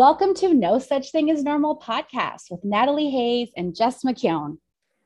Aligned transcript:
Welcome 0.00 0.32
to 0.36 0.54
No 0.54 0.78
Such 0.78 1.12
Thing 1.12 1.30
as 1.30 1.44
Normal 1.44 1.78
podcast 1.78 2.50
with 2.50 2.64
Natalie 2.64 3.10
Hayes 3.10 3.50
and 3.54 3.76
Jess 3.76 4.02
McKeown. 4.02 4.56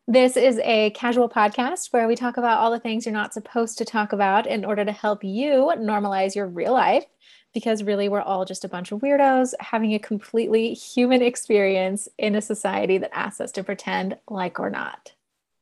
This 0.07 0.37
is 0.37 0.61
a 0.61 0.91
casual 0.91 1.29
podcast 1.29 1.93
where 1.93 2.07
we 2.07 2.15
talk 2.15 2.37
about 2.37 2.61
all 2.61 2.71
the 2.71 2.79
things 2.79 3.05
you're 3.05 3.13
not 3.13 3.35
supposed 3.35 3.77
to 3.79 3.85
talk 3.85 4.13
about 4.13 4.47
in 4.47 4.65
order 4.65 4.85
to 4.85 4.93
help 4.93 5.25
you 5.25 5.73
normalize 5.79 6.37
your 6.37 6.47
real 6.47 6.73
life. 6.73 7.05
Because 7.53 7.83
really, 7.83 8.09
we're 8.09 8.21
all 8.21 8.45
just 8.45 8.65
a 8.65 8.69
bunch 8.69 8.93
of 8.93 9.01
weirdos 9.01 9.53
having 9.59 9.95
a 9.95 9.99
completely 9.99 10.75
human 10.75 11.23
experience 11.23 12.07
in 12.17 12.37
a 12.37 12.41
society 12.41 12.97
that 12.99 13.11
asks 13.13 13.41
us 13.41 13.51
to 13.51 13.65
pretend 13.65 14.17
like 14.31 14.61
we're 14.61 14.71
not. 14.71 15.13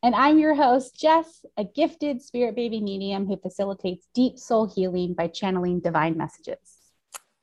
And 0.03 0.15
I'm 0.15 0.39
your 0.39 0.55
host, 0.55 1.01
Jess, 1.01 1.47
a 1.57 1.65
gifted 1.65 2.21
spirit 2.21 2.55
baby 2.55 2.83
medium 2.83 3.27
who 3.27 3.39
facilitates 3.39 4.07
deep 4.13 4.39
soul 4.39 4.67
healing 4.67 5.15
by 5.15 5.29
channeling 5.29 5.81
divine 5.81 6.19
messages. 6.19 6.82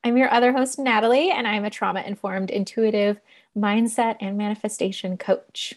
I'm 0.02 0.16
your 0.16 0.32
other 0.32 0.52
host, 0.52 0.78
Natalie, 0.78 1.30
and 1.30 1.46
I'm 1.46 1.66
a 1.66 1.70
trauma 1.70 2.00
informed, 2.00 2.48
intuitive 2.50 3.20
mindset 3.56 4.16
and 4.20 4.38
manifestation 4.38 5.18
coach. 5.18 5.74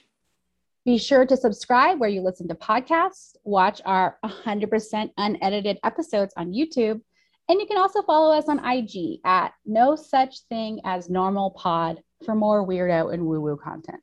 Be 0.85 0.97
sure 0.97 1.25
to 1.25 1.35
subscribe 1.35 1.99
where 1.99 2.09
you 2.09 2.21
listen 2.21 2.47
to 2.47 2.55
podcasts, 2.55 3.35
watch 3.43 3.81
our 3.85 4.17
100% 4.23 5.11
unedited 5.17 5.77
episodes 5.83 6.33
on 6.37 6.53
YouTube, 6.53 7.01
and 7.49 7.59
you 7.59 7.67
can 7.67 7.77
also 7.77 8.01
follow 8.01 8.33
us 8.33 8.47
on 8.47 8.63
IG 8.63 9.19
at 9.25 9.53
no 9.65 9.97
such 9.97 10.39
thing 10.47 10.79
as 10.85 11.09
normal 11.09 11.51
pod 11.51 12.01
for 12.25 12.33
more 12.33 12.65
weirdo 12.65 13.13
and 13.13 13.25
woo 13.25 13.41
woo 13.41 13.57
content. 13.57 14.01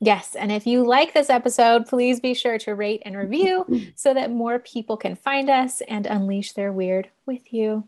Yes. 0.00 0.34
And 0.34 0.50
if 0.50 0.66
you 0.66 0.86
like 0.86 1.12
this 1.12 1.28
episode, 1.28 1.86
please 1.86 2.20
be 2.20 2.32
sure 2.32 2.56
to 2.58 2.74
rate 2.74 3.02
and 3.04 3.16
review 3.16 3.66
so 3.96 4.14
that 4.14 4.30
more 4.30 4.58
people 4.58 4.96
can 4.96 5.16
find 5.16 5.50
us 5.50 5.82
and 5.82 6.06
unleash 6.06 6.52
their 6.52 6.72
weird 6.72 7.10
with 7.26 7.52
you. 7.52 7.86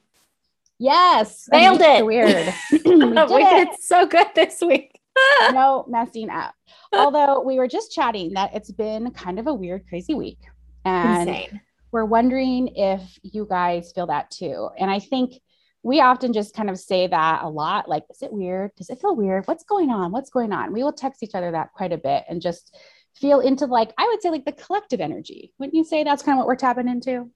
Yes. 0.81 1.47
Nailed 1.53 1.83
it. 1.83 2.07
Weird. 2.07 2.55
we 2.73 2.79
did, 2.79 2.89
we 2.89 3.45
did 3.45 3.69
it. 3.69 3.83
so 3.83 4.07
good 4.07 4.29
this 4.35 4.63
week. 4.63 4.99
no 5.53 5.85
messing 5.89 6.31
up. 6.31 6.55
Although 6.95 7.43
we 7.43 7.59
were 7.59 7.69
just 7.69 7.93
chatting 7.93 8.33
that 8.33 8.55
it's 8.55 8.73
been 8.73 9.11
kind 9.11 9.39
of 9.39 9.47
a 9.47 9.53
weird, 9.53 9.87
crazy 9.87 10.15
week. 10.15 10.39
And 10.87 11.29
Insane. 11.29 11.61
we're 11.93 12.07
wondering 12.07 12.69
if 12.77 13.03
you 13.23 13.47
guys 13.49 13.93
feel 13.93 14.07
that 14.07 14.31
too. 14.31 14.71
And 14.79 14.91
I 14.91 15.01
think 15.01 15.35
we 15.83 16.01
often 16.01 16.33
just 16.33 16.55
kind 16.55 16.71
of 16.71 16.79
say 16.79 17.07
that 17.07 17.43
a 17.43 17.49
lot 17.49 17.87
like, 17.87 18.05
is 18.11 18.23
it 18.23 18.33
weird? 18.33 18.71
Does 18.77 18.89
it 18.89 19.01
feel 19.03 19.15
weird? 19.15 19.47
What's 19.47 19.65
going 19.65 19.91
on? 19.91 20.13
What's 20.13 20.31
going 20.31 20.51
on? 20.51 20.73
We 20.73 20.83
will 20.83 20.95
text 20.95 21.23
each 21.23 21.35
other 21.35 21.51
that 21.53 21.75
quite 21.75 21.93
a 21.93 21.99
bit 21.99 22.25
and 22.27 22.41
just 22.41 22.75
feel 23.15 23.41
into 23.41 23.67
like, 23.67 23.93
I 23.99 24.07
would 24.07 24.23
say 24.23 24.31
like 24.31 24.47
the 24.47 24.53
collective 24.53 25.01
energy. 25.01 25.53
Wouldn't 25.59 25.75
you 25.75 25.85
say 25.85 26.05
that's 26.05 26.23
kind 26.23 26.37
of 26.37 26.39
what 26.39 26.47
we're 26.47 26.57
tapping 26.57 26.89
into? 26.89 27.31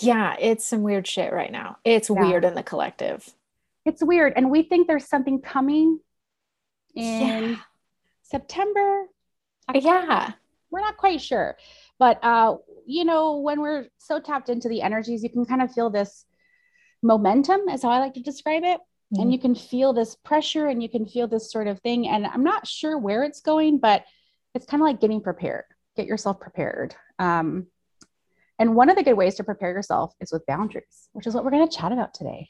Yeah, 0.00 0.36
it's 0.38 0.66
some 0.66 0.82
weird 0.82 1.06
shit 1.06 1.32
right 1.32 1.50
now. 1.50 1.78
It's 1.84 2.10
yeah. 2.10 2.20
weird 2.20 2.44
in 2.44 2.54
the 2.54 2.62
collective. 2.62 3.28
It's 3.84 4.02
weird. 4.02 4.34
And 4.36 4.50
we 4.50 4.62
think 4.62 4.86
there's 4.86 5.06
something 5.06 5.40
coming 5.40 6.00
in 6.94 7.50
yeah. 7.50 7.56
September. 8.22 9.06
October. 9.68 9.86
Yeah. 9.86 10.32
We're 10.70 10.80
not 10.80 10.98
quite 10.98 11.20
sure. 11.20 11.56
But 11.98 12.22
uh, 12.22 12.56
you 12.86 13.04
know, 13.04 13.38
when 13.38 13.60
we're 13.60 13.86
so 13.98 14.20
tapped 14.20 14.48
into 14.48 14.68
the 14.68 14.82
energies, 14.82 15.22
you 15.22 15.30
can 15.30 15.46
kind 15.46 15.62
of 15.62 15.72
feel 15.72 15.90
this 15.90 16.24
momentum, 17.02 17.68
is 17.68 17.82
how 17.82 17.90
I 17.90 17.98
like 17.98 18.14
to 18.14 18.20
describe 18.20 18.64
it. 18.64 18.80
Mm-hmm. 19.12 19.22
And 19.22 19.32
you 19.32 19.38
can 19.38 19.54
feel 19.54 19.92
this 19.92 20.16
pressure 20.16 20.66
and 20.66 20.82
you 20.82 20.88
can 20.88 21.06
feel 21.06 21.26
this 21.26 21.50
sort 21.50 21.66
of 21.66 21.80
thing. 21.80 22.08
And 22.08 22.26
I'm 22.26 22.44
not 22.44 22.66
sure 22.66 22.98
where 22.98 23.24
it's 23.24 23.40
going, 23.40 23.78
but 23.78 24.04
it's 24.54 24.66
kind 24.66 24.82
of 24.82 24.86
like 24.86 25.00
getting 25.00 25.22
prepared. 25.22 25.64
Get 25.96 26.06
yourself 26.06 26.40
prepared. 26.40 26.94
Um, 27.18 27.68
and 28.58 28.74
one 28.74 28.90
of 28.90 28.96
the 28.96 29.02
good 29.02 29.16
ways 29.16 29.36
to 29.36 29.44
prepare 29.44 29.70
yourself 29.70 30.14
is 30.20 30.32
with 30.32 30.46
boundaries, 30.46 31.08
which 31.12 31.26
is 31.26 31.34
what 31.34 31.44
we're 31.44 31.50
going 31.50 31.68
to 31.68 31.76
chat 31.76 31.92
about 31.92 32.14
today. 32.14 32.48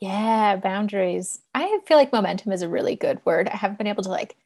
Yeah, 0.00 0.56
boundaries. 0.56 1.40
I 1.54 1.80
feel 1.86 1.96
like 1.98 2.12
momentum 2.12 2.52
is 2.52 2.62
a 2.62 2.68
really 2.68 2.96
good 2.96 3.20
word. 3.24 3.48
I 3.48 3.56
haven't 3.56 3.78
been 3.78 3.86
able 3.86 4.02
to 4.04 4.08
like 4.08 4.36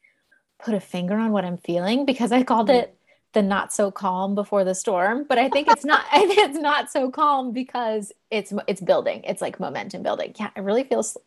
put 0.59 0.73
a 0.73 0.79
finger 0.79 1.15
on 1.17 1.31
what 1.31 1.45
I'm 1.45 1.57
feeling 1.57 2.05
because 2.05 2.31
I 2.31 2.43
called 2.43 2.69
it 2.69 2.97
the 3.35 3.41
not 3.41 3.71
so 3.71 3.91
calm 3.91 4.33
before 4.33 4.63
the 4.63 4.73
storm, 4.73 5.25
but 5.27 5.37
I 5.37 5.49
think 5.49 5.67
it's 5.67 5.85
not 5.85 6.03
I 6.11 6.25
think 6.25 6.39
it's 6.39 6.57
not 6.57 6.91
so 6.91 7.11
calm 7.11 7.51
because 7.53 8.11
it's 8.31 8.51
it's 8.67 8.81
building. 8.81 9.21
It's 9.23 9.41
like 9.41 9.59
momentum 9.59 10.03
building. 10.03 10.33
Yeah, 10.39 10.49
it 10.55 10.61
really 10.61 10.83
feels 10.83 11.17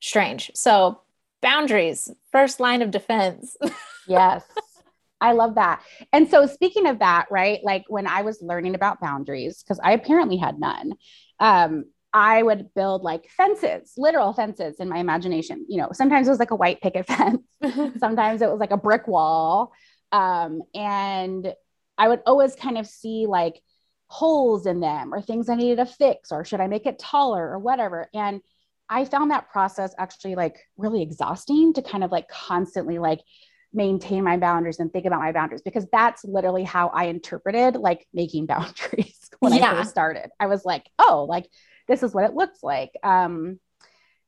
strange. 0.00 0.50
So, 0.54 1.00
boundaries, 1.40 2.10
first 2.30 2.58
line 2.58 2.82
of 2.82 2.90
defense. 2.90 3.56
yes. 4.08 4.44
I 5.22 5.32
love 5.32 5.54
that. 5.54 5.82
And 6.12 6.28
so, 6.28 6.46
speaking 6.46 6.86
of 6.86 6.98
that, 6.98 7.26
right, 7.30 7.60
like 7.62 7.84
when 7.88 8.06
I 8.06 8.22
was 8.22 8.42
learning 8.42 8.74
about 8.74 9.00
boundaries, 9.00 9.62
because 9.62 9.80
I 9.82 9.92
apparently 9.92 10.36
had 10.36 10.58
none, 10.58 10.94
um, 11.38 11.84
I 12.12 12.42
would 12.42 12.74
build 12.74 13.02
like 13.02 13.30
fences, 13.30 13.94
literal 13.96 14.32
fences 14.32 14.80
in 14.80 14.88
my 14.88 14.98
imagination. 14.98 15.64
You 15.68 15.80
know, 15.80 15.90
sometimes 15.92 16.26
it 16.26 16.30
was 16.30 16.40
like 16.40 16.50
a 16.50 16.56
white 16.56 16.80
picket 16.80 17.06
fence, 17.06 17.40
sometimes 17.98 18.42
it 18.42 18.50
was 18.50 18.60
like 18.60 18.72
a 18.72 18.76
brick 18.76 19.06
wall. 19.06 19.72
Um, 20.10 20.62
and 20.74 21.54
I 21.96 22.08
would 22.08 22.20
always 22.26 22.54
kind 22.56 22.76
of 22.76 22.86
see 22.86 23.26
like 23.26 23.62
holes 24.08 24.66
in 24.66 24.80
them 24.80 25.14
or 25.14 25.22
things 25.22 25.48
I 25.48 25.54
needed 25.54 25.76
to 25.76 25.86
fix, 25.86 26.32
or 26.32 26.44
should 26.44 26.60
I 26.60 26.66
make 26.66 26.84
it 26.84 26.98
taller 26.98 27.48
or 27.48 27.60
whatever. 27.60 28.10
And 28.12 28.40
I 28.88 29.04
found 29.04 29.30
that 29.30 29.50
process 29.50 29.94
actually 29.98 30.34
like 30.34 30.56
really 30.76 31.00
exhausting 31.00 31.72
to 31.74 31.82
kind 31.82 32.02
of 32.04 32.10
like 32.10 32.28
constantly 32.28 32.98
like 32.98 33.20
maintain 33.72 34.24
my 34.24 34.36
boundaries 34.36 34.78
and 34.78 34.92
think 34.92 35.06
about 35.06 35.20
my 35.20 35.32
boundaries 35.32 35.62
because 35.62 35.86
that's 35.92 36.24
literally 36.24 36.64
how 36.64 36.88
I 36.88 37.04
interpreted 37.04 37.76
like 37.76 38.06
making 38.12 38.46
boundaries 38.54 39.30
when 39.40 39.52
yeah. 39.54 39.72
I 39.72 39.74
first 39.76 39.90
started. 39.90 40.30
I 40.38 40.46
was 40.46 40.64
like, 40.64 40.86
oh, 40.98 41.26
like 41.28 41.46
this 41.88 42.02
is 42.02 42.14
what 42.14 42.24
it 42.24 42.34
looks 42.34 42.62
like. 42.62 42.90
Um, 43.02 43.58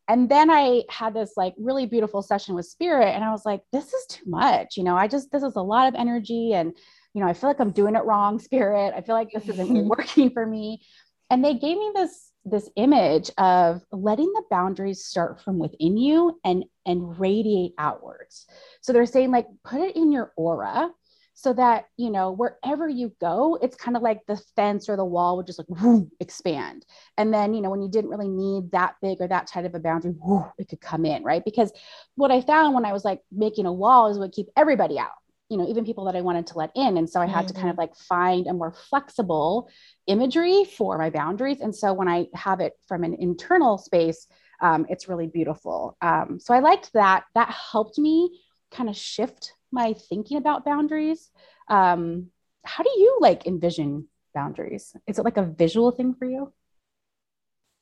and 0.06 0.28
then 0.28 0.50
I 0.50 0.82
had 0.90 1.14
this 1.14 1.32
like 1.36 1.54
really 1.56 1.86
beautiful 1.86 2.20
session 2.20 2.54
with 2.54 2.66
spirit, 2.66 3.08
and 3.08 3.24
I 3.24 3.30
was 3.30 3.46
like, 3.46 3.62
this 3.72 3.92
is 3.92 4.06
too 4.06 4.24
much. 4.26 4.76
You 4.76 4.84
know, 4.84 4.96
I 4.96 5.08
just, 5.08 5.32
this 5.32 5.42
is 5.42 5.56
a 5.56 5.62
lot 5.62 5.88
of 5.88 5.94
energy. 5.94 6.52
And, 6.52 6.76
you 7.14 7.22
know, 7.22 7.28
I 7.28 7.32
feel 7.32 7.48
like 7.48 7.60
I'm 7.60 7.70
doing 7.70 7.94
it 7.94 8.04
wrong, 8.04 8.38
spirit. 8.38 8.92
I 8.94 9.00
feel 9.00 9.14
like 9.14 9.30
this 9.32 9.48
isn't 9.48 9.88
working 9.88 10.30
for 10.30 10.44
me. 10.44 10.82
And 11.30 11.42
they 11.42 11.54
gave 11.54 11.78
me 11.78 11.90
this 11.94 12.32
this 12.44 12.68
image 12.76 13.30
of 13.38 13.82
letting 13.92 14.30
the 14.32 14.42
boundaries 14.50 15.04
start 15.04 15.40
from 15.40 15.58
within 15.58 15.96
you 15.96 16.38
and 16.44 16.64
and 16.86 17.18
radiate 17.18 17.72
outwards. 17.78 18.46
So 18.80 18.92
they're 18.92 19.06
saying 19.06 19.30
like 19.30 19.46
put 19.64 19.80
it 19.80 19.96
in 19.96 20.12
your 20.12 20.32
aura 20.36 20.90
so 21.36 21.52
that 21.52 21.86
you 21.96 22.10
know 22.10 22.30
wherever 22.30 22.88
you 22.88 23.12
go 23.20 23.58
it's 23.60 23.76
kind 23.76 23.96
of 23.96 24.02
like 24.02 24.20
the 24.26 24.36
fence 24.54 24.88
or 24.88 24.96
the 24.96 25.04
wall 25.04 25.36
would 25.36 25.46
just 25.46 25.58
like 25.58 25.68
whoo, 25.68 26.10
expand. 26.20 26.84
And 27.16 27.32
then 27.32 27.54
you 27.54 27.62
know 27.62 27.70
when 27.70 27.82
you 27.82 27.88
didn't 27.88 28.10
really 28.10 28.28
need 28.28 28.70
that 28.72 28.96
big 29.00 29.20
or 29.20 29.28
that 29.28 29.46
tight 29.46 29.64
of 29.64 29.74
a 29.74 29.80
boundary 29.80 30.14
whoo, 30.22 30.44
it 30.58 30.68
could 30.68 30.80
come 30.80 31.04
in 31.06 31.22
right? 31.24 31.44
Because 31.44 31.72
what 32.16 32.30
i 32.30 32.40
found 32.40 32.74
when 32.74 32.84
i 32.84 32.92
was 32.92 33.04
like 33.04 33.20
making 33.32 33.66
a 33.66 33.72
wall 33.72 34.08
is 34.08 34.18
would 34.18 34.32
keep 34.32 34.48
everybody 34.56 34.98
out 34.98 35.10
you 35.48 35.56
know 35.56 35.68
even 35.68 35.84
people 35.84 36.04
that 36.04 36.16
i 36.16 36.20
wanted 36.20 36.46
to 36.48 36.58
let 36.58 36.70
in. 36.74 36.96
And 36.96 37.08
so 37.08 37.20
i 37.20 37.26
had 37.26 37.46
mm-hmm. 37.46 37.48
to 37.48 37.54
kind 37.54 37.68
of 37.68 37.72
mm-hmm. 37.72 37.80
like 37.80 37.96
find 37.96 38.46
a 38.46 38.54
more 38.54 38.72
flexible 38.72 39.68
imagery 40.06 40.64
for 40.64 40.98
my 40.98 41.10
boundaries. 41.10 41.60
And 41.60 41.74
so 41.74 41.92
when 41.92 42.08
i 42.08 42.26
have 42.34 42.60
it 42.60 42.74
from 42.86 43.04
an 43.04 43.14
internal 43.14 43.78
space 43.78 44.26
um, 44.60 44.86
it's 44.88 45.08
really 45.08 45.26
beautiful. 45.26 45.96
Um, 46.00 46.38
so 46.40 46.54
i 46.54 46.60
liked 46.60 46.92
that. 46.94 47.24
That 47.34 47.50
helped 47.50 47.98
me 47.98 48.40
kind 48.70 48.88
of 48.88 48.96
shift 48.96 49.52
my 49.70 49.94
thinking 49.94 50.36
about 50.36 50.64
boundaries. 50.64 51.30
Um, 51.68 52.30
how 52.64 52.82
do 52.82 52.90
you 52.90 53.18
like 53.20 53.46
envision 53.46 54.08
boundaries? 54.34 54.96
Is 55.06 55.18
it 55.18 55.24
like 55.24 55.36
a 55.36 55.42
visual 55.42 55.90
thing 55.90 56.14
for 56.14 56.24
you? 56.24 56.52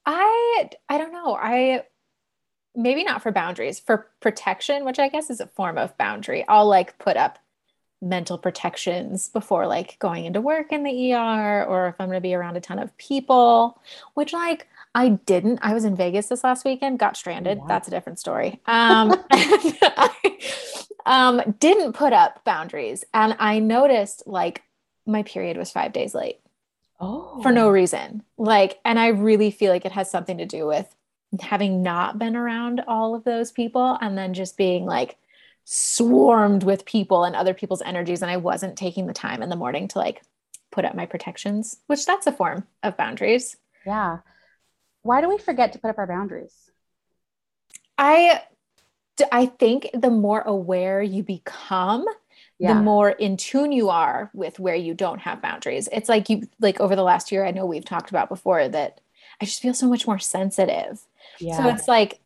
I 0.04 0.70
i 0.88 0.98
don't 0.98 1.12
know. 1.12 1.34
I 1.34 1.84
maybe 2.74 3.04
not 3.04 3.22
for 3.22 3.30
boundaries. 3.30 3.78
For 3.78 4.08
protection 4.20 4.84
which 4.84 4.98
i 4.98 5.08
guess 5.08 5.30
is 5.30 5.40
a 5.40 5.46
form 5.48 5.76
of 5.76 5.96
boundary 5.98 6.44
i'll 6.48 6.68
like 6.68 6.96
put 6.98 7.16
up 7.16 7.38
mental 8.02 8.36
protections 8.36 9.28
before 9.28 9.66
like 9.66 9.98
going 10.00 10.26
into 10.26 10.40
work 10.40 10.72
in 10.72 10.82
the 10.82 11.14
ER 11.14 11.64
or 11.64 11.88
if 11.88 11.94
I'm 11.98 12.08
going 12.08 12.16
to 12.16 12.20
be 12.20 12.34
around 12.34 12.56
a 12.56 12.60
ton 12.60 12.78
of 12.78 12.94
people, 12.98 13.80
which 14.14 14.32
like 14.32 14.66
I 14.94 15.10
didn't. 15.10 15.60
I 15.62 15.72
was 15.72 15.84
in 15.84 15.96
Vegas 15.96 16.26
this 16.26 16.44
last 16.44 16.64
weekend, 16.64 16.98
got 16.98 17.16
stranded. 17.16 17.58
Yeah. 17.58 17.64
That's 17.68 17.88
a 17.88 17.90
different 17.90 18.18
story. 18.18 18.60
Um, 18.66 19.14
I, 19.30 20.10
um, 21.06 21.40
didn't 21.58 21.94
put 21.94 22.12
up 22.12 22.44
boundaries. 22.44 23.04
And 23.14 23.36
I 23.38 23.58
noticed 23.58 24.24
like 24.26 24.62
my 25.06 25.22
period 25.22 25.56
was 25.56 25.70
five 25.70 25.92
days 25.92 26.14
late. 26.14 26.40
Oh. 27.00 27.40
For 27.42 27.50
no 27.50 27.70
reason. 27.70 28.22
Like, 28.36 28.78
and 28.84 28.98
I 28.98 29.08
really 29.08 29.50
feel 29.50 29.72
like 29.72 29.84
it 29.84 29.92
has 29.92 30.10
something 30.10 30.38
to 30.38 30.46
do 30.46 30.66
with 30.66 30.94
having 31.40 31.82
not 31.82 32.18
been 32.18 32.36
around 32.36 32.82
all 32.86 33.14
of 33.14 33.24
those 33.24 33.50
people 33.50 33.96
and 34.00 34.16
then 34.16 34.34
just 34.34 34.56
being 34.56 34.84
like 34.84 35.16
swarmed 35.64 36.64
with 36.64 36.84
people 36.84 37.24
and 37.24 37.36
other 37.36 37.54
people's 37.54 37.82
energies 37.82 38.22
and 38.22 38.30
I 38.30 38.36
wasn't 38.36 38.76
taking 38.76 39.06
the 39.06 39.12
time 39.12 39.42
in 39.42 39.48
the 39.48 39.56
morning 39.56 39.88
to 39.88 39.98
like 39.98 40.22
put 40.70 40.84
up 40.84 40.94
my 40.94 41.06
protections, 41.06 41.78
which 41.86 42.04
that's 42.04 42.26
a 42.26 42.32
form 42.32 42.66
of 42.82 42.96
boundaries. 42.96 43.56
Yeah. 43.86 44.18
Why 45.02 45.20
do 45.20 45.28
we 45.28 45.38
forget 45.38 45.72
to 45.72 45.78
put 45.78 45.90
up 45.90 45.98
our 45.98 46.06
boundaries? 46.06 46.54
I 47.98 48.42
I 49.30 49.46
think 49.46 49.90
the 49.92 50.10
more 50.10 50.40
aware 50.40 51.02
you 51.02 51.22
become, 51.22 52.06
yeah. 52.58 52.72
the 52.72 52.80
more 52.80 53.10
in 53.10 53.36
tune 53.36 53.70
you 53.70 53.90
are 53.90 54.30
with 54.32 54.58
where 54.58 54.74
you 54.74 54.94
don't 54.94 55.20
have 55.20 55.42
boundaries. 55.42 55.88
It's 55.92 56.08
like 56.08 56.30
you 56.30 56.48
like 56.60 56.80
over 56.80 56.96
the 56.96 57.02
last 57.02 57.30
year 57.30 57.44
I 57.44 57.50
know 57.50 57.66
we've 57.66 57.84
talked 57.84 58.10
about 58.10 58.28
before 58.28 58.68
that 58.68 59.00
I 59.40 59.44
just 59.44 59.60
feel 59.60 59.74
so 59.74 59.88
much 59.88 60.06
more 60.06 60.18
sensitive. 60.18 61.02
Yeah. 61.38 61.56
So 61.56 61.68
it's 61.68 61.88
like 61.88 62.20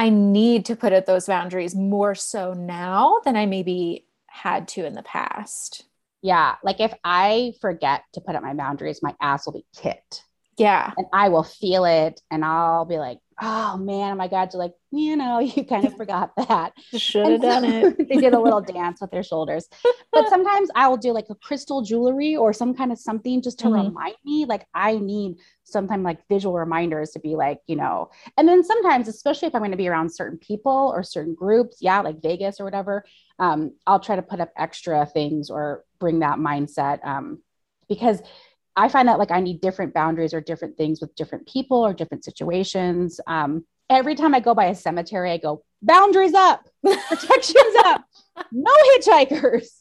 I 0.00 0.08
need 0.08 0.64
to 0.64 0.76
put 0.76 0.94
at 0.94 1.04
those 1.04 1.26
boundaries 1.26 1.74
more 1.74 2.14
so 2.14 2.54
now 2.54 3.20
than 3.26 3.36
I 3.36 3.44
maybe 3.44 4.06
had 4.28 4.66
to 4.68 4.86
in 4.86 4.94
the 4.94 5.02
past. 5.02 5.84
Yeah. 6.22 6.54
Like 6.64 6.80
if 6.80 6.94
I 7.04 7.52
forget 7.60 8.04
to 8.14 8.22
put 8.22 8.34
up 8.34 8.42
my 8.42 8.54
boundaries, 8.54 9.02
my 9.02 9.14
ass 9.20 9.44
will 9.44 9.52
be 9.52 9.66
kicked. 9.76 10.24
Yeah. 10.56 10.90
And 10.96 11.06
I 11.12 11.28
will 11.28 11.42
feel 11.42 11.84
it 11.84 12.18
and 12.30 12.46
I'll 12.46 12.86
be 12.86 12.96
like, 12.96 13.18
oh 13.42 13.76
man, 13.78 14.16
my 14.16 14.28
God, 14.28 14.50
you're 14.52 14.60
like, 14.62 14.74
you 14.90 15.16
know, 15.16 15.38
you 15.40 15.64
kind 15.64 15.86
of 15.86 15.96
forgot 15.96 16.32
that. 16.36 16.72
Should 16.92 17.32
have 17.32 17.42
done 17.42 17.64
it. 17.64 17.88
they 18.08 18.18
did 18.18 18.34
a 18.34 18.40
little 18.40 18.60
dance 18.60 19.00
with 19.00 19.10
their 19.10 19.22
shoulders. 19.22 19.68
But 20.12 20.28
sometimes 20.28 20.70
I 20.74 20.88
will 20.88 20.96
do 20.96 21.12
like 21.12 21.26
a 21.30 21.34
crystal 21.36 21.82
jewelry 21.82 22.34
or 22.36 22.52
some 22.52 22.74
kind 22.74 22.90
of 22.92 22.98
something 22.98 23.42
just 23.42 23.60
to 23.60 23.68
Mhm. 23.68 23.86
remind 23.86 24.16
me. 24.24 24.44
Like 24.44 24.66
I 24.74 24.96
need 24.98 25.36
sometimes 25.64 26.04
like 26.04 26.26
visual 26.28 26.54
reminders 26.56 27.10
to 27.12 27.20
be 27.20 27.36
like, 27.36 27.60
you 27.66 27.76
know, 27.76 28.10
and 28.36 28.48
then 28.48 28.64
sometimes, 28.64 29.08
especially 29.08 29.48
if 29.48 29.54
I'm 29.54 29.60
going 29.60 29.70
to 29.70 29.76
be 29.76 29.88
around 29.88 30.10
certain 30.12 30.38
people 30.38 30.90
or 30.94 31.02
certain 31.02 31.34
groups, 31.34 31.78
yeah, 31.80 32.00
like 32.00 32.20
Vegas 32.22 32.60
or 32.60 32.64
whatever, 32.64 33.04
um, 33.38 33.72
I'll 33.86 34.00
try 34.00 34.16
to 34.16 34.22
put 34.22 34.40
up 34.40 34.50
extra 34.56 35.06
things 35.06 35.48
or 35.48 35.84
bring 35.98 36.18
that 36.20 36.38
mindset. 36.38 37.04
Um, 37.06 37.42
because 37.88 38.20
I 38.76 38.88
find 38.88 39.08
that 39.08 39.18
like 39.18 39.30
I 39.30 39.40
need 39.40 39.60
different 39.60 39.94
boundaries 39.94 40.32
or 40.32 40.40
different 40.40 40.76
things 40.76 41.00
with 41.00 41.14
different 41.14 41.46
people 41.46 41.84
or 41.84 41.92
different 41.92 42.24
situations. 42.24 43.20
Um, 43.26 43.64
every 43.88 44.14
time 44.14 44.34
I 44.34 44.40
go 44.40 44.54
by 44.54 44.66
a 44.66 44.74
cemetery, 44.74 45.30
I 45.30 45.38
go 45.38 45.64
boundaries 45.82 46.34
up, 46.34 46.66
protections 46.84 47.74
up, 47.84 48.04
no 48.52 48.72
hitchhikers. 48.96 49.66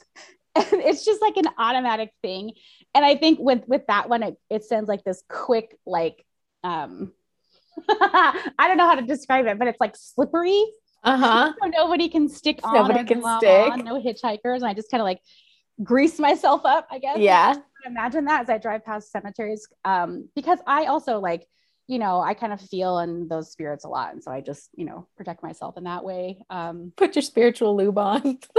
And 0.56 0.82
it's 0.82 1.06
just 1.06 1.22
like 1.22 1.38
an 1.38 1.46
automatic 1.60 2.12
thing. 2.24 2.52
And 2.96 3.06
I 3.06 3.16
think 3.16 3.40
with 3.40 3.66
with 3.68 3.84
that 3.88 4.10
one, 4.10 4.24
it, 4.24 4.36
it 4.50 4.64
sends 4.66 4.90
like 4.90 5.04
this 5.04 5.24
quick, 5.30 5.78
like 5.86 6.26
um 6.64 7.14
I 7.88 8.66
don't 8.68 8.78
know 8.78 8.88
how 8.88 8.96
to 8.96 9.04
describe 9.04 9.46
it, 9.46 9.60
but 9.60 9.68
it's 9.68 9.80
like 9.80 9.96
slippery. 9.96 10.66
Uh-huh. 11.04 11.54
So 11.62 11.70
nobody 11.70 12.10
can 12.10 12.28
stick 12.28 12.60
on. 12.64 12.74
Nobody 12.74 13.06
can 13.06 13.22
stick. 13.38 13.72
on, 13.72 13.86
no 13.86 14.02
hitchhikers. 14.02 14.58
And 14.58 14.66
I 14.66 14.74
just 14.74 14.92
kind 14.92 15.02
of 15.02 15.06
like 15.06 15.22
grease 15.84 16.20
myself 16.20 16.66
up, 16.66 16.88
I 16.92 17.00
guess 17.00 17.20
Yeah. 17.20 17.56
Imagine 17.86 18.26
that 18.26 18.42
as 18.42 18.50
I 18.50 18.58
drive 18.58 18.86
past 18.86 19.12
cemeteries. 19.12 19.68
Um, 19.86 20.30
because 20.36 20.60
I 20.68 20.86
also 20.86 21.20
like, 21.20 21.48
you 21.88 22.00
know, 22.00 22.22
I 22.22 22.34
kind 22.34 22.54
of 22.54 22.62
feel 22.62 23.00
in 23.00 23.28
those 23.28 23.52
spirits 23.52 23.84
a 23.84 23.90
lot. 23.90 24.14
And 24.14 24.24
so 24.24 24.32
I 24.32 24.42
just, 24.42 24.70
you 24.76 24.86
know, 24.86 25.08
protect 25.18 25.42
myself 25.42 25.78
in 25.78 25.86
that 25.86 26.04
way. 26.04 26.46
Um, 26.50 26.94
Put 26.96 27.16
your 27.16 27.24
spiritual 27.24 27.76
lube 27.76 27.98
on. 27.98 28.40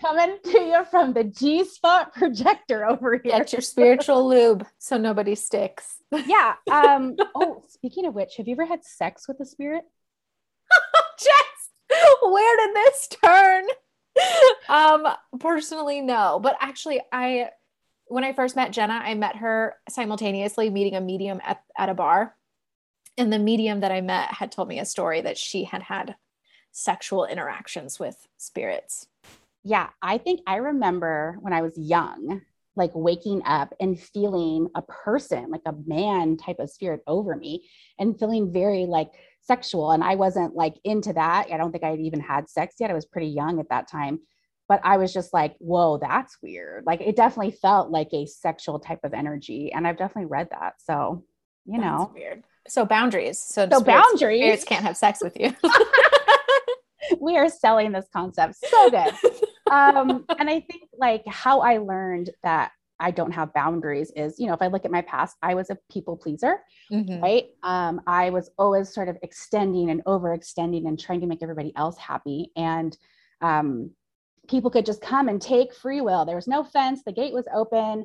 coming 0.00 0.38
to 0.42 0.58
you 0.60 0.84
from 0.90 1.12
the 1.12 1.24
G 1.24 1.64
spot 1.64 2.14
projector 2.14 2.86
over 2.86 3.20
here. 3.22 3.38
Get 3.38 3.52
your 3.52 3.60
spiritual 3.60 4.28
lube 4.28 4.66
so 4.78 4.96
nobody 4.96 5.34
sticks. 5.34 5.96
yeah. 6.26 6.54
Um, 6.70 7.16
oh, 7.34 7.62
speaking 7.68 8.06
of 8.06 8.14
which, 8.14 8.36
have 8.36 8.48
you 8.48 8.52
ever 8.52 8.66
had 8.66 8.84
sex 8.84 9.28
with 9.28 9.38
a 9.40 9.46
spirit? 9.46 9.84
Jess, 11.18 12.00
where 12.22 12.56
did 12.56 12.76
this 12.76 13.08
turn? 13.22 13.64
Um, 14.68 15.04
personally, 15.40 16.00
no. 16.00 16.38
But 16.40 16.56
actually, 16.60 17.00
I 17.10 17.50
when 18.10 18.24
I 18.24 18.32
first 18.32 18.56
met 18.56 18.72
Jenna, 18.72 18.94
I 18.94 19.14
met 19.14 19.36
her 19.36 19.76
simultaneously 19.88 20.68
meeting 20.68 20.96
a 20.96 21.00
medium 21.00 21.40
at, 21.44 21.62
at 21.78 21.88
a 21.88 21.94
bar. 21.94 22.34
And 23.16 23.32
the 23.32 23.38
medium 23.38 23.80
that 23.80 23.92
I 23.92 24.00
met 24.00 24.34
had 24.34 24.50
told 24.50 24.68
me 24.68 24.80
a 24.80 24.84
story 24.84 25.20
that 25.20 25.38
she 25.38 25.64
had 25.64 25.82
had 25.82 26.16
sexual 26.72 27.24
interactions 27.24 28.00
with 28.00 28.26
spirits. 28.36 29.06
Yeah, 29.62 29.90
I 30.02 30.18
think 30.18 30.40
I 30.46 30.56
remember 30.56 31.36
when 31.40 31.52
I 31.52 31.62
was 31.62 31.78
young, 31.78 32.42
like 32.74 32.90
waking 32.94 33.42
up 33.44 33.74
and 33.78 33.98
feeling 33.98 34.68
a 34.74 34.82
person, 34.82 35.50
like 35.50 35.62
a 35.66 35.76
man 35.86 36.36
type 36.36 36.58
of 36.58 36.70
spirit 36.70 37.02
over 37.06 37.36
me 37.36 37.68
and 37.98 38.18
feeling 38.18 38.52
very 38.52 38.86
like 38.86 39.12
sexual. 39.50 39.90
And 39.90 40.04
I 40.04 40.14
wasn't 40.14 40.54
like 40.54 40.76
into 40.84 41.12
that. 41.14 41.48
I 41.52 41.56
don't 41.56 41.72
think 41.72 41.82
I 41.82 41.90
had 41.90 41.98
even 41.98 42.20
had 42.20 42.48
sex 42.48 42.76
yet. 42.78 42.90
I 42.90 42.94
was 42.94 43.04
pretty 43.04 43.26
young 43.26 43.58
at 43.58 43.68
that 43.70 43.88
time. 43.88 44.20
But 44.68 44.80
I 44.84 44.98
was 44.98 45.12
just 45.12 45.32
like, 45.32 45.56
whoa, 45.58 45.98
that's 45.98 46.38
weird. 46.40 46.84
Like 46.86 47.00
it 47.00 47.16
definitely 47.16 47.50
felt 47.50 47.90
like 47.90 48.08
a 48.12 48.26
sexual 48.26 48.78
type 48.78 49.00
of 49.02 49.12
energy. 49.12 49.72
And 49.72 49.86
I've 49.86 49.98
definitely 49.98 50.30
read 50.30 50.48
that. 50.52 50.74
So, 50.78 51.24
you 51.66 51.80
That's 51.80 51.84
know, 51.84 52.12
weird. 52.14 52.44
So 52.68 52.84
boundaries. 52.84 53.40
So, 53.40 53.68
so 53.68 53.80
spirits- 53.80 54.06
boundaries. 54.06 54.42
Spirits 54.42 54.64
can't 54.64 54.84
have 54.84 54.96
sex 54.96 55.18
with 55.20 55.36
you. 55.40 55.52
we 57.20 57.36
are 57.36 57.48
selling 57.48 57.90
this 57.90 58.06
concept 58.12 58.54
so 58.56 58.90
good. 58.90 59.12
um, 59.70 60.24
and 60.38 60.48
I 60.48 60.60
think 60.60 60.84
like 60.96 61.24
how 61.26 61.60
I 61.60 61.78
learned 61.78 62.30
that 62.44 62.70
I 63.00 63.10
don't 63.10 63.32
have 63.32 63.52
boundaries 63.54 64.12
is, 64.14 64.38
you 64.38 64.46
know, 64.46 64.54
if 64.54 64.62
I 64.62 64.68
look 64.68 64.84
at 64.84 64.90
my 64.90 65.02
past, 65.02 65.36
I 65.42 65.54
was 65.54 65.70
a 65.70 65.78
people 65.90 66.16
pleaser, 66.16 66.60
Mhm. 66.92 67.20
right? 67.22 67.46
Um, 67.62 68.00
I 68.06 68.30
was 68.30 68.50
always 68.58 68.92
sort 68.92 69.08
of 69.08 69.16
extending 69.22 69.90
and 69.90 70.04
overextending 70.04 70.86
and 70.86 70.98
trying 70.98 71.20
to 71.22 71.26
make 71.26 71.42
everybody 71.42 71.72
else 71.76 71.96
happy. 71.98 72.52
And 72.56 72.96
um, 73.40 73.90
people 74.48 74.70
could 74.70 74.86
just 74.86 75.00
come 75.00 75.28
and 75.28 75.40
take 75.40 75.74
free 75.74 76.00
will. 76.00 76.24
There 76.24 76.36
was 76.36 76.46
no 76.48 76.62
fence, 76.62 77.02
the 77.04 77.12
gate 77.12 77.32
was 77.32 77.48
open. 77.54 78.04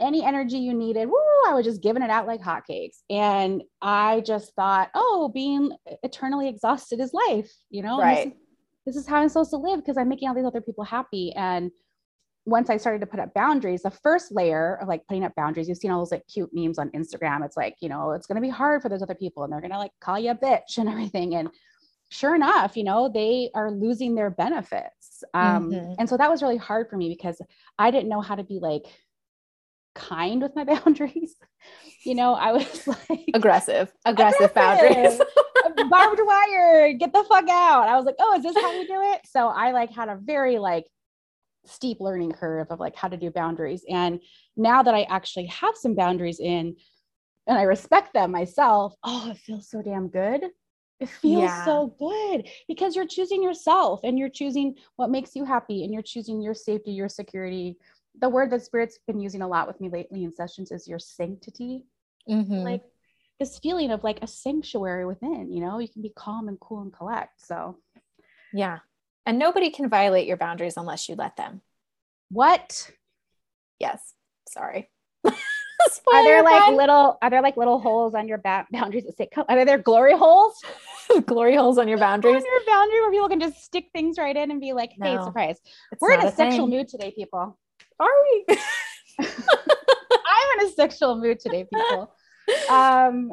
Any 0.00 0.24
energy 0.24 0.56
you 0.56 0.72
needed, 0.72 1.08
woo, 1.08 1.18
I 1.46 1.52
was 1.52 1.66
just 1.66 1.82
giving 1.82 2.02
it 2.02 2.08
out 2.08 2.26
like 2.26 2.40
hotcakes. 2.40 3.02
And 3.10 3.62
I 3.82 4.22
just 4.22 4.54
thought, 4.54 4.88
oh, 4.94 5.30
being 5.34 5.72
eternally 6.02 6.48
exhausted 6.48 7.00
is 7.00 7.12
life, 7.12 7.52
you 7.68 7.82
know? 7.82 8.00
And 8.00 8.10
this 8.10 8.24
Right. 8.24 8.36
this 8.86 8.96
is 8.96 9.06
how 9.06 9.16
I'm 9.20 9.28
supposed 9.28 9.50
to 9.50 9.58
live 9.58 9.80
because 9.80 9.98
I'm 9.98 10.08
making 10.08 10.28
all 10.28 10.34
these 10.34 10.46
other 10.46 10.62
people 10.62 10.84
happy. 10.84 11.34
And 11.36 11.70
once 12.46 12.70
I 12.70 12.76
started 12.78 13.00
to 13.00 13.06
put 13.06 13.20
up 13.20 13.34
boundaries, 13.34 13.82
the 13.82 13.90
first 13.90 14.32
layer 14.32 14.78
of 14.80 14.88
like 14.88 15.06
putting 15.06 15.24
up 15.24 15.34
boundaries, 15.34 15.68
you've 15.68 15.78
seen 15.78 15.90
all 15.90 16.00
those 16.00 16.10
like 16.10 16.26
cute 16.26 16.50
memes 16.52 16.78
on 16.78 16.90
Instagram. 16.90 17.44
It's 17.44 17.56
like, 17.56 17.76
you 17.80 17.88
know, 17.88 18.12
it's 18.12 18.26
going 18.26 18.36
to 18.36 18.42
be 18.42 18.48
hard 18.48 18.80
for 18.82 18.88
those 18.88 19.02
other 19.02 19.14
people 19.14 19.44
and 19.44 19.52
they're 19.52 19.60
going 19.60 19.72
to 19.72 19.78
like 19.78 19.92
call 20.00 20.18
you 20.18 20.30
a 20.30 20.34
bitch 20.34 20.78
and 20.78 20.88
everything. 20.94 21.34
And 21.36 21.50
sure 22.10 22.34
enough, 22.34 22.76
you 22.76 22.84
know, 22.84 23.08
they 23.12 23.50
are 23.54 23.70
losing 23.70 24.14
their 24.14 24.30
benefits. 24.30 25.22
Um, 25.34 25.70
Mhm. 25.70 25.96
And 25.98 26.08
so 26.08 26.16
that 26.16 26.30
was 26.30 26.42
really 26.42 26.56
hard 26.56 26.88
for 26.88 26.96
me 26.96 27.08
because 27.10 27.40
I 27.78 27.90
didn't 27.90 28.08
know 28.08 28.22
how 28.22 28.34
to 28.36 28.42
be 28.42 28.58
like 28.58 28.86
kind 29.94 30.40
with 30.42 30.56
my 30.56 30.64
boundaries. 30.74 31.36
You 32.04 32.14
know, 32.14 32.34
I 32.34 32.52
was 32.52 32.86
like, 33.08 33.28
Aggressive, 33.34 33.92
aggressive 34.06 34.54
boundaries. 34.54 35.20
Barbed 35.90 36.20
wire, 36.24 36.92
get 36.94 37.12
the 37.12 37.22
fuck 37.24 37.48
out. 37.48 37.86
I 37.88 37.96
was 37.96 38.06
like, 38.06 38.16
oh, 38.18 38.34
is 38.36 38.42
this 38.42 38.56
how 38.56 38.70
we 38.72 38.86
do 38.86 39.00
it? 39.12 39.20
So 39.26 39.48
I 39.48 39.72
like 39.72 39.92
had 39.92 40.08
a 40.08 40.16
very 40.16 40.58
like 40.58 40.86
steep 41.70 41.98
learning 42.00 42.32
curve 42.32 42.68
of 42.70 42.80
like 42.80 42.96
how 42.96 43.08
to 43.08 43.16
do 43.16 43.30
boundaries. 43.30 43.84
And 43.88 44.20
now 44.56 44.82
that 44.82 44.94
I 44.94 45.02
actually 45.04 45.46
have 45.46 45.76
some 45.76 45.94
boundaries 45.94 46.40
in 46.40 46.76
and 47.46 47.58
I 47.58 47.62
respect 47.62 48.12
them 48.14 48.30
myself, 48.30 48.94
oh, 49.02 49.30
it 49.30 49.38
feels 49.38 49.68
so 49.70 49.82
damn 49.82 50.08
good. 50.08 50.42
It 51.00 51.08
feels 51.08 51.42
Yeah. 51.42 51.64
so 51.64 51.94
good 51.98 52.48
because 52.68 52.94
you're 52.94 53.06
choosing 53.06 53.42
yourself 53.42 54.00
and 54.04 54.18
you're 54.18 54.28
choosing 54.28 54.74
what 54.96 55.10
makes 55.10 55.34
you 55.34 55.44
happy 55.44 55.82
and 55.84 55.92
you're 55.92 56.02
choosing 56.02 56.42
your 56.42 56.54
safety, 56.54 56.92
your 56.92 57.08
security. 57.08 57.76
The 58.20 58.28
word 58.28 58.50
that 58.50 58.62
spirit's 58.62 58.98
been 59.06 59.20
using 59.20 59.40
a 59.42 59.48
lot 59.48 59.66
with 59.66 59.80
me 59.80 59.88
lately 59.88 60.24
in 60.24 60.32
sessions 60.32 60.70
is 60.70 60.86
your 60.86 60.98
sanctity 60.98 61.84
Mhm. 62.28 62.64
like 62.64 62.82
this 63.38 63.58
feeling 63.58 63.90
of 63.90 64.04
like 64.04 64.22
a 64.22 64.26
sanctuary 64.26 65.06
within, 65.06 65.50
you 65.50 65.60
know, 65.60 65.78
you 65.78 65.88
can 65.88 66.02
be 66.02 66.12
calm 66.14 66.48
and 66.48 66.60
cool 66.60 66.82
and 66.82 66.92
collect. 66.92 67.40
So, 67.40 67.78
yeah. 68.52 68.80
And 69.26 69.38
nobody 69.38 69.70
can 69.70 69.88
violate 69.88 70.26
your 70.26 70.36
boundaries 70.36 70.76
unless 70.76 71.08
you 71.08 71.14
let 71.14 71.36
them. 71.36 71.62
what 72.30 72.90
Yes. 73.78 74.14
Sorry. 74.48 74.90
are 76.12 76.24
there 76.24 76.42
like 76.42 76.66
little 76.68 77.18
are 77.22 77.30
there 77.30 77.42
like 77.42 77.56
little 77.56 77.78
holes 77.78 78.14
on 78.14 78.28
your 78.28 78.38
ba- 78.38 78.66
boundaries 78.70 79.04
that 79.04 79.16
say 79.16 79.28
are 79.48 79.64
there 79.64 79.78
glory 79.78 80.16
holes 80.16 80.54
glory 81.26 81.54
holes 81.54 81.78
on 81.78 81.88
your 81.88 81.98
boundaries 81.98 82.36
on 82.36 82.42
your 82.44 82.60
boundary 82.66 83.00
where 83.00 83.10
people 83.10 83.28
can 83.28 83.40
just 83.40 83.62
stick 83.64 83.86
things 83.92 84.18
right 84.18 84.36
in 84.36 84.50
and 84.50 84.60
be 84.60 84.72
like, 84.72 84.90
hey, 84.90 85.16
No, 85.16 85.24
surprise. 85.24 85.58
We're 86.00 86.12
in 86.14 86.20
not 86.20 86.32
a, 86.32 86.36
sexual 86.36 86.66
mood 86.66 86.88
today, 86.88 87.12
people. 87.16 87.58
Are 87.98 88.08
we? 88.22 88.46
I'm 89.20 90.60
in 90.60 90.66
a 90.66 90.70
sexual 90.70 91.16
mood 91.16 91.40
today, 91.40 91.64
people. 91.64 92.14
um 92.68 93.30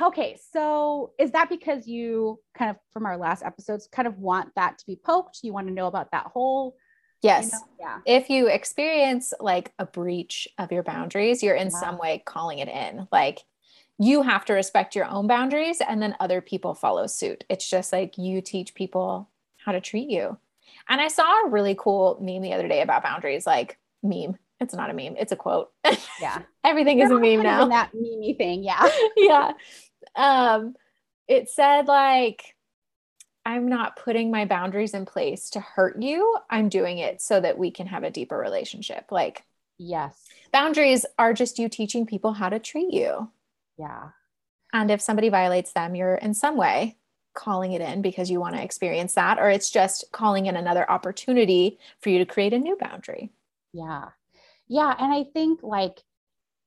okay 0.00 0.36
so 0.52 1.12
is 1.18 1.30
that 1.30 1.48
because 1.48 1.86
you 1.86 2.38
kind 2.56 2.70
of 2.70 2.76
from 2.92 3.06
our 3.06 3.16
last 3.16 3.42
episodes 3.44 3.88
kind 3.92 4.08
of 4.08 4.18
want 4.18 4.48
that 4.56 4.78
to 4.78 4.86
be 4.86 4.96
poked 4.96 5.40
you 5.42 5.52
want 5.52 5.66
to 5.68 5.72
know 5.72 5.86
about 5.86 6.10
that 6.10 6.26
whole 6.26 6.76
you 7.22 7.28
yes. 7.28 7.52
know? 7.52 7.58
yeah 7.78 7.98
If 8.06 8.30
you 8.30 8.48
experience 8.48 9.32
like 9.40 9.72
a 9.78 9.86
breach 9.86 10.48
of 10.58 10.72
your 10.72 10.82
mm-hmm. 10.82 10.96
boundaries, 11.00 11.42
you're 11.42 11.54
in 11.54 11.68
Wow. 11.68 11.80
some 11.80 11.98
way 11.98 12.22
calling 12.24 12.58
it 12.58 12.68
in. 12.68 13.06
Like 13.12 13.40
you 13.98 14.22
have 14.22 14.46
to 14.46 14.54
respect 14.54 14.96
your 14.96 15.04
own 15.04 15.26
boundaries 15.26 15.82
and 15.86 16.00
then 16.02 16.16
other 16.20 16.40
people 16.40 16.74
follow 16.74 17.06
suit. 17.06 17.44
It's 17.50 17.68
just 17.68 17.92
like 17.92 18.16
you 18.16 18.40
teach 18.40 18.74
people 18.74 19.28
how 19.58 19.72
to 19.72 19.80
treat 19.80 20.08
you. 20.08 20.38
And 20.88 21.00
I 21.00 21.08
saw 21.08 21.44
a 21.44 21.50
really 21.50 21.74
cool 21.78 22.18
meme 22.20 22.40
the 22.40 22.54
other 22.54 22.68
day 22.68 22.80
about 22.80 23.02
boundaries, 23.02 23.46
like 23.46 23.78
meme. 24.02 24.38
It's 24.60 24.74
not 24.74 24.90
a 24.90 24.94
meme, 24.94 25.16
it's 25.18 25.32
a 25.32 25.36
quote. 25.36 25.70
yeah 26.20 26.42
Everything 26.64 27.00
is 27.00 27.10
a 27.10 27.18
meme 27.18 27.42
now. 27.42 27.66
that 27.68 27.90
meme 27.94 28.36
thing 28.36 28.62
yeah 28.62 28.88
yeah. 29.16 29.52
Um, 30.16 30.74
it 31.28 31.48
said 31.48 31.86
like, 31.86 32.54
I'm 33.46 33.68
not 33.68 33.96
putting 33.96 34.30
my 34.30 34.44
boundaries 34.44 34.92
in 34.94 35.06
place 35.06 35.50
to 35.50 35.60
hurt 35.60 36.00
you. 36.02 36.36
I'm 36.50 36.68
doing 36.68 36.98
it 36.98 37.22
so 37.22 37.40
that 37.40 37.56
we 37.58 37.70
can 37.70 37.86
have 37.86 38.04
a 38.04 38.10
deeper 38.10 38.36
relationship. 38.36 39.06
Like 39.10 39.44
yes 39.78 40.26
boundaries 40.52 41.06
are 41.18 41.32
just 41.32 41.58
you 41.58 41.68
teaching 41.68 42.04
people 42.04 42.32
how 42.34 42.48
to 42.50 42.58
treat 42.58 42.92
you. 42.92 43.30
yeah 43.78 44.10
And 44.72 44.90
if 44.90 45.00
somebody 45.00 45.30
violates 45.30 45.72
them, 45.72 45.94
you're 45.94 46.16
in 46.16 46.34
some 46.34 46.56
way 46.56 46.96
calling 47.34 47.72
it 47.72 47.80
in 47.80 48.02
because 48.02 48.30
you 48.30 48.40
want 48.40 48.56
to 48.56 48.62
experience 48.62 49.14
that, 49.14 49.38
or 49.38 49.48
it's 49.48 49.70
just 49.70 50.04
calling 50.12 50.46
in 50.46 50.56
another 50.56 50.88
opportunity 50.90 51.78
for 52.00 52.10
you 52.10 52.18
to 52.18 52.26
create 52.26 52.52
a 52.52 52.58
new 52.58 52.76
boundary. 52.76 53.30
Yeah. 53.72 54.08
Yeah. 54.70 54.94
And 54.98 55.12
I 55.12 55.24
think 55.24 55.60
like 55.62 56.00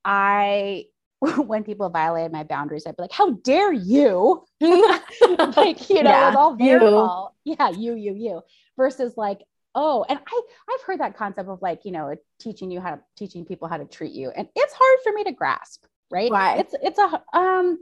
I, 0.06 0.86
when 1.20 1.64
people 1.64 1.90
violated 1.90 2.32
my 2.32 2.44
boundaries, 2.44 2.84
I'd 2.86 2.98
be 2.98 3.02
like, 3.04 3.14
how 3.14 3.32
dare 3.32 3.72
you? 3.74 4.44
like, 4.62 5.90
you 5.90 6.04
know, 6.04 6.10
yeah, 6.10 6.28
it's 6.28 6.38
all 6.38 6.56
beautiful. 6.56 7.34
Yeah, 7.46 7.70
you, 7.70 7.96
you, 7.96 8.14
you. 8.14 8.42
Versus 8.78 9.14
like, 9.16 9.40
oh, 9.74 10.06
and 10.08 10.20
I 10.20 10.42
I've 10.70 10.82
heard 10.82 11.00
that 11.00 11.18
concept 11.18 11.48
of 11.50 11.62
like, 11.62 11.86
you 11.86 11.92
know, 11.92 12.14
teaching 12.40 12.70
you 12.70 12.82
how 12.82 12.96
to 12.96 13.02
teaching 13.18 13.46
people 13.46 13.68
how 13.68 13.78
to 13.78 13.86
treat 13.86 14.12
you. 14.12 14.32
And 14.36 14.48
it's 14.56 14.74
hard 14.78 15.00
for 15.04 15.14
me 15.14 15.24
to 15.24 15.32
grasp, 15.32 15.86
right? 16.12 16.30
Why? 16.30 16.58
It's 16.58 16.76
it's 16.82 17.00
a 17.00 17.24
um 17.38 17.80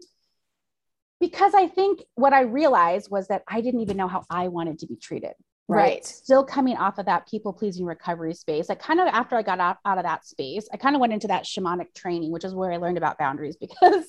because 1.20 1.54
I 1.54 1.68
think 1.68 2.04
what 2.16 2.34
I 2.34 2.42
realized 2.42 3.10
was 3.10 3.28
that 3.28 3.44
I 3.48 3.62
didn't 3.62 3.82
even 3.82 3.98
know 3.98 4.08
how 4.08 4.24
I 4.30 4.50
wanted 4.50 4.80
to 4.80 4.88
be 4.88 4.96
treated. 4.96 5.34
Right. 5.72 5.84
right. 5.84 6.06
Still 6.06 6.44
coming 6.44 6.75
off 6.75 6.98
of 6.98 7.06
that 7.06 7.28
people 7.28 7.54
pleasing 7.54 7.86
recovery 7.86 8.34
space. 8.34 8.68
Like, 8.68 8.80
kind 8.80 9.00
of 9.00 9.08
after 9.08 9.36
I 9.36 9.42
got 9.42 9.60
out, 9.60 9.78
out 9.86 9.98
of 9.98 10.04
that 10.04 10.25
space, 10.25 10.68
I 10.74 10.78
kind 10.78 10.96
of 10.96 11.00
went 11.00 11.13
into 11.13 11.28
that 11.28 11.46
shamanic 11.46 11.94
training, 11.96 12.32
which 12.32 12.44
is 12.44 12.54
where 12.54 12.72
I 12.72 12.78
learned 12.78 12.98
about 12.98 13.18
boundaries 13.18 13.56
because 13.62 14.06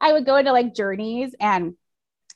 I 0.00 0.12
would 0.12 0.24
go 0.24 0.36
into 0.36 0.52
like 0.52 0.74
journeys 0.74 1.34
and 1.38 1.74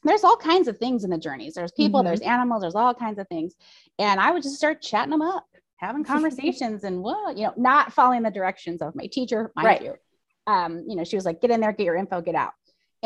there's 0.04 0.24
all 0.24 0.36
kinds 0.36 0.68
of 0.68 0.78
things 0.78 1.04
in 1.04 1.10
the 1.10 1.18
journeys. 1.18 1.54
There's 1.54 1.72
people, 1.72 2.00
mm-hmm. 2.00 2.08
there's 2.08 2.20
animals, 2.20 2.60
there's 2.60 2.74
all 2.74 2.94
kinds 2.94 3.18
of 3.18 3.26
things. 3.28 3.54
And 3.98 4.20
I 4.20 4.30
would 4.30 4.42
just 4.42 4.56
start 4.56 4.82
chatting 4.82 5.10
them 5.10 5.22
up, 5.22 5.46
having 5.78 6.04
conversations 6.12 6.84
and 6.84 7.02
well, 7.02 7.34
you 7.34 7.44
know, 7.44 7.54
not 7.56 7.92
following 7.92 8.22
the 8.22 8.30
directions 8.30 8.82
of 8.82 8.94
my 8.94 9.06
teacher, 9.06 9.50
mind 9.56 9.66
right. 9.66 9.82
you. 9.82 9.94
Um, 10.46 10.84
you 10.86 10.96
know, 10.96 11.02
she 11.02 11.16
was 11.16 11.24
like, 11.24 11.40
get 11.40 11.50
in 11.50 11.60
there, 11.60 11.72
get 11.72 11.84
your 11.84 11.96
info, 11.96 12.20
get 12.20 12.34
out 12.34 12.52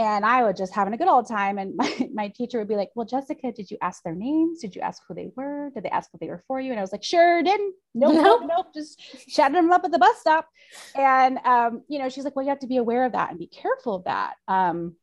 and 0.01 0.25
I 0.25 0.43
was 0.45 0.57
just 0.57 0.73
having 0.75 0.95
a 0.95 0.97
good 0.97 1.09
old 1.09 1.29
time. 1.29 1.59
And 1.59 1.77
my, 1.77 2.09
my 2.15 2.29
teacher 2.29 2.59
would 2.59 2.69
be 2.69 2.77
like, 2.77 2.91
Well, 2.95 3.07
Jessica, 3.07 3.53
did 3.53 3.71
you 3.71 3.77
ask 3.83 4.03
their 4.03 4.15
names? 4.15 4.61
Did 4.61 4.75
you 4.75 4.81
ask 4.81 5.03
who 5.07 5.15
they 5.15 5.31
were? 5.37 5.71
Did 5.75 5.85
they 5.85 5.91
ask 5.91 6.13
what 6.13 6.21
they 6.21 6.29
were 6.29 6.43
for 6.49 6.59
you? 6.59 6.71
And 6.71 6.81
I 6.81 6.83
was 6.83 6.93
like, 6.93 7.05
Sure 7.05 7.43
didn't. 7.43 7.75
Nope, 7.95 8.15
nope, 8.15 8.43
nope. 8.47 8.67
Just 8.75 8.99
chatting 9.29 9.55
them 9.55 9.71
up 9.71 9.85
at 9.85 9.93
the 9.93 9.99
bus 9.99 10.19
stop. 10.19 10.49
And, 10.95 11.39
um, 11.45 11.83
you 11.89 11.99
know, 11.99 12.09
she's 12.09 12.25
like, 12.25 12.35
Well, 12.35 12.45
you 12.45 12.49
have 12.49 12.61
to 12.61 12.67
be 12.67 12.79
aware 12.79 13.05
of 13.05 13.13
that 13.13 13.31
and 13.31 13.39
be 13.39 13.47
careful 13.47 13.97
of 13.97 14.05
that. 14.05 14.35
Um, 14.49 14.97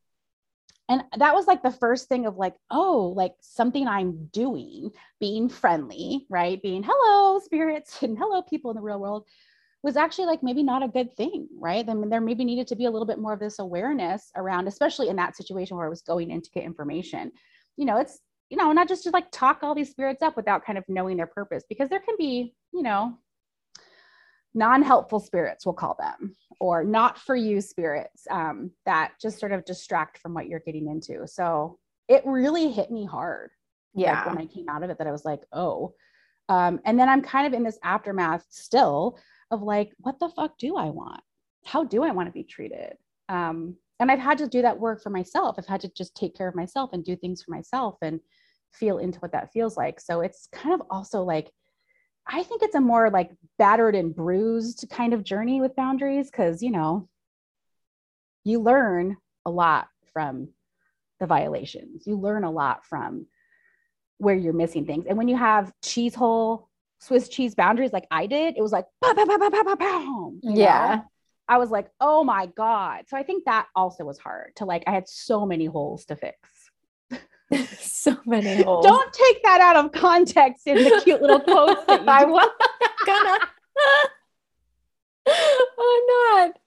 and 0.90 1.04
that 1.18 1.36
was 1.36 1.48
like 1.48 1.64
the 1.64 1.72
first 1.72 2.08
thing 2.08 2.26
of 2.26 2.38
like, 2.38 2.56
oh, 2.72 3.14
like 3.16 3.34
something 3.42 3.88
I'm 3.88 4.28
doing, 4.32 4.92
being 5.20 5.50
friendly, 5.50 6.26
right? 6.30 6.62
Being 6.62 6.84
hello, 6.88 7.40
spirits, 7.40 8.02
and 8.02 8.18
hello, 8.18 8.42
people 8.42 8.72
in 8.72 8.76
the 8.76 8.82
real 8.82 9.00
world 9.00 9.28
was 9.88 9.96
actually 9.96 10.26
like 10.26 10.44
maybe 10.44 10.64
not 10.64 10.84
a 10.84 10.88
good 10.90 11.16
thing, 11.16 11.48
right? 11.58 11.86
Then 11.86 12.10
there 12.10 12.20
maybe 12.20 12.44
needed 12.44 12.68
to 12.68 12.76
be 12.76 12.86
a 12.86 12.92
little 12.92 13.06
bit 13.06 13.20
more 13.20 13.32
of 13.32 13.40
this 13.40 13.60
awareness 13.60 14.32
around, 14.36 14.68
especially 14.68 15.08
in 15.08 15.16
that 15.16 15.38
situation 15.38 15.78
where 15.78 15.86
I 15.86 15.90
was 15.90 16.02
going 16.02 16.30
in 16.30 16.42
to 16.42 16.50
get 16.54 16.66
information. 16.66 17.32
You 17.78 17.86
know, 17.86 17.96
it's, 17.96 18.20
you 18.50 18.58
know, 18.58 18.74
not 18.74 18.90
just 18.90 19.04
to 19.04 19.12
like 19.12 19.32
talk 19.32 19.60
all 19.64 19.74
these 19.74 19.90
spirits 19.90 20.22
up 20.22 20.36
without 20.36 20.66
kind 20.66 20.78
of 20.78 20.84
knowing 20.90 21.16
their 21.16 21.26
purpose, 21.26 21.64
because 21.70 21.88
there 21.88 22.02
can 22.02 22.16
be, 22.18 22.54
you 22.74 22.84
know, 22.84 23.18
non-helpful 24.54 25.20
spirits 25.20 25.66
we'll 25.66 25.74
call 25.74 25.96
them 26.00 26.36
or 26.60 26.84
not 26.84 27.20
for 27.20 27.36
you 27.36 27.62
spirits 27.62 28.26
um, 28.32 28.72
that 28.86 29.12
just 29.22 29.40
sort 29.40 29.52
of 29.52 29.64
distract 29.66 30.18
from 30.18 30.34
what 30.34 30.48
you're 30.48 30.62
getting 30.62 30.88
into 30.88 31.28
so 31.28 31.78
it 32.08 32.24
really 32.26 32.72
hit 32.72 32.90
me 32.90 33.06
hard 33.06 33.52
yeah 33.94 34.24
like, 34.24 34.26
when 34.26 34.38
i 34.40 34.46
came 34.48 34.68
out 34.68 34.82
of 34.82 34.90
it 34.90 34.98
that 34.98 35.06
i 35.06 35.12
was 35.12 35.26
like 35.26 35.42
oh 35.52 35.94
um, 36.50 36.80
and 36.86 37.00
then 37.00 37.08
i'm 37.08 37.22
kind 37.22 37.46
of 37.46 37.54
in 37.54 37.62
this 37.62 37.78
aftermath 37.84 38.44
still 38.50 39.20
of 39.52 39.62
like, 39.62 39.92
what 40.00 40.20
the 40.20 40.30
fuck 40.30 40.58
do 40.58 40.76
I 40.76 40.90
want? 40.90 41.22
How 41.66 41.84
do 41.84 42.04
I 42.04 42.12
want 42.12 42.28
to 42.28 42.34
be 42.34 42.44
treated? 42.44 42.94
Um, 43.30 43.76
and 44.00 44.12
I've 44.12 44.20
had 44.20 44.38
to 44.40 44.48
do 44.48 44.62
that 44.62 44.80
work 44.80 45.02
for 45.02 45.10
myself. 45.10 45.56
I've 45.58 45.66
had 45.66 45.82
to 45.82 45.90
just 45.90 46.16
take 46.16 46.36
care 46.36 46.48
of 46.48 46.56
myself 46.56 46.92
and 46.94 47.04
do 47.04 47.16
things 47.16 47.44
for 47.44 47.52
myself 47.52 47.96
and 48.02 48.20
feel 48.74 49.00
into 49.00 49.20
what 49.20 49.32
that 49.32 49.52
feels 49.52 49.76
like. 49.76 50.00
So 50.00 50.22
it's 50.22 50.48
kind 50.52 50.74
of 50.74 50.86
also 50.90 51.24
like, 51.24 51.52
I 52.28 52.44
think 52.44 52.62
it's 52.62 52.76
a 52.76 52.82
more 52.82 53.10
like 53.10 53.32
battered 53.58 53.96
and 53.96 54.16
bruised 54.16 54.86
kind 54.90 55.14
of 55.14 55.24
journey 55.24 55.62
with 55.62 55.76
boundaries 55.76 56.30
because, 56.30 56.62
you 56.62 56.72
know, 56.72 57.10
you 58.44 58.62
learn 58.62 59.18
a 59.46 59.50
lot 59.50 59.88
from 60.14 60.50
the 61.20 61.26
violations. 61.26 62.04
You 62.06 62.18
learn 62.18 62.44
a 62.44 62.52
lot 62.52 62.86
from 62.86 63.28
where 64.18 64.36
you're 64.36 64.54
missing 64.54 64.86
things. 64.86 65.06
And 65.08 65.18
when 65.18 65.28
you 65.28 65.38
have 65.38 65.72
cheese 65.84 66.16
hole 66.16 66.67
Swiss 67.00 67.30
cheese 67.30 67.56
boundaries 67.56 67.94
like 67.94 68.08
I 68.12 68.26
did, 68.28 68.58
it 68.58 68.62
was 68.62 68.72
like, 68.72 68.86
yeah. 70.44 70.96
Know? 70.96 71.04
I 71.50 71.58
was 71.58 71.70
like, 71.70 71.90
oh 72.02 72.24
my 72.24 72.48
God. 72.48 73.06
So 73.08 73.18
I 73.18 73.24
think 73.24 73.46
that 73.46 73.68
also 73.76 74.04
was 74.04 74.18
hard 74.18 74.56
to 74.58 74.66
like, 74.66 74.84
I 74.88 74.92
had 74.92 75.08
so 75.08 75.46
many 75.46 75.66
holes 75.66 76.06
to 76.06 76.16
fix. 76.16 76.38
so 77.80 78.18
many 78.26 78.64
holes. 78.64 78.86
Don't 78.86 79.14
take 79.14 79.44
that 79.44 79.62
out 79.62 79.78
of 79.78 79.92
context 79.92 80.68
in 80.68 80.76
the 80.76 81.02
cute 81.04 81.22
little 81.22 81.40
quotes. 81.40 81.82
I 81.88 82.26
was 82.26 82.50
gonna. 83.06 83.40
Oh, 85.30 86.36
I'm 86.40 86.46
not. 86.46 86.60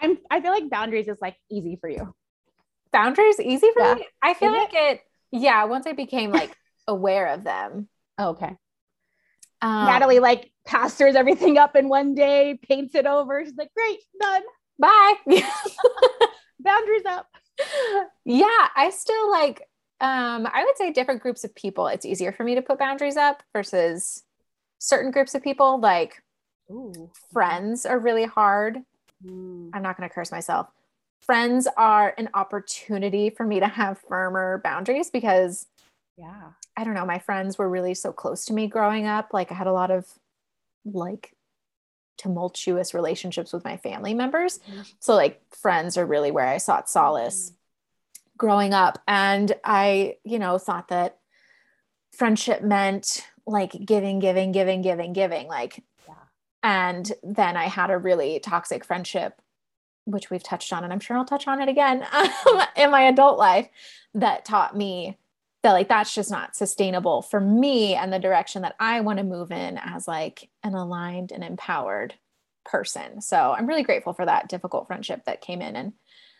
I'm, 0.00 0.18
I 0.30 0.40
feel 0.40 0.50
like 0.50 0.70
boundaries 0.70 1.08
is 1.08 1.18
like 1.20 1.36
easy 1.50 1.76
for 1.76 1.88
you. 1.88 2.14
Boundaries 2.92 3.40
easy 3.40 3.68
for 3.72 3.82
yeah. 3.82 3.94
me? 3.94 4.06
I 4.22 4.34
feel 4.34 4.52
is 4.52 4.58
like 4.58 4.74
it? 4.74 4.76
it, 4.76 5.00
yeah, 5.32 5.64
once 5.64 5.86
I 5.86 5.92
became 5.92 6.30
like 6.30 6.56
aware 6.86 7.28
of 7.28 7.44
them. 7.44 7.88
Oh, 8.18 8.30
okay. 8.30 8.56
Um, 9.62 9.86
Natalie 9.86 10.18
like 10.18 10.50
pastors 10.66 11.14
everything 11.14 11.56
up 11.56 11.76
in 11.76 11.88
one 11.88 12.14
day, 12.14 12.58
paints 12.68 12.94
it 12.94 13.06
over. 13.06 13.42
She's 13.44 13.56
like, 13.56 13.72
great, 13.74 14.00
done. 14.20 14.42
Bye. 14.78 15.14
Boundaries 16.60 17.04
up. 17.06 17.26
Yeah, 18.24 18.68
I 18.76 18.90
still 18.90 19.30
like 19.30 19.62
um, 20.02 20.48
I 20.52 20.64
would 20.64 20.76
say 20.76 20.92
different 20.92 21.22
groups 21.22 21.44
of 21.44 21.54
people, 21.54 21.86
it's 21.86 22.04
easier 22.04 22.32
for 22.32 22.42
me 22.42 22.56
to 22.56 22.62
put 22.62 22.80
boundaries 22.80 23.16
up 23.16 23.44
versus 23.52 24.24
certain 24.78 25.12
groups 25.12 25.36
of 25.36 25.44
people, 25.44 25.78
like 25.78 26.20
Ooh. 26.68 27.12
friends 27.32 27.86
are 27.86 28.00
really 28.00 28.24
hard. 28.24 28.78
Mm. 29.24 29.70
I'm 29.72 29.82
not 29.82 29.96
going 29.96 30.08
to 30.08 30.12
curse 30.12 30.32
myself. 30.32 30.66
Friends 31.20 31.68
are 31.76 32.14
an 32.18 32.30
opportunity 32.34 33.30
for 33.30 33.46
me 33.46 33.60
to 33.60 33.68
have 33.68 34.00
firmer 34.08 34.60
boundaries 34.64 35.08
because 35.08 35.66
yeah 36.16 36.50
i 36.76 36.84
don't 36.84 36.94
know 36.94 37.06
my 37.06 37.18
friends 37.18 37.58
were 37.58 37.68
really 37.68 37.94
so 37.94 38.12
close 38.12 38.44
to 38.44 38.52
me 38.52 38.66
growing 38.66 39.06
up 39.06 39.30
like 39.32 39.50
i 39.50 39.54
had 39.54 39.66
a 39.66 39.72
lot 39.72 39.90
of 39.90 40.06
like 40.84 41.34
tumultuous 42.18 42.94
relationships 42.94 43.52
with 43.52 43.64
my 43.64 43.76
family 43.76 44.14
members 44.14 44.58
mm-hmm. 44.58 44.82
so 45.00 45.14
like 45.14 45.40
friends 45.50 45.96
are 45.96 46.06
really 46.06 46.30
where 46.30 46.46
i 46.46 46.58
sought 46.58 46.88
solace 46.88 47.50
mm-hmm. 47.50 48.36
growing 48.36 48.74
up 48.74 49.00
and 49.08 49.52
i 49.64 50.16
you 50.24 50.38
know 50.38 50.58
thought 50.58 50.88
that 50.88 51.18
friendship 52.12 52.62
meant 52.62 53.26
like 53.46 53.72
giving 53.84 54.18
giving 54.18 54.52
giving 54.52 54.82
giving 54.82 55.12
giving 55.12 55.48
like 55.48 55.82
yeah. 56.06 56.14
and 56.62 57.12
then 57.22 57.56
i 57.56 57.64
had 57.64 57.90
a 57.90 57.98
really 57.98 58.38
toxic 58.38 58.84
friendship 58.84 59.40
which 60.04 60.30
we've 60.30 60.42
touched 60.42 60.72
on 60.72 60.84
and 60.84 60.92
i'm 60.92 61.00
sure 61.00 61.16
i'll 61.16 61.24
touch 61.24 61.48
on 61.48 61.60
it 61.60 61.68
again 61.68 62.06
in 62.76 62.90
my 62.90 63.02
adult 63.02 63.38
life 63.38 63.68
that 64.14 64.44
taught 64.44 64.76
me 64.76 65.16
that 65.62 65.72
like 65.72 65.88
that's 65.88 66.14
just 66.14 66.30
not 66.30 66.56
sustainable 66.56 67.22
for 67.22 67.40
me 67.40 67.94
and 67.94 68.12
the 68.12 68.18
direction 68.18 68.62
that 68.62 68.74
I 68.80 69.00
want 69.00 69.18
to 69.18 69.24
move 69.24 69.52
in 69.52 69.78
as 69.78 70.08
like 70.08 70.48
an 70.62 70.74
aligned 70.74 71.30
and 71.32 71.44
empowered 71.44 72.14
person. 72.64 73.20
So 73.20 73.54
I'm 73.56 73.66
really 73.66 73.82
grateful 73.82 74.12
for 74.12 74.26
that 74.26 74.48
difficult 74.48 74.86
friendship 74.86 75.24
that 75.26 75.40
came 75.40 75.62
in 75.62 75.76
and 75.76 75.92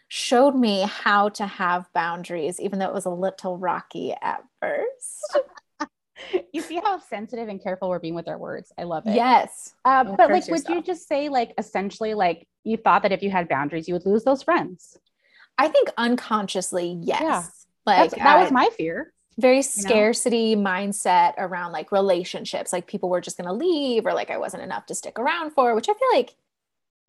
showed 0.08 0.54
me 0.54 0.82
how 0.82 1.28
to 1.30 1.46
have 1.46 1.92
boundaries, 1.94 2.60
even 2.60 2.78
though 2.78 2.88
it 2.88 2.94
was 2.94 3.06
a 3.06 3.10
little 3.10 3.56
rocky 3.58 4.12
at 4.20 4.42
first. 4.60 5.38
you 6.52 6.60
see 6.60 6.76
how 6.76 6.98
sensitive 6.98 7.48
and 7.48 7.62
careful 7.62 7.88
we're 7.88 7.98
being 7.98 8.14
with 8.14 8.28
our 8.28 8.38
words. 8.38 8.72
I 8.76 8.82
love 8.82 9.06
it. 9.06 9.14
Yes. 9.14 9.74
Uh, 9.84 10.04
but 10.04 10.30
like, 10.30 10.46
yourself. 10.48 10.68
would 10.68 10.76
you 10.76 10.82
just 10.82 11.08
say 11.08 11.28
like 11.28 11.54
essentially 11.58 12.14
like 12.14 12.46
you 12.64 12.76
thought 12.76 13.02
that 13.02 13.12
if 13.12 13.22
you 13.22 13.30
had 13.30 13.48
boundaries, 13.48 13.88
you 13.88 13.94
would 13.94 14.06
lose 14.06 14.24
those 14.24 14.42
friends? 14.42 14.98
I 15.58 15.68
think 15.68 15.90
unconsciously, 15.96 16.98
yes. 17.00 17.22
Yeah. 17.22 17.42
Like 17.86 18.10
That's, 18.10 18.22
that 18.22 18.36
I, 18.36 18.42
was 18.42 18.52
my 18.52 18.68
fear. 18.76 19.12
Very 19.38 19.62
scarcity 19.62 20.54
know? 20.54 20.68
mindset 20.68 21.34
around 21.38 21.72
like 21.72 21.90
relationships. 21.92 22.72
Like 22.72 22.86
people 22.86 23.08
were 23.08 23.20
just 23.20 23.36
going 23.36 23.48
to 23.48 23.52
leave 23.52 24.06
or 24.06 24.12
like 24.12 24.30
I 24.30 24.38
wasn't 24.38 24.62
enough 24.62 24.86
to 24.86 24.94
stick 24.94 25.18
around 25.18 25.52
for, 25.52 25.74
which 25.74 25.88
I 25.88 25.94
feel 25.94 26.08
like 26.12 26.34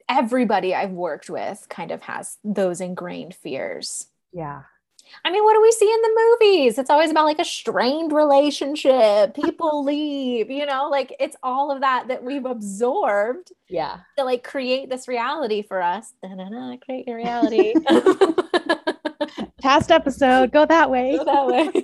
everybody 0.09 0.73
I've 0.73 0.91
worked 0.91 1.29
with 1.29 1.67
kind 1.69 1.91
of 1.91 2.01
has 2.03 2.37
those 2.43 2.81
ingrained 2.81 3.35
fears. 3.35 4.07
Yeah. 4.31 4.63
I 5.25 5.31
mean, 5.31 5.43
what 5.43 5.53
do 5.53 5.61
we 5.61 5.71
see 5.71 5.91
in 5.91 6.01
the 6.01 6.37
movies? 6.39 6.77
It's 6.77 6.89
always 6.89 7.11
about 7.11 7.25
like 7.25 7.39
a 7.39 7.45
strained 7.45 8.11
relationship, 8.11 9.35
people 9.35 9.83
leave, 9.85 10.49
you 10.49 10.65
know, 10.65 10.89
like 10.89 11.13
it's 11.19 11.35
all 11.43 11.71
of 11.71 11.81
that 11.81 12.07
that 12.07 12.23
we've 12.23 12.45
absorbed. 12.45 13.51
Yeah. 13.69 13.99
To 14.17 14.23
like 14.23 14.43
create 14.43 14.89
this 14.89 15.07
reality 15.07 15.61
for 15.61 15.81
us. 15.81 16.13
Create 16.85 17.07
your 17.07 17.17
reality. 17.17 17.73
Past 19.61 19.91
episode, 19.91 20.51
go 20.51 20.65
that 20.65 20.89
way. 20.89 21.17
Go 21.17 21.25
that 21.25 21.47
way. 21.47 21.71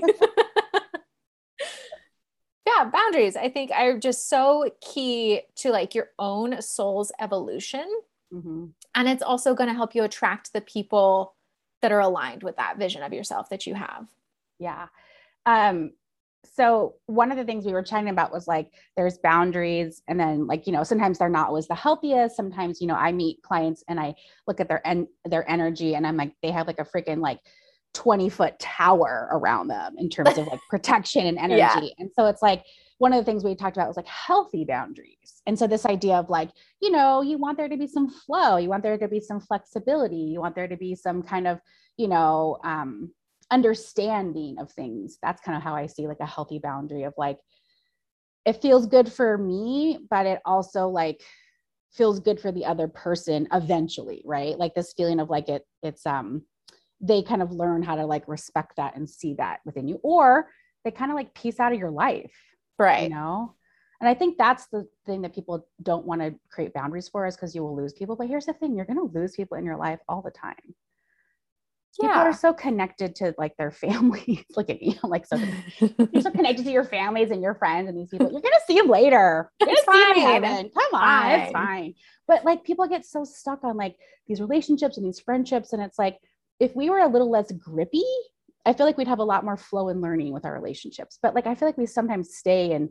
yeah, 2.68 2.90
boundaries 2.92 3.36
I 3.36 3.50
think 3.50 3.72
are 3.72 3.98
just 3.98 4.30
so 4.30 4.70
key 4.82 5.42
to 5.58 5.72
like 5.72 5.96
your 5.96 6.10
own 6.18 6.62
soul's 6.62 7.12
evolution. 7.20 7.88
Mm-hmm. 8.34 8.66
And 8.96 9.10
it's 9.10 9.24
also 9.24 9.56
going 9.56 9.70
to 9.70 9.76
help 9.76 9.96
you 9.96 10.04
attract 10.04 10.54
the 10.54 10.62
people 10.62 11.36
that 11.82 11.92
are 11.92 12.00
aligned 12.00 12.44
with 12.44 12.58
that 12.58 12.78
vision 12.78 13.04
of 13.04 13.14
yourself 13.14 13.50
that 13.50 13.66
you 13.66 13.74
have. 13.74 14.08
Yeah. 14.60 14.88
Um, 15.46 15.92
so 16.60 16.96
one 17.06 17.32
of 17.32 17.38
the 17.38 17.46
things 17.46 17.66
we 17.66 17.72
were 17.72 17.82
chatting 17.82 18.10
about 18.10 18.34
was 18.34 18.46
like 18.46 18.70
there's 18.98 19.18
boundaries 19.20 20.02
and 20.10 20.20
then 20.20 20.46
like 20.46 20.68
you 20.68 20.74
know 20.74 20.84
sometimes 20.84 21.18
they're 21.18 21.30
not 21.30 21.48
always 21.48 21.68
the 21.68 21.76
healthiest. 21.76 22.36
Sometimes 22.36 22.82
you 22.82 22.88
know 22.88 22.96
i 22.96 23.12
meet 23.14 23.42
clients 23.44 23.82
and 23.88 23.98
i 24.00 24.14
look 24.46 24.60
at 24.60 24.68
their 24.68 24.86
en- 24.86 25.08
their 25.24 25.50
energy 25.50 25.96
and 25.96 26.06
i'm 26.06 26.18
like 26.18 26.34
they 26.44 26.52
have 26.52 26.68
like 26.68 26.80
a 26.80 26.84
freaking 26.84 27.22
like 27.22 27.40
20 27.94 28.30
foot 28.30 28.60
tower 28.60 29.30
around 29.32 29.68
them 29.68 29.96
in 29.98 30.10
terms 30.10 30.38
of 30.38 30.48
like 30.48 30.60
protection 30.70 31.26
and 31.26 31.38
energy. 31.38 31.58
Yeah. 31.58 31.90
and 31.98 32.12
so 32.14 32.28
it's 32.28 32.42
like 32.42 32.64
one 32.98 33.14
of 33.14 33.20
the 33.20 33.24
things 33.24 33.44
we 33.44 33.56
talked 33.56 33.78
about 33.78 33.88
was 33.88 33.98
like 33.98 34.08
healthy 34.08 34.66
boundaries. 34.66 35.42
And 35.48 35.58
so 35.58 35.66
this 35.66 35.86
idea 35.86 36.16
of 36.16 36.30
like 36.30 36.50
you 36.82 36.92
know 36.92 37.22
you 37.22 37.38
want 37.38 37.58
there 37.58 37.70
to 37.70 37.78
be 37.78 37.88
some 37.88 38.10
flow. 38.10 38.58
You 38.58 38.70
want 38.70 38.84
there 38.84 38.98
to 38.98 39.08
be 39.08 39.22
some 39.22 39.40
flexibility. 39.40 40.18
You 40.18 40.42
want 40.42 40.56
there 40.56 40.68
to 40.68 40.78
be 40.78 40.94
some 40.96 41.24
kind 41.24 41.48
of 41.48 41.60
you 41.98 42.10
know 42.10 42.58
um 42.64 43.12
understanding 43.52 44.58
of 44.60 44.72
things 44.72 45.18
that's 45.22 45.42
kind 45.42 45.58
of 45.58 45.64
how 45.64 45.76
i 45.76 45.86
see 45.86 46.08
like 46.08 46.20
a 46.20 46.26
healthy 46.26 46.60
boundary 46.60 47.04
of 47.04 47.14
like 47.18 47.38
it 48.46 48.62
feels 48.62 48.88
good 48.88 49.12
for 49.12 49.38
me 49.38 50.00
but 50.10 50.26
it 50.26 50.40
also 50.46 50.88
like 50.88 51.22
feels 51.92 52.20
good 52.20 52.40
for 52.40 52.52
the 52.52 52.66
other 52.66 52.88
person 52.88 53.48
eventually 53.54 54.22
right? 54.26 54.58
Like 54.58 54.76
this 54.76 54.94
feeling 54.94 55.20
of 55.20 55.30
like 55.30 55.50
it 55.50 55.64
it's 55.84 56.06
um 56.06 56.44
they 57.02 57.24
kind 57.24 57.42
of 57.42 57.52
learn 57.52 57.82
how 57.82 57.96
to 57.96 58.06
like 58.06 58.28
respect 58.28 58.76
that 58.78 58.96
and 58.96 59.10
see 59.10 59.34
that 59.36 59.60
within 59.66 59.88
you 59.88 60.00
or 60.04 60.48
they 60.84 60.92
kind 60.92 61.12
of 61.12 61.16
like 61.16 61.34
piece 61.34 61.60
out 61.60 61.74
of 61.74 61.80
your 61.80 61.92
life 61.92 62.34
right. 62.78 63.04
you 63.04 63.10
know? 63.10 63.56
And 64.02 64.10
i 64.10 64.14
think 64.14 64.38
that's 64.38 64.68
the 64.68 64.88
thing 65.06 65.22
that 65.24 65.34
people 65.34 65.68
don't 65.82 66.06
want 66.06 66.22
to 66.22 66.36
create 66.52 66.74
boundaries 66.74 67.10
for 67.10 67.26
is 67.26 67.36
because 67.36 67.56
you 67.56 67.64
will 67.64 67.76
lose 67.76 67.94
people 67.94 68.16
but 68.16 68.28
here's 68.28 68.46
the 68.46 68.54
thing 68.54 68.76
you're 68.76 68.86
going 68.86 68.98
to 68.98 69.18
lose 69.18 69.36
people 69.36 69.58
in 69.58 69.66
your 69.66 69.78
life 69.78 70.00
all 70.08 70.22
the 70.22 70.32
time 70.32 70.76
people 72.00 72.18
are 72.18 72.34
so 72.34 72.54
connected 72.54 73.16
to 73.16 73.34
like 73.38 73.56
their 73.58 73.72
families. 73.86 74.44
Look 74.56 74.70
at 74.70 74.82
you, 74.82 74.96
like 75.04 75.26
so 75.26 75.38
you're 75.80 76.22
so 76.22 76.32
connected 76.32 76.66
to 76.66 76.72
your 76.72 76.84
families 76.84 77.32
and 77.32 77.42
your 77.42 77.56
friends 77.56 77.90
and 77.90 77.98
these 77.98 78.10
people. 78.10 78.32
You're 78.32 78.42
gonna 78.42 78.56
see 78.68 78.78
them 78.78 78.88
later. 78.88 79.52
You're 79.60 79.76
see 79.76 80.40
them. 80.40 80.70
Come 80.70 80.94
on, 80.94 81.02
fine. 81.02 81.40
it's 81.40 81.52
fine. 81.52 81.94
But 82.28 82.46
like 82.46 82.64
people 82.64 82.88
get 82.88 83.06
so 83.06 83.24
stuck 83.24 83.64
on 83.64 83.78
like 83.78 83.96
these 84.28 84.42
relationships 84.42 84.98
and 84.98 85.06
these 85.06 85.20
friendships, 85.20 85.74
and 85.74 85.82
it's 85.82 86.00
like 86.00 86.18
if 86.60 86.76
we 86.76 86.90
were 86.90 87.00
a 87.00 87.08
little 87.08 87.30
less 87.30 87.52
grippy, 87.52 88.04
I 88.66 88.74
feel 88.74 88.86
like 88.86 88.98
we'd 88.98 89.08
have 89.08 89.20
a 89.20 89.24
lot 89.24 89.46
more 89.46 89.58
flow 89.58 89.90
and 89.90 90.02
learning 90.02 90.34
with 90.34 90.46
our 90.46 90.54
relationships. 90.54 91.20
But 91.22 91.36
like 91.36 91.48
I 91.48 91.56
feel 91.56 91.68
like 91.68 91.78
we 91.78 91.86
sometimes 91.86 92.36
stay 92.36 92.72
in 92.72 92.90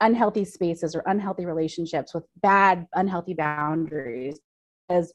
unhealthy 0.00 0.44
spaces 0.44 0.94
or 0.94 1.02
unhealthy 1.06 1.44
relationships 1.44 2.14
with 2.14 2.24
bad, 2.40 2.86
unhealthy 2.94 3.34
boundaries 3.34 4.40
as 4.88 5.12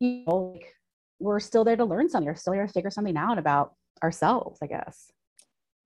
you 0.00 0.24
know, 0.26 0.52
like 0.54 0.74
we're 1.20 1.40
still 1.40 1.64
there 1.64 1.76
to 1.76 1.84
learn 1.84 2.08
something. 2.08 2.26
We're 2.26 2.36
still 2.36 2.52
there 2.52 2.66
to 2.66 2.72
figure 2.72 2.90
something 2.90 3.16
out 3.16 3.38
about 3.38 3.74
ourselves, 4.02 4.58
I 4.62 4.66
guess. 4.66 5.10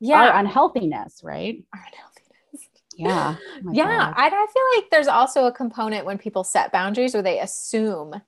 Yeah. 0.01 0.31
Our 0.31 0.41
unhealthiness, 0.41 1.23
right? 1.23 1.65
Our 1.73 1.81
unhealthiness. 1.81 2.69
Yeah. 2.97 3.37
Oh 3.67 3.71
yeah. 3.73 4.13
I, 4.17 4.27
I 4.27 4.31
feel 4.31 4.63
like 4.77 4.91
there's 4.91 5.09
also 5.09 5.47
a 5.47 5.53
component 5.53 6.05
when 6.05 6.19
people 6.19 6.45
set 6.45 6.73
boundaries 6.73 7.15
where 7.15 7.23
they 7.23 7.41
assume 7.41 8.21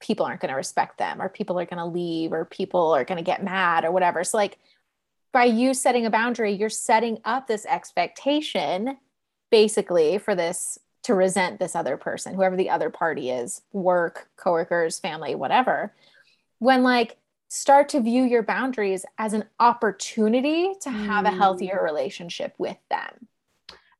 people 0.00 0.24
aren't 0.24 0.40
going 0.40 0.50
to 0.50 0.56
respect 0.56 0.98
them 0.98 1.20
or 1.20 1.28
people 1.28 1.58
are 1.58 1.66
going 1.66 1.78
to 1.78 1.86
leave 1.86 2.32
or 2.32 2.44
people 2.44 2.92
are 2.92 3.04
going 3.04 3.18
to 3.18 3.24
get 3.24 3.42
mad 3.42 3.84
or 3.84 3.90
whatever. 3.90 4.22
So, 4.22 4.36
like, 4.36 4.58
by 5.32 5.44
you 5.44 5.74
setting 5.74 6.06
a 6.06 6.10
boundary, 6.10 6.52
you're 6.52 6.70
setting 6.70 7.18
up 7.24 7.46
this 7.46 7.66
expectation 7.66 8.96
basically 9.50 10.18
for 10.18 10.34
this 10.34 10.78
to 11.02 11.14
resent 11.14 11.58
this 11.58 11.74
other 11.74 11.96
person, 11.96 12.34
whoever 12.34 12.56
the 12.56 12.70
other 12.70 12.90
party 12.90 13.30
is 13.30 13.62
work, 13.72 14.28
coworkers, 14.36 14.98
family, 14.98 15.34
whatever 15.34 15.92
when 16.58 16.82
like 16.82 17.16
start 17.48 17.88
to 17.90 18.00
view 18.00 18.24
your 18.24 18.42
boundaries 18.42 19.04
as 19.16 19.32
an 19.32 19.44
opportunity 19.58 20.74
to 20.82 20.90
have 20.90 21.24
mm. 21.24 21.28
a 21.28 21.36
healthier 21.36 21.80
relationship 21.82 22.54
with 22.58 22.76
them. 22.90 23.28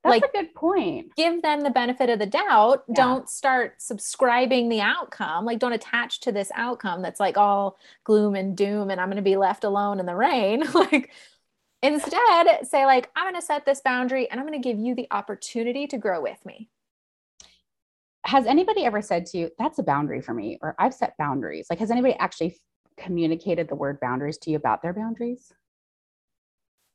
That's 0.05 0.23
like, 0.23 0.25
a 0.25 0.37
good 0.37 0.55
point. 0.55 1.14
Give 1.16 1.42
them 1.42 1.62
the 1.62 1.71
benefit 1.71 2.09
of 2.09 2.18
the 2.18 2.27
doubt. 2.27 2.85
Yeah. 2.88 2.94
Don't 2.94 3.29
start 3.29 3.83
subscribing 3.83 4.68
the 4.68 4.81
outcome. 4.81 5.44
Like, 5.44 5.59
don't 5.59 5.73
attach 5.73 6.21
to 6.21 6.33
this 6.33 6.53
outcome 6.55 7.03
that's 7.03 7.18
like 7.18 7.37
all 7.37 7.79
gloom 8.05 8.37
and 8.37 8.57
doom 8.57 8.90
and 8.90 9.01
I'm 9.01 9.09
going 9.09 9.16
to 9.16 9.23
be 9.23 9.37
left 9.37 9.64
alone 9.64 9.99
in 9.99 10.07
the 10.07 10.14
rain. 10.14 10.62
like, 10.75 11.11
instead, 11.83 12.66
say, 12.66 12.87
like, 12.87 13.11
I'm 13.16 13.25
going 13.25 13.40
to 13.40 13.44
set 13.44 13.66
this 13.66 13.81
boundary 13.81 14.31
and 14.31 14.38
I'm 14.38 14.47
going 14.47 14.61
to 14.61 14.68
give 14.68 14.79
you 14.79 14.94
the 14.94 15.09
opportunity 15.11 15.87
to 15.88 15.99
grow 15.99 16.21
with 16.23 16.44
me 16.47 16.68
has 18.28 18.44
anybody 18.44 18.84
ever 18.84 19.00
said 19.00 19.24
to 19.24 19.38
you, 19.38 19.50
that's 19.58 19.78
a 19.78 19.82
boundary 19.82 20.20
for 20.20 20.34
me, 20.34 20.58
or 20.60 20.74
I've 20.78 20.92
set 20.92 21.16
boundaries? 21.16 21.66
Like, 21.70 21.78
has 21.78 21.90
anybody 21.90 22.14
actually 22.18 22.58
communicated 22.98 23.68
the 23.68 23.74
word 23.74 23.98
boundaries 24.00 24.36
to 24.38 24.50
you 24.50 24.56
about 24.58 24.82
their 24.82 24.92
boundaries? 24.92 25.50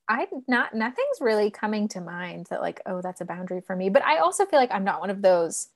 I 0.07 0.27
not 0.47 0.75
nothing's 0.75 1.21
really 1.21 1.49
coming 1.49 1.87
to 1.89 2.01
mind 2.01 2.47
that 2.51 2.61
like, 2.61 2.81
oh, 2.85 3.01
that's 3.01 3.21
a 3.21 3.25
boundary 3.25 3.61
for 3.61 3.75
me. 3.75 3.89
But 3.89 4.03
I 4.03 4.17
also 4.17 4.45
feel 4.45 4.59
like 4.59 4.71
I'm 4.71 4.83
not 4.83 4.99
one 4.99 5.09
of 5.09 5.23
those 5.23 5.69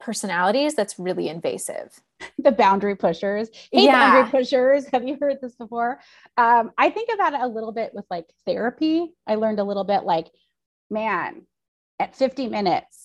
personalities 0.00 0.74
that's 0.74 0.98
really 0.98 1.28
invasive. 1.28 2.00
the 2.38 2.52
boundary 2.52 2.96
pushers. 2.96 3.50
Hey, 3.70 3.84
yeah. 3.84 4.22
boundary 4.22 4.30
pushers. 4.30 4.86
Have 4.86 5.06
you 5.06 5.18
heard 5.20 5.38
this 5.42 5.54
before? 5.54 6.00
Um, 6.38 6.72
I 6.78 6.88
think 6.88 7.10
about 7.12 7.34
it 7.34 7.40
a 7.42 7.48
little 7.48 7.72
bit 7.72 7.92
with 7.92 8.06
like 8.10 8.26
therapy. 8.46 9.12
I 9.26 9.34
learned 9.34 9.58
a 9.58 9.64
little 9.64 9.84
bit 9.84 10.04
like, 10.04 10.28
man, 10.88 11.42
at 11.98 12.16
50 12.16 12.48
minutes, 12.48 13.03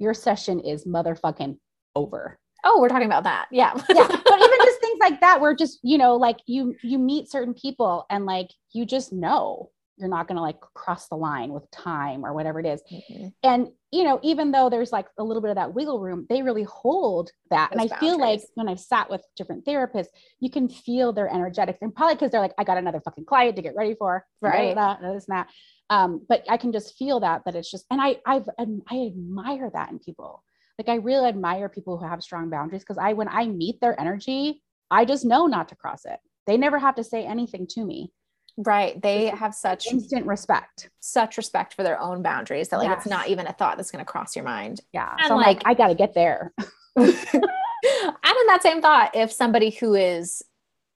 your 0.00 0.14
session 0.14 0.58
is 0.60 0.84
motherfucking 0.84 1.56
over. 1.94 2.38
Oh, 2.64 2.80
we're 2.80 2.88
talking 2.88 3.06
about 3.06 3.24
that. 3.24 3.46
Yeah. 3.50 3.72
yeah. 3.88 4.06
But 4.08 4.40
even 4.40 4.58
just 4.64 4.80
things 4.80 4.98
like 5.00 5.20
that, 5.20 5.40
where 5.40 5.54
just, 5.54 5.78
you 5.82 5.98
know, 5.98 6.16
like 6.16 6.38
you 6.46 6.74
you 6.82 6.98
meet 6.98 7.30
certain 7.30 7.54
people 7.54 8.06
and 8.10 8.26
like 8.26 8.50
you 8.72 8.84
just 8.84 9.12
know 9.12 9.70
you're 10.00 10.08
not 10.08 10.26
going 10.26 10.36
to 10.36 10.42
like 10.42 10.58
cross 10.74 11.08
the 11.08 11.16
line 11.16 11.52
with 11.52 11.70
time 11.70 12.24
or 12.24 12.32
whatever 12.32 12.58
it 12.58 12.66
is. 12.66 12.82
Mm-hmm. 12.90 13.28
And, 13.42 13.68
you 13.92 14.02
know, 14.02 14.18
even 14.22 14.50
though 14.50 14.70
there's 14.70 14.92
like 14.92 15.06
a 15.18 15.22
little 15.22 15.42
bit 15.42 15.50
of 15.50 15.56
that 15.56 15.74
wiggle 15.74 16.00
room, 16.00 16.26
they 16.30 16.42
really 16.42 16.62
hold 16.62 17.30
that. 17.50 17.70
Those 17.70 17.72
and 17.72 17.80
I 17.82 17.86
boundaries. 17.88 18.10
feel 18.10 18.18
like 18.18 18.40
when 18.54 18.68
I've 18.68 18.80
sat 18.80 19.10
with 19.10 19.22
different 19.36 19.66
therapists, 19.66 20.08
you 20.40 20.50
can 20.50 20.68
feel 20.68 21.12
their 21.12 21.28
energetics 21.28 21.78
and 21.82 21.94
probably 21.94 22.14
because 22.14 22.30
they're 22.30 22.40
like, 22.40 22.54
I 22.56 22.64
got 22.64 22.78
another 22.78 23.00
fucking 23.00 23.26
client 23.26 23.56
to 23.56 23.62
get 23.62 23.74
ready 23.76 23.94
for, 23.94 24.24
right? 24.40 24.74
Blah, 24.74 24.96
blah, 24.96 25.00
blah, 25.00 25.14
this 25.14 25.28
and 25.28 25.36
that. 25.36 25.48
Um, 25.90 26.24
but 26.28 26.44
I 26.48 26.56
can 26.56 26.72
just 26.72 26.96
feel 26.96 27.20
that, 27.20 27.42
that 27.44 27.56
it's 27.56 27.70
just, 27.70 27.84
and 27.90 28.00
I, 28.00 28.16
I've, 28.24 28.48
I 28.58 29.06
admire 29.06 29.70
that 29.74 29.90
in 29.90 29.98
people. 29.98 30.42
Like 30.78 30.88
I 30.88 30.94
really 30.94 31.28
admire 31.28 31.68
people 31.68 31.98
who 31.98 32.06
have 32.06 32.22
strong 32.22 32.48
boundaries 32.48 32.82
because 32.82 32.96
I, 32.96 33.12
when 33.12 33.28
I 33.28 33.46
meet 33.46 33.80
their 33.80 34.00
energy, 34.00 34.62
I 34.90 35.04
just 35.04 35.24
know 35.24 35.46
not 35.46 35.68
to 35.68 35.76
cross 35.76 36.04
it. 36.04 36.20
They 36.46 36.56
never 36.56 36.78
have 36.78 36.94
to 36.94 37.04
say 37.04 37.26
anything 37.26 37.66
to 37.72 37.84
me. 37.84 38.12
Right. 38.56 39.00
They 39.02 39.26
have 39.26 39.54
such 39.54 39.86
instant 39.88 40.26
respect, 40.26 40.90
such 41.00 41.36
respect 41.36 41.74
for 41.74 41.82
their 41.82 42.00
own 42.00 42.22
boundaries 42.22 42.68
that 42.68 42.78
like 42.78 42.88
yes. 42.88 42.98
it's 42.98 43.10
not 43.10 43.28
even 43.28 43.46
a 43.46 43.52
thought 43.52 43.76
that's 43.76 43.90
going 43.90 44.04
to 44.04 44.10
cross 44.10 44.36
your 44.36 44.44
mind. 44.44 44.80
Yeah. 44.92 45.12
And 45.18 45.28
so 45.28 45.36
like, 45.36 45.58
like, 45.58 45.66
I 45.66 45.74
got 45.74 45.88
to 45.88 45.94
get 45.94 46.14
there. 46.14 46.52
and 46.96 47.06
in 47.06 48.46
that 48.46 48.60
same 48.62 48.80
thought, 48.80 49.14
if 49.14 49.32
somebody 49.32 49.70
who 49.70 49.94
is 49.94 50.42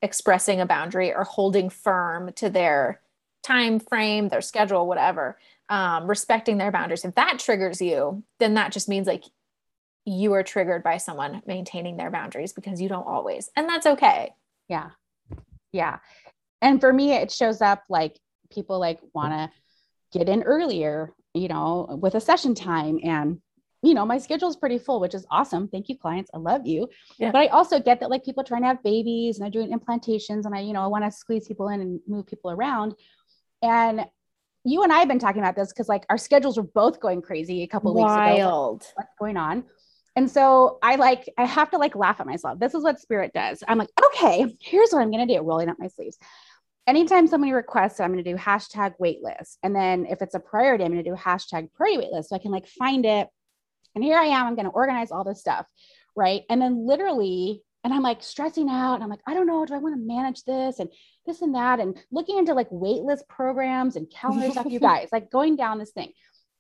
expressing 0.02 0.60
a 0.60 0.66
boundary 0.66 1.12
or 1.12 1.24
holding 1.24 1.70
firm 1.70 2.32
to 2.34 2.50
their 2.50 3.00
time 3.44 3.78
frame, 3.78 4.28
their 4.28 4.40
schedule, 4.40 4.86
whatever, 4.86 5.38
um, 5.68 6.08
respecting 6.08 6.58
their 6.58 6.72
boundaries. 6.72 7.04
If 7.04 7.14
that 7.14 7.38
triggers 7.38 7.80
you, 7.80 8.24
then 8.38 8.54
that 8.54 8.72
just 8.72 8.88
means 8.88 9.06
like 9.06 9.24
you 10.04 10.32
are 10.32 10.42
triggered 10.42 10.82
by 10.82 10.96
someone 10.96 11.42
maintaining 11.46 11.96
their 11.96 12.10
boundaries 12.10 12.52
because 12.52 12.80
you 12.80 12.88
don't 12.88 13.06
always, 13.06 13.50
and 13.56 13.68
that's 13.68 13.86
okay. 13.86 14.32
Yeah. 14.68 14.90
Yeah. 15.72 15.98
And 16.60 16.80
for 16.80 16.92
me, 16.92 17.12
it 17.12 17.30
shows 17.30 17.60
up 17.60 17.84
like 17.88 18.18
people 18.50 18.78
like 18.78 19.00
want 19.12 19.32
to 19.32 20.18
get 20.18 20.28
in 20.28 20.42
earlier, 20.42 21.12
you 21.34 21.48
know, 21.48 21.98
with 22.00 22.14
a 22.14 22.20
session 22.20 22.54
time 22.54 22.98
and 23.02 23.40
you 23.84 23.92
know, 23.92 24.06
my 24.06 24.16
schedule 24.16 24.48
is 24.48 24.56
pretty 24.56 24.78
full, 24.78 24.98
which 24.98 25.14
is 25.14 25.26
awesome. 25.30 25.68
Thank 25.68 25.90
you, 25.90 25.98
clients. 25.98 26.30
I 26.32 26.38
love 26.38 26.66
you. 26.66 26.88
Yeah. 27.18 27.30
But 27.30 27.40
I 27.40 27.46
also 27.48 27.78
get 27.78 28.00
that 28.00 28.08
like 28.08 28.24
people 28.24 28.42
trying 28.42 28.62
to 28.62 28.68
have 28.68 28.82
babies 28.82 29.36
and 29.36 29.44
they're 29.44 29.62
doing 29.62 29.78
implantations 29.78 30.46
and 30.46 30.54
I, 30.54 30.60
you 30.60 30.72
know, 30.72 30.82
I 30.82 30.86
want 30.86 31.04
to 31.04 31.10
squeeze 31.10 31.46
people 31.46 31.68
in 31.68 31.82
and 31.82 32.00
move 32.08 32.26
people 32.26 32.50
around. 32.50 32.94
And 33.64 34.04
you 34.64 34.82
and 34.82 34.92
I 34.92 34.98
have 34.98 35.08
been 35.08 35.18
talking 35.18 35.40
about 35.40 35.56
this 35.56 35.72
because 35.72 35.88
like 35.88 36.04
our 36.08 36.18
schedules 36.18 36.56
were 36.56 36.62
both 36.62 37.00
going 37.00 37.22
crazy 37.22 37.62
a 37.62 37.66
couple 37.66 37.94
weeks 37.94 38.12
ago. 38.12 38.72
Like, 38.72 38.96
what's 38.96 39.14
going 39.18 39.36
on? 39.36 39.64
And 40.16 40.30
so 40.30 40.78
I 40.82 40.94
like, 40.96 41.28
I 41.36 41.44
have 41.44 41.70
to 41.70 41.78
like 41.78 41.96
laugh 41.96 42.20
at 42.20 42.26
myself. 42.26 42.60
This 42.60 42.74
is 42.74 42.84
what 42.84 43.00
spirit 43.00 43.32
does. 43.34 43.64
I'm 43.66 43.78
like, 43.78 43.90
okay, 44.06 44.46
here's 44.60 44.90
what 44.90 45.00
I'm 45.00 45.10
going 45.10 45.26
to 45.26 45.34
do, 45.34 45.40
rolling 45.42 45.68
up 45.68 45.76
my 45.78 45.88
sleeves. 45.88 46.18
Anytime 46.86 47.26
somebody 47.26 47.52
requests, 47.52 47.98
I'm 47.98 48.12
going 48.12 48.22
to 48.22 48.30
do 48.30 48.36
hashtag 48.36 48.94
waitlist. 49.00 49.56
And 49.62 49.74
then 49.74 50.06
if 50.06 50.22
it's 50.22 50.34
a 50.34 50.40
priority, 50.40 50.84
I'm 50.84 50.92
going 50.92 51.02
to 51.02 51.10
do 51.10 51.16
hashtag 51.16 51.72
priority 51.72 52.06
waitlist. 52.06 52.26
So 52.26 52.36
I 52.36 52.38
can 52.38 52.52
like 52.52 52.66
find 52.66 53.04
it. 53.06 53.28
And 53.94 54.04
here 54.04 54.18
I 54.18 54.26
am, 54.26 54.46
I'm 54.46 54.54
going 54.54 54.66
to 54.66 54.72
organize 54.72 55.10
all 55.10 55.24
this 55.24 55.40
stuff. 55.40 55.66
Right. 56.14 56.42
And 56.48 56.60
then 56.60 56.86
literally 56.86 57.62
and 57.84 57.92
I'm 57.92 58.02
like 58.02 58.22
stressing 58.22 58.68
out. 58.70 58.94
And 58.94 59.04
I'm 59.04 59.10
like, 59.10 59.20
I 59.26 59.34
don't 59.34 59.46
know, 59.46 59.64
do 59.64 59.74
I 59.74 59.78
want 59.78 59.94
to 59.94 60.00
manage 60.00 60.42
this 60.44 60.80
and 60.80 60.88
this 61.26 61.42
and 61.42 61.54
that? 61.54 61.80
And 61.80 61.96
looking 62.10 62.38
into 62.38 62.54
like 62.54 62.70
waitlist 62.70 63.28
programs 63.28 63.96
and 63.96 64.10
calendar 64.10 64.50
stuff, 64.50 64.66
you 64.68 64.80
guys, 64.90 65.08
like 65.12 65.30
going 65.30 65.54
down 65.54 65.78
this 65.78 65.92
thing. 65.92 66.12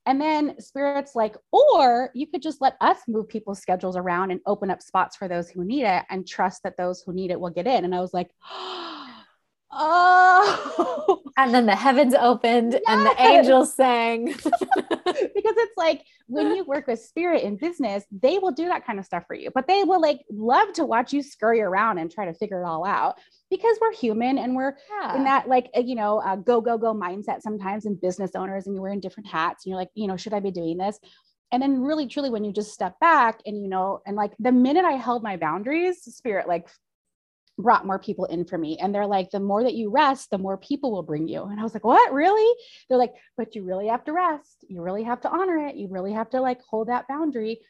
And 0.06 0.20
then 0.20 0.60
spirits 0.60 1.14
like, 1.14 1.34
or 1.50 2.10
you 2.14 2.26
could 2.26 2.42
just 2.42 2.60
let 2.60 2.76
us 2.82 2.98
move 3.08 3.26
people's 3.26 3.60
schedules 3.60 3.96
around 3.96 4.32
and 4.32 4.40
open 4.46 4.70
up 4.70 4.82
spots 4.82 5.16
for 5.16 5.28
those 5.28 5.48
who 5.48 5.64
need 5.64 5.84
it 5.84 6.04
and 6.10 6.28
trust 6.28 6.62
that 6.64 6.76
those 6.76 7.00
who 7.00 7.14
need 7.14 7.30
it 7.30 7.40
will 7.40 7.48
get 7.48 7.66
in. 7.66 7.86
And 7.86 7.94
I 7.94 8.00
was 8.00 8.12
like, 8.12 8.30
Oh. 8.50 9.13
Oh 9.76 11.22
and 11.36 11.52
then 11.52 11.66
the 11.66 11.74
heavens 11.74 12.14
opened 12.14 12.72
yes. 12.72 12.82
and 12.86 13.06
the 13.06 13.14
angels 13.20 13.74
sang. 13.74 14.26
because 15.04 15.54
it's 15.56 15.76
like 15.76 16.04
when 16.26 16.54
you 16.54 16.64
work 16.64 16.86
with 16.86 17.00
spirit 17.00 17.42
in 17.42 17.56
business, 17.56 18.04
they 18.10 18.38
will 18.38 18.52
do 18.52 18.66
that 18.66 18.86
kind 18.86 18.98
of 18.98 19.04
stuff 19.04 19.24
for 19.26 19.34
you, 19.34 19.50
but 19.54 19.66
they 19.66 19.82
will 19.84 20.00
like 20.00 20.20
love 20.30 20.72
to 20.74 20.84
watch 20.84 21.12
you 21.12 21.22
scurry 21.22 21.60
around 21.60 21.98
and 21.98 22.10
try 22.10 22.24
to 22.24 22.34
figure 22.34 22.62
it 22.62 22.66
all 22.66 22.84
out 22.86 23.18
because 23.50 23.76
we're 23.80 23.92
human 23.92 24.38
and 24.38 24.54
we're 24.54 24.76
yeah. 25.00 25.16
in 25.16 25.24
that 25.24 25.48
like, 25.48 25.70
uh, 25.76 25.80
you 25.80 25.94
know, 25.94 26.18
uh, 26.20 26.36
go, 26.36 26.60
go, 26.60 26.78
go 26.78 26.94
mindset 26.94 27.42
sometimes 27.42 27.84
in 27.84 27.94
business 27.96 28.32
owners 28.34 28.66
and 28.66 28.74
you're 28.74 28.82
wearing 28.82 29.00
different 29.00 29.28
hats 29.28 29.64
and 29.64 29.70
you're 29.70 29.78
like, 29.78 29.90
you 29.94 30.06
know, 30.06 30.16
should 30.16 30.34
I 30.34 30.40
be 30.40 30.50
doing 30.50 30.78
this? 30.78 30.98
And 31.52 31.62
then 31.62 31.82
really, 31.82 32.06
truly, 32.06 32.30
when 32.30 32.42
you 32.42 32.52
just 32.52 32.72
step 32.72 32.98
back 33.00 33.40
and, 33.46 33.60
you 33.62 33.68
know, 33.68 34.00
and 34.06 34.16
like 34.16 34.32
the 34.38 34.50
minute 34.50 34.84
I 34.84 34.92
held 34.92 35.22
my 35.22 35.36
boundaries, 35.36 36.02
spirit 36.02 36.48
like 36.48 36.68
brought 37.58 37.86
more 37.86 37.98
people 37.98 38.24
in 38.26 38.44
for 38.44 38.58
me. 38.58 38.78
And 38.80 38.94
they're 38.94 39.06
like, 39.06 39.30
the 39.30 39.40
more 39.40 39.62
that 39.62 39.74
you 39.74 39.90
rest, 39.90 40.30
the 40.30 40.38
more 40.38 40.58
people 40.58 40.92
will 40.92 41.02
bring 41.02 41.28
you. 41.28 41.44
And 41.44 41.60
I 41.60 41.62
was 41.62 41.74
like, 41.74 41.84
what, 41.84 42.12
really? 42.12 42.54
They're 42.88 42.98
like, 42.98 43.14
but 43.36 43.54
you 43.54 43.64
really 43.64 43.88
have 43.88 44.04
to 44.04 44.12
rest. 44.12 44.64
You 44.68 44.82
really 44.82 45.04
have 45.04 45.20
to 45.22 45.30
honor 45.30 45.66
it. 45.66 45.76
You 45.76 45.88
really 45.88 46.12
have 46.12 46.30
to 46.30 46.40
like 46.40 46.60
hold 46.62 46.88
that 46.88 47.08
boundary. 47.08 47.60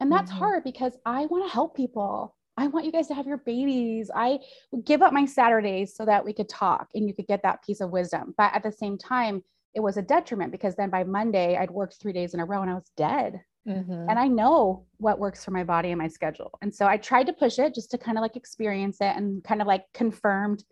And 0.00 0.10
that's 0.10 0.30
mm-hmm. 0.30 0.38
hard 0.38 0.64
because 0.64 0.92
I 1.04 1.26
want 1.26 1.46
to 1.46 1.52
help 1.52 1.76
people. 1.76 2.34
I 2.56 2.66
want 2.66 2.86
you 2.86 2.92
guys 2.92 3.06
to 3.08 3.14
have 3.14 3.26
your 3.26 3.38
babies. 3.38 4.10
I 4.12 4.40
would 4.72 4.84
give 4.84 5.02
up 5.02 5.12
my 5.12 5.24
Saturdays 5.24 5.94
so 5.94 6.04
that 6.04 6.24
we 6.24 6.32
could 6.32 6.48
talk 6.48 6.88
and 6.94 7.06
you 7.06 7.14
could 7.14 7.28
get 7.28 7.42
that 7.44 7.62
piece 7.64 7.80
of 7.80 7.90
wisdom. 7.90 8.34
But 8.36 8.52
at 8.54 8.64
the 8.64 8.72
same 8.72 8.98
time, 8.98 9.44
it 9.74 9.80
was 9.80 9.96
a 9.96 10.02
detriment 10.02 10.50
because 10.50 10.74
then 10.74 10.90
by 10.90 11.04
Monday, 11.04 11.56
I'd 11.56 11.70
worked 11.70 11.98
three 12.00 12.12
days 12.12 12.34
in 12.34 12.40
a 12.40 12.44
row 12.44 12.62
and 12.62 12.70
I 12.70 12.74
was 12.74 12.90
dead. 12.96 13.40
Mm-hmm. 13.68 14.08
And 14.08 14.18
I 14.18 14.28
know 14.28 14.86
what 14.96 15.18
works 15.18 15.44
for 15.44 15.50
my 15.50 15.64
body 15.64 15.90
and 15.90 15.98
my 15.98 16.08
schedule. 16.08 16.58
And 16.62 16.74
so 16.74 16.86
I 16.86 16.96
tried 16.96 17.26
to 17.26 17.32
push 17.32 17.58
it 17.58 17.74
just 17.74 17.90
to 17.90 17.98
kind 17.98 18.16
of 18.16 18.22
like 18.22 18.36
experience 18.36 18.96
it 19.00 19.14
and 19.14 19.44
kind 19.44 19.60
of 19.60 19.66
like 19.66 19.84
confirmed, 19.92 20.64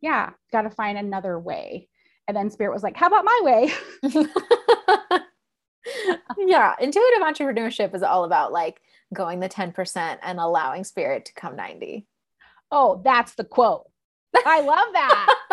yeah, 0.00 0.30
got 0.50 0.62
to 0.62 0.70
find 0.70 0.96
another 0.96 1.38
way. 1.38 1.88
And 2.26 2.36
then 2.36 2.50
Spirit 2.50 2.72
was 2.72 2.82
like, 2.82 2.96
how 2.96 3.06
about 3.06 3.24
my 3.24 3.40
way? 3.42 3.72
yeah. 6.38 6.74
Intuitive 6.80 7.22
entrepreneurship 7.22 7.94
is 7.94 8.02
all 8.02 8.24
about 8.24 8.52
like 8.52 8.80
going 9.14 9.40
the 9.40 9.48
10% 9.48 10.18
and 10.22 10.38
allowing 10.38 10.84
Spirit 10.84 11.26
to 11.26 11.34
come 11.34 11.56
90. 11.56 12.06
Oh, 12.70 13.00
that's 13.04 13.34
the 13.34 13.44
quote. 13.44 13.90
I 14.46 14.60
love 14.60 14.88
that. 14.92 15.34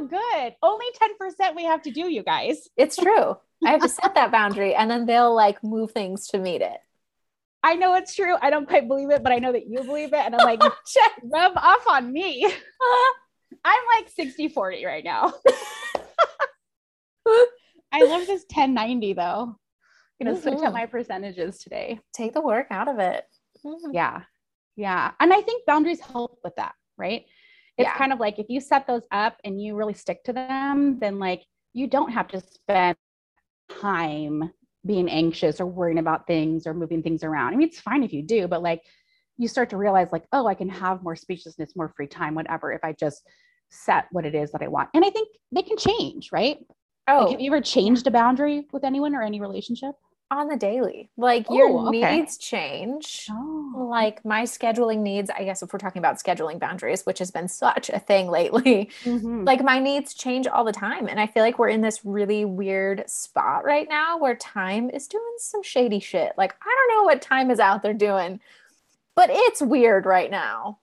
so 0.00 0.06
good. 0.06 0.54
Only 0.62 0.86
10% 1.20 1.56
we 1.56 1.64
have 1.64 1.82
to 1.82 1.90
do, 1.90 2.08
you 2.10 2.22
guys. 2.22 2.68
It's 2.76 2.96
true. 2.96 3.36
I 3.64 3.70
have 3.70 3.82
to 3.82 3.88
set 3.88 4.14
that 4.14 4.32
boundary 4.32 4.74
and 4.74 4.90
then 4.90 5.06
they'll 5.06 5.34
like 5.34 5.62
move 5.62 5.92
things 5.92 6.28
to 6.28 6.38
meet 6.38 6.62
it. 6.62 6.78
I 7.62 7.74
know 7.74 7.94
it's 7.94 8.14
true. 8.14 8.36
I 8.40 8.48
don't 8.48 8.66
quite 8.66 8.88
believe 8.88 9.10
it, 9.10 9.22
but 9.22 9.32
I 9.32 9.38
know 9.38 9.52
that 9.52 9.68
you 9.68 9.82
believe 9.82 10.14
it. 10.14 10.20
And 10.20 10.34
I'm 10.34 10.46
like, 10.46 10.60
check, 10.86 11.12
rub 11.24 11.52
off 11.56 11.86
on 11.88 12.10
me. 12.12 12.46
I'm 13.64 13.82
like 13.96 14.08
60 14.08 14.48
40 14.48 14.86
right 14.86 15.04
now. 15.04 15.34
I 17.92 18.04
love 18.04 18.26
this 18.26 18.44
1090 18.48 19.12
though. 19.12 19.22
I'm 19.22 20.26
gonna 20.26 20.36
mm-hmm. 20.36 20.48
switch 20.48 20.62
up 20.66 20.72
my 20.72 20.86
percentages 20.86 21.58
today. 21.58 22.00
Take 22.14 22.32
the 22.32 22.40
work 22.40 22.68
out 22.70 22.88
of 22.88 22.98
it. 22.98 23.24
Mm-hmm. 23.64 23.92
Yeah. 23.92 24.22
Yeah. 24.76 25.10
And 25.20 25.32
I 25.32 25.42
think 25.42 25.66
boundaries 25.66 26.00
help 26.00 26.38
with 26.42 26.56
that, 26.56 26.74
right? 26.96 27.26
It's 27.80 27.88
yeah. 27.88 27.96
kind 27.96 28.12
of 28.12 28.20
like 28.20 28.38
if 28.38 28.46
you 28.50 28.60
set 28.60 28.86
those 28.86 29.06
up 29.10 29.38
and 29.42 29.60
you 29.60 29.74
really 29.74 29.94
stick 29.94 30.22
to 30.24 30.34
them, 30.34 30.98
then 30.98 31.18
like 31.18 31.42
you 31.72 31.86
don't 31.86 32.12
have 32.12 32.28
to 32.28 32.40
spend 32.40 32.96
time 33.80 34.52
being 34.84 35.08
anxious 35.08 35.60
or 35.60 35.66
worrying 35.66 35.98
about 35.98 36.26
things 36.26 36.66
or 36.66 36.74
moving 36.74 37.02
things 37.02 37.24
around. 37.24 37.54
I 37.54 37.56
mean, 37.56 37.68
it's 37.68 37.80
fine 37.80 38.02
if 38.02 38.12
you 38.12 38.22
do, 38.22 38.46
but 38.48 38.62
like 38.62 38.82
you 39.38 39.48
start 39.48 39.70
to 39.70 39.78
realize, 39.78 40.12
like, 40.12 40.24
oh, 40.32 40.46
I 40.46 40.54
can 40.54 40.68
have 40.68 41.02
more 41.02 41.16
spaciousness, 41.16 41.74
more 41.74 41.88
free 41.96 42.06
time, 42.06 42.34
whatever, 42.34 42.70
if 42.72 42.84
I 42.84 42.92
just 42.92 43.26
set 43.70 44.04
what 44.10 44.26
it 44.26 44.34
is 44.34 44.52
that 44.52 44.62
I 44.62 44.68
want. 44.68 44.90
And 44.92 45.02
I 45.02 45.08
think 45.08 45.28
they 45.50 45.62
can 45.62 45.78
change, 45.78 46.30
right? 46.32 46.58
Oh, 47.08 47.20
like, 47.20 47.30
have 47.30 47.40
you 47.40 47.50
ever 47.50 47.62
changed 47.62 48.06
a 48.06 48.10
boundary 48.10 48.66
with 48.74 48.84
anyone 48.84 49.14
or 49.14 49.22
any 49.22 49.40
relationship? 49.40 49.94
On 50.30 50.48
the 50.48 50.56
daily. 50.56 51.10
Like 51.16 51.46
your 51.50 51.88
okay. 51.88 52.18
needs 52.18 52.38
change. 52.38 53.26
Oh. 53.30 53.88
Like 53.90 54.24
my 54.24 54.44
scheduling 54.44 54.98
needs, 54.98 55.30
I 55.30 55.44
guess 55.44 55.62
if 55.62 55.72
we're 55.72 55.78
talking 55.78 55.98
about 55.98 56.18
scheduling 56.18 56.58
boundaries, 56.58 57.04
which 57.04 57.18
has 57.18 57.30
been 57.30 57.48
such 57.48 57.90
a 57.90 57.98
thing 57.98 58.28
lately, 58.28 58.90
mm-hmm. 59.04 59.44
like 59.44 59.62
my 59.62 59.80
needs 59.80 60.14
change 60.14 60.46
all 60.46 60.64
the 60.64 60.72
time. 60.72 61.08
And 61.08 61.18
I 61.18 61.26
feel 61.26 61.42
like 61.42 61.58
we're 61.58 61.68
in 61.68 61.80
this 61.80 62.04
really 62.04 62.44
weird 62.44 63.08
spot 63.10 63.64
right 63.64 63.88
now 63.88 64.18
where 64.18 64.36
time 64.36 64.88
is 64.90 65.08
doing 65.08 65.34
some 65.38 65.62
shady 65.62 66.00
shit. 66.00 66.32
Like 66.36 66.54
I 66.62 66.86
don't 66.88 66.96
know 66.96 67.04
what 67.04 67.22
time 67.22 67.50
is 67.50 67.58
out 67.58 67.82
there 67.82 67.94
doing, 67.94 68.40
but 69.16 69.30
it's 69.32 69.60
weird 69.60 70.06
right 70.06 70.30
now. 70.30 70.78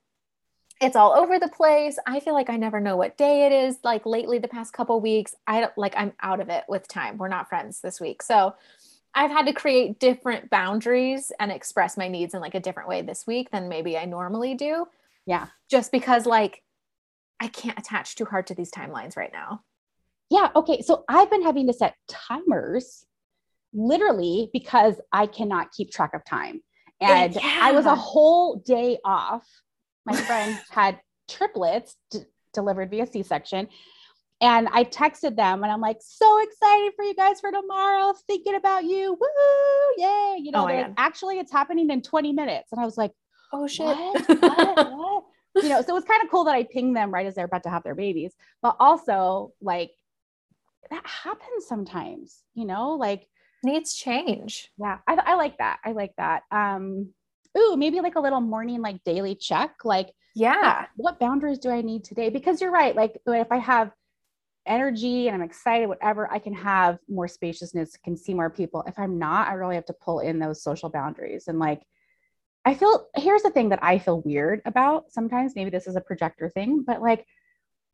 It's 0.80 0.94
all 0.94 1.12
over 1.12 1.40
the 1.40 1.48
place. 1.48 1.98
I 2.06 2.20
feel 2.20 2.34
like 2.34 2.50
I 2.50 2.56
never 2.56 2.78
know 2.78 2.96
what 2.96 3.16
day 3.16 3.46
it 3.46 3.52
is. 3.52 3.78
Like 3.82 4.06
lately, 4.06 4.38
the 4.38 4.46
past 4.46 4.72
couple 4.72 5.00
weeks, 5.00 5.34
I 5.46 5.60
don't 5.60 5.76
like 5.76 5.94
I'm 5.96 6.12
out 6.20 6.38
of 6.38 6.50
it 6.50 6.64
with 6.68 6.86
time. 6.86 7.18
We're 7.18 7.26
not 7.28 7.48
friends 7.48 7.80
this 7.80 8.00
week. 8.00 8.22
So 8.22 8.54
I've 9.14 9.30
had 9.30 9.46
to 9.46 9.52
create 9.52 9.98
different 9.98 10.50
boundaries 10.50 11.32
and 11.40 11.50
express 11.50 11.96
my 11.96 12.08
needs 12.08 12.34
in 12.34 12.40
like 12.40 12.54
a 12.54 12.60
different 12.60 12.88
way 12.88 13.02
this 13.02 13.26
week 13.26 13.50
than 13.50 13.68
maybe 13.68 13.96
I 13.96 14.04
normally 14.04 14.54
do. 14.54 14.86
Yeah. 15.26 15.46
Just 15.70 15.92
because 15.92 16.26
like 16.26 16.62
I 17.40 17.48
can't 17.48 17.78
attach 17.78 18.16
too 18.16 18.24
hard 18.24 18.46
to 18.48 18.54
these 18.54 18.70
timelines 18.70 19.16
right 19.16 19.32
now. 19.32 19.62
Yeah. 20.30 20.48
Okay. 20.54 20.82
So 20.82 21.04
I've 21.08 21.30
been 21.30 21.42
having 21.42 21.66
to 21.68 21.72
set 21.72 21.94
timers 22.08 23.04
literally 23.72 24.50
because 24.52 25.00
I 25.12 25.26
cannot 25.26 25.72
keep 25.72 25.90
track 25.90 26.14
of 26.14 26.24
time. 26.24 26.62
And 27.00 27.34
yeah. 27.34 27.60
I 27.62 27.72
was 27.72 27.86
a 27.86 27.94
whole 27.94 28.56
day 28.56 28.98
off. 29.04 29.46
My 30.04 30.16
friend 30.16 30.58
had 30.70 31.00
triplets 31.28 31.96
d- 32.10 32.20
delivered 32.52 32.90
via 32.90 33.06
C 33.06 33.22
section. 33.22 33.68
And 34.40 34.68
I 34.70 34.84
texted 34.84 35.34
them 35.34 35.64
and 35.64 35.72
I'm 35.72 35.80
like, 35.80 35.98
so 36.00 36.40
excited 36.42 36.92
for 36.94 37.04
you 37.04 37.14
guys 37.14 37.40
for 37.40 37.50
tomorrow, 37.50 38.14
thinking 38.28 38.54
about 38.54 38.84
you. 38.84 39.16
Woo, 39.20 39.94
yay. 39.96 40.38
You 40.40 40.52
know, 40.52 40.62
oh 40.62 40.64
like, 40.64 40.92
actually, 40.96 41.38
it's 41.38 41.50
happening 41.50 41.90
in 41.90 42.02
20 42.02 42.32
minutes. 42.32 42.70
And 42.70 42.80
I 42.80 42.84
was 42.84 42.96
like, 42.96 43.12
oh 43.52 43.66
shit. 43.66 43.86
What? 43.86 44.28
what? 44.40 44.92
what? 44.92 45.24
You 45.56 45.70
know, 45.70 45.82
so 45.82 45.88
it 45.88 45.94
was 45.94 46.04
kind 46.04 46.22
of 46.22 46.30
cool 46.30 46.44
that 46.44 46.54
I 46.54 46.62
pinged 46.62 46.96
them 46.96 47.12
right 47.12 47.26
as 47.26 47.34
they're 47.34 47.46
about 47.46 47.64
to 47.64 47.70
have 47.70 47.82
their 47.82 47.96
babies. 47.96 48.32
But 48.62 48.76
also, 48.78 49.52
like, 49.60 49.90
that 50.90 51.04
happens 51.04 51.66
sometimes, 51.66 52.42
you 52.54 52.64
know, 52.64 52.92
like 52.92 53.26
needs 53.64 53.94
change. 53.94 54.70
Yeah, 54.78 54.98
I, 55.06 55.18
I 55.24 55.34
like 55.34 55.58
that. 55.58 55.78
I 55.84 55.92
like 55.92 56.14
that. 56.16 56.42
Um, 56.50 57.08
ooh, 57.56 57.76
maybe 57.76 58.00
like 58.00 58.14
a 58.14 58.20
little 58.20 58.40
morning, 58.40 58.80
like 58.82 59.02
daily 59.04 59.34
check. 59.34 59.84
Like, 59.84 60.10
yeah, 60.34 60.80
what, 60.80 60.88
what 60.96 61.18
boundaries 61.18 61.58
do 61.58 61.70
I 61.70 61.82
need 61.82 62.04
today? 62.04 62.30
Because 62.30 62.60
you're 62.60 62.70
right. 62.70 62.94
Like, 62.94 63.18
if 63.26 63.50
I 63.50 63.58
have 63.58 63.90
energy 64.68 65.28
and 65.28 65.34
I'm 65.34 65.42
excited, 65.42 65.88
whatever, 65.88 66.30
I 66.30 66.38
can 66.38 66.54
have 66.54 66.98
more 67.08 67.26
spaciousness, 67.26 67.96
can 68.04 68.16
see 68.16 68.34
more 68.34 68.50
people. 68.50 68.84
If 68.86 68.98
I'm 68.98 69.18
not, 69.18 69.48
I 69.48 69.54
really 69.54 69.74
have 69.74 69.86
to 69.86 69.92
pull 69.92 70.20
in 70.20 70.38
those 70.38 70.62
social 70.62 70.88
boundaries. 70.88 71.48
And 71.48 71.58
like, 71.58 71.82
I 72.64 72.74
feel 72.74 73.08
here's 73.16 73.42
the 73.42 73.50
thing 73.50 73.70
that 73.70 73.82
I 73.82 73.98
feel 73.98 74.20
weird 74.20 74.60
about 74.66 75.10
sometimes. 75.10 75.54
Maybe 75.56 75.70
this 75.70 75.86
is 75.86 75.96
a 75.96 76.00
projector 76.00 76.48
thing, 76.48 76.84
but 76.86 77.00
like, 77.00 77.26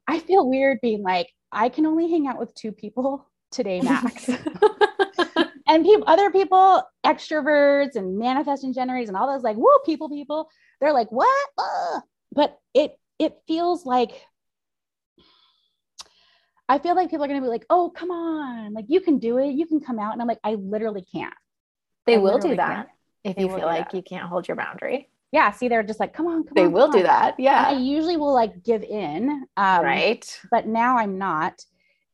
I 0.07 0.19
feel 0.19 0.49
weird 0.49 0.81
being 0.83 1.03
like, 1.03 1.31
I 1.53 1.69
can 1.69 1.87
only 1.87 2.11
hang 2.11 2.27
out 2.27 2.39
with 2.39 2.55
two 2.55 2.73
people 2.73 3.27
today, 3.51 3.81
max. 3.81 4.29
and 5.69 5.85
people, 5.85 6.05
other 6.07 6.31
people, 6.31 6.83
extroverts 7.05 7.97
and 7.97 8.19
manifesting 8.19 8.75
generators 8.75 9.09
and 9.09 9.17
all 9.17 9.33
those 9.33 9.43
like, 9.43 9.57
whoa, 9.57 9.79
people, 9.87 10.09
people, 10.09 10.49
they're 10.81 10.93
like, 10.93 11.11
what? 11.13 11.49
Uh. 11.57 12.01
But 12.33 12.59
it, 12.75 12.99
it 13.21 13.37
feels 13.47 13.87
like 13.87 14.11
I 16.69 16.79
feel 16.79 16.95
like 16.95 17.11
people 17.11 17.25
are 17.25 17.29
going 17.29 17.41
to 17.41 17.45
be 17.45 17.51
like, 17.51 17.67
oh, 17.69 17.91
come 17.95 18.11
on, 18.11 18.73
like 18.73 18.87
you 18.89 19.01
can 19.01 19.19
do 19.19 19.39
it, 19.39 19.53
you 19.53 19.67
can 19.67 19.81
come 19.81 19.99
out. 19.99 20.13
And 20.13 20.23
I'm 20.23 20.29
like, 20.29 20.41
I 20.43 20.55
literally 20.55 21.05
can't. 21.13 21.35
They 22.07 22.15
I 22.15 22.19
will 22.19 22.39
do 22.39 22.57
that 22.57 22.75
can't. 22.77 22.89
if 23.25 23.39
you 23.39 23.49
feel 23.49 23.67
like 23.67 23.91
that. 23.91 23.97
you 23.97 24.03
can't 24.03 24.29
hold 24.29 24.49
your 24.49 24.57
boundary. 24.57 25.11
Yeah. 25.33 25.51
See, 25.51 25.69
they're 25.69 25.83
just 25.83 26.01
like, 26.01 26.15
come 26.15 26.27
on, 26.27 26.45
come 26.45 26.53
they 26.55 26.63
on. 26.63 26.69
They 26.69 26.75
will 26.75 26.91
do 26.91 27.03
that. 27.03 27.35
Yeah. 27.39 27.69
And 27.69 27.77
I 27.77 27.81
usually 27.81 28.17
will 28.17 28.33
like 28.33 28.63
give 28.63 28.83
in. 28.83 29.47
Um, 29.57 29.85
right. 29.85 30.41
But 30.51 30.67
now 30.67 30.97
I'm 30.97 31.19
not. 31.19 31.61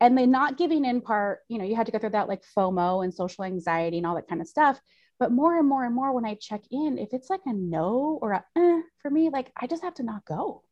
And 0.00 0.16
the 0.16 0.26
not 0.26 0.56
giving 0.56 0.86
in 0.86 1.02
part, 1.02 1.40
you 1.48 1.58
know, 1.58 1.64
you 1.64 1.76
had 1.76 1.86
to 1.86 1.92
go 1.92 1.98
through 1.98 2.10
that 2.10 2.28
like 2.28 2.42
FOMO 2.56 3.04
and 3.04 3.12
social 3.12 3.44
anxiety 3.44 3.98
and 3.98 4.06
all 4.06 4.14
that 4.14 4.28
kind 4.28 4.40
of 4.40 4.48
stuff. 4.48 4.80
But 5.18 5.32
more 5.32 5.58
and 5.58 5.68
more 5.68 5.84
and 5.84 5.94
more 5.94 6.12
when 6.14 6.24
I 6.24 6.34
check 6.34 6.62
in, 6.70 6.96
if 6.96 7.12
it's 7.12 7.28
like 7.28 7.42
a 7.44 7.52
no 7.52 8.18
or 8.22 8.32
a 8.32 8.44
eh, 8.56 8.80
for 9.02 9.10
me, 9.10 9.28
like 9.28 9.52
I 9.54 9.66
just 9.66 9.82
have 9.82 9.94
to 9.96 10.02
not 10.02 10.24
go. 10.24 10.62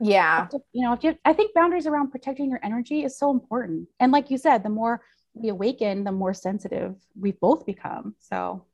Yeah. 0.00 0.48
You 0.72 0.82
know, 0.84 0.92
if 0.92 1.04
you, 1.04 1.18
I 1.24 1.32
think 1.32 1.54
boundaries 1.54 1.86
around 1.86 2.10
protecting 2.10 2.50
your 2.50 2.60
energy 2.62 3.04
is 3.04 3.18
so 3.18 3.30
important. 3.30 3.88
And 4.00 4.12
like 4.12 4.30
you 4.30 4.38
said, 4.38 4.62
the 4.62 4.68
more 4.68 5.00
we 5.34 5.48
awaken, 5.48 6.04
the 6.04 6.12
more 6.12 6.34
sensitive 6.34 6.96
we 7.18 7.32
both 7.32 7.66
become. 7.66 8.14
So, 8.18 8.64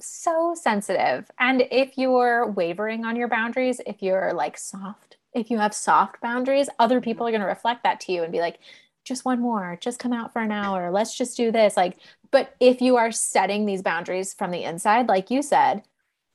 so 0.00 0.54
sensitive. 0.54 1.30
And 1.38 1.62
if 1.70 1.96
you're 1.96 2.50
wavering 2.50 3.04
on 3.04 3.16
your 3.16 3.28
boundaries, 3.28 3.80
if 3.86 4.02
you're 4.02 4.32
like 4.32 4.58
soft, 4.58 5.16
if 5.34 5.50
you 5.50 5.58
have 5.58 5.74
soft 5.74 6.20
boundaries, 6.20 6.68
other 6.78 6.96
mm-hmm. 6.96 7.04
people 7.04 7.26
are 7.26 7.30
going 7.30 7.40
to 7.40 7.46
reflect 7.46 7.84
that 7.84 8.00
to 8.00 8.12
you 8.12 8.22
and 8.22 8.32
be 8.32 8.40
like, 8.40 8.58
just 9.04 9.24
one 9.24 9.40
more, 9.40 9.76
just 9.80 9.98
come 9.98 10.12
out 10.12 10.32
for 10.32 10.40
an 10.40 10.52
hour, 10.52 10.92
let's 10.92 11.16
just 11.16 11.36
do 11.36 11.50
this. 11.50 11.76
Like, 11.76 11.96
but 12.30 12.54
if 12.60 12.80
you 12.80 12.96
are 12.96 13.10
setting 13.10 13.66
these 13.66 13.82
boundaries 13.82 14.32
from 14.32 14.52
the 14.52 14.62
inside, 14.62 15.08
like 15.08 15.30
you 15.30 15.42
said, 15.42 15.82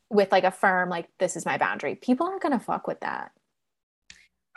with 0.09 0.31
like 0.33 0.43
a 0.43 0.51
firm, 0.51 0.89
like, 0.89 1.07
this 1.17 1.37
is 1.37 1.45
my 1.45 1.57
boundary, 1.57 1.95
people 1.95 2.27
aren't 2.27 2.41
going 2.41 2.57
to 2.57 2.63
fuck 2.63 2.85
with 2.85 2.99
that 2.99 3.31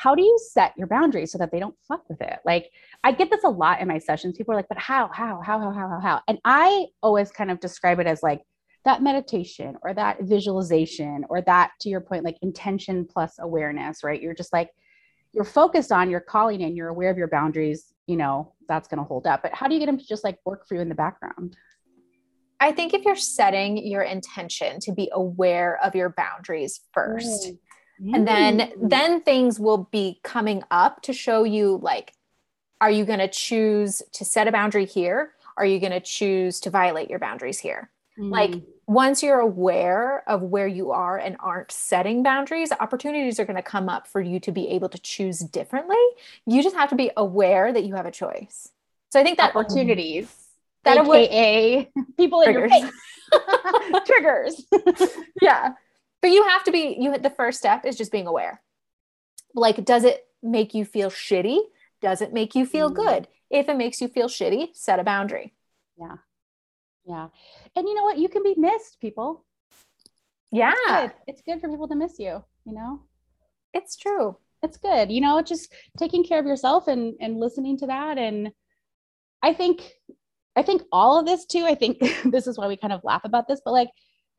how 0.00 0.14
do 0.14 0.22
you 0.22 0.38
set 0.50 0.72
your 0.78 0.86
boundaries 0.86 1.30
so 1.30 1.36
that 1.36 1.52
they 1.52 1.60
don't 1.60 1.74
fuck 1.86 2.08
with 2.08 2.22
it? 2.22 2.38
Like 2.46 2.70
I 3.04 3.12
get 3.12 3.28
this 3.30 3.44
a 3.44 3.50
lot 3.50 3.82
in 3.82 3.88
my 3.88 3.98
sessions. 3.98 4.34
People 4.34 4.54
are 4.54 4.56
like, 4.56 4.68
but 4.68 4.78
how, 4.78 5.10
how, 5.12 5.42
how, 5.44 5.58
how, 5.58 5.70
how, 5.72 5.88
how, 5.88 6.00
how? 6.00 6.20
And 6.26 6.38
I 6.42 6.86
always 7.02 7.30
kind 7.30 7.50
of 7.50 7.60
describe 7.60 8.00
it 8.00 8.06
as 8.06 8.22
like 8.22 8.40
that 8.86 9.02
meditation 9.02 9.76
or 9.82 9.92
that 9.92 10.22
visualization 10.22 11.26
or 11.28 11.42
that, 11.42 11.72
to 11.80 11.90
your 11.90 12.00
point, 12.00 12.24
like 12.24 12.38
intention 12.40 13.04
plus 13.04 13.34
awareness, 13.40 14.02
right? 14.02 14.22
You're 14.22 14.32
just 14.32 14.54
like, 14.54 14.70
you're 15.34 15.44
focused 15.44 15.92
on, 15.92 16.08
you're 16.08 16.20
calling 16.20 16.62
in, 16.62 16.76
you're 16.76 16.88
aware 16.88 17.10
of 17.10 17.18
your 17.18 17.28
boundaries, 17.28 17.92
you 18.06 18.16
know, 18.16 18.54
that's 18.68 18.88
going 18.88 19.00
to 19.00 19.04
hold 19.04 19.26
up. 19.26 19.42
But 19.42 19.52
how 19.52 19.68
do 19.68 19.74
you 19.74 19.80
get 19.80 19.86
them 19.86 19.98
to 19.98 20.06
just 20.06 20.24
like 20.24 20.38
work 20.46 20.66
for 20.66 20.76
you 20.76 20.80
in 20.80 20.88
the 20.88 20.94
background? 20.94 21.58
I 22.58 22.72
think 22.72 22.94
if 22.94 23.04
you're 23.04 23.16
setting 23.16 23.86
your 23.86 24.02
intention 24.02 24.80
to 24.80 24.92
be 24.92 25.10
aware 25.12 25.78
of 25.84 25.94
your 25.94 26.14
boundaries 26.16 26.80
first, 26.94 27.48
mm 27.48 27.58
and 28.00 28.26
then 28.26 28.72
then 28.80 29.20
things 29.20 29.60
will 29.60 29.88
be 29.90 30.20
coming 30.22 30.62
up 30.70 31.02
to 31.02 31.12
show 31.12 31.44
you 31.44 31.78
like 31.82 32.14
are 32.80 32.90
you 32.90 33.04
going 33.04 33.18
to 33.18 33.28
choose 33.28 34.00
to 34.12 34.24
set 34.24 34.48
a 34.48 34.52
boundary 34.52 34.86
here? 34.86 35.32
Are 35.58 35.66
you 35.66 35.78
going 35.78 35.92
to 35.92 36.00
choose 36.00 36.60
to 36.60 36.70
violate 36.70 37.10
your 37.10 37.18
boundaries 37.18 37.58
here? 37.58 37.90
Mm. 38.18 38.32
like 38.32 38.54
once 38.88 39.22
you're 39.22 39.38
aware 39.38 40.28
of 40.28 40.42
where 40.42 40.66
you 40.66 40.90
are 40.90 41.16
and 41.16 41.36
aren't 41.38 41.70
setting 41.70 42.24
boundaries 42.24 42.72
opportunities 42.80 43.38
are 43.38 43.44
going 43.44 43.56
to 43.56 43.62
come 43.62 43.88
up 43.88 44.08
for 44.08 44.20
you 44.20 44.40
to 44.40 44.50
be 44.50 44.68
able 44.70 44.88
to 44.88 44.98
choose 44.98 45.38
differently. 45.38 45.96
You 46.44 46.60
just 46.60 46.74
have 46.74 46.90
to 46.90 46.96
be 46.96 47.12
aware 47.16 47.72
that 47.72 47.84
you 47.84 47.94
have 47.94 48.06
a 48.06 48.10
choice. 48.10 48.68
So 49.10 49.20
i 49.20 49.22
think 49.22 49.38
that 49.38 49.54
opportunities. 49.54 50.28
that 50.84 50.98
AKA 50.98 51.90
people 52.16 52.42
triggers. 52.42 52.72
in 52.72 52.80
your 52.80 52.90
face. 52.90 54.02
Triggers. 54.06 54.64
Yeah 55.40 55.74
but 56.22 56.30
you 56.30 56.44
have 56.44 56.64
to 56.64 56.72
be 56.72 56.96
you 56.98 57.16
the 57.18 57.30
first 57.30 57.58
step 57.58 57.84
is 57.84 57.96
just 57.96 58.12
being 58.12 58.26
aware. 58.26 58.62
Like 59.54 59.84
does 59.84 60.04
it 60.04 60.26
make 60.42 60.74
you 60.74 60.84
feel 60.84 61.10
shitty? 61.10 61.58
Does 62.00 62.22
it 62.22 62.32
make 62.32 62.54
you 62.54 62.64
feel 62.66 62.90
mm. 62.90 62.96
good? 62.96 63.28
If 63.50 63.68
it 63.68 63.76
makes 63.76 64.00
you 64.00 64.08
feel 64.08 64.28
shitty 64.28 64.68
set 64.74 65.00
a 65.00 65.04
boundary. 65.04 65.54
Yeah. 65.98 66.16
Yeah. 67.04 67.28
And 67.74 67.88
you 67.88 67.94
know 67.94 68.04
what? 68.04 68.18
You 68.18 68.28
can 68.28 68.42
be 68.42 68.54
missed 68.56 69.00
people. 69.00 69.44
Yeah. 70.52 70.72
It's 70.72 70.90
good, 70.90 71.12
it's 71.26 71.42
good 71.42 71.60
for 71.60 71.68
people 71.68 71.88
to 71.88 71.96
miss 71.96 72.18
you 72.18 72.42
you 72.64 72.74
know? 72.74 73.00
It's 73.72 73.96
true. 73.96 74.36
It's 74.62 74.76
good. 74.76 75.10
You 75.10 75.20
know 75.20 75.42
just 75.42 75.72
taking 75.98 76.24
care 76.24 76.38
of 76.38 76.46
yourself 76.46 76.88
and 76.88 77.14
and 77.20 77.40
listening 77.40 77.78
to 77.78 77.86
that. 77.86 78.18
And 78.18 78.52
i 79.42 79.54
think 79.54 79.92
i 80.56 80.62
think 80.62 80.82
all 80.92 81.18
of 81.18 81.26
this 81.26 81.46
too 81.46 81.64
i 81.64 81.74
think 81.74 81.98
this 82.24 82.46
is 82.46 82.58
why 82.58 82.68
we 82.68 82.76
kind 82.76 82.92
of 82.92 83.04
laugh 83.04 83.24
about 83.24 83.48
this 83.48 83.60
but 83.64 83.72
like 83.72 83.88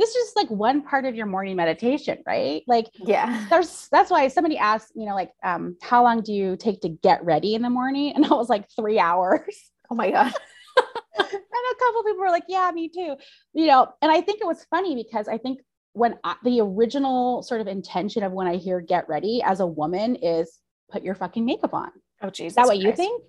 this 0.02 0.10
is 0.10 0.16
just 0.16 0.36
like 0.36 0.50
one 0.50 0.82
part 0.82 1.06
of 1.06 1.16
your 1.16 1.28
morning 1.28 1.56
meditation, 1.56 2.18
right? 2.26 2.64
Like, 2.66 2.88
yeah, 2.96 3.46
there's 3.52 3.88
that's 3.92 4.10
why 4.10 4.28
somebody 4.30 4.58
asked, 4.58 4.94
you 4.96 5.06
know, 5.06 5.14
like, 5.14 5.32
um, 5.44 5.78
how 5.80 6.04
long 6.04 6.22
do 6.22 6.34
you 6.34 6.58
take 6.58 6.82
to 6.82 6.90
get 6.90 7.24
ready 7.24 7.54
in 7.54 7.62
the 7.62 7.70
morning? 7.70 8.14
And 8.16 8.26
I 8.30 8.30
was 8.30 8.50
like, 8.50 8.66
three 8.76 8.98
hours. 9.00 9.72
Oh 9.92 9.96
my 9.96 10.10
God. 10.10 10.34
and 11.18 11.28
a 11.28 11.76
couple 11.80 12.04
people 12.04 12.22
were 12.22 12.30
like, 12.30 12.46
yeah, 12.48 12.72
me 12.74 12.90
too. 12.90 13.16
You 13.54 13.68
know, 13.68 13.94
and 14.02 14.12
I 14.12 14.22
think 14.22 14.42
it 14.42 14.48
was 14.48 14.66
funny 14.72 14.96
because 14.96 15.28
I 15.28 15.38
think 15.38 15.60
when 15.94 16.18
I, 16.24 16.36
the 16.44 16.62
original 16.62 17.44
sort 17.44 17.62
of 17.62 17.68
intention 17.68 18.24
of 18.24 18.32
when 18.32 18.48
I 18.48 18.56
hear 18.56 18.82
get 18.82 19.08
ready 19.08 19.44
as 19.44 19.60
a 19.60 19.68
woman 19.68 20.16
is 20.16 20.58
put 20.90 21.04
your 21.04 21.14
fucking 21.14 21.46
makeup 21.46 21.76
on. 21.76 21.92
Oh, 22.24 22.30
Jesus. 22.32 22.54
Is 22.54 22.56
that 22.56 22.66
what 22.66 22.82
Christ. 22.82 22.86
you 22.86 22.94
think? 22.94 23.24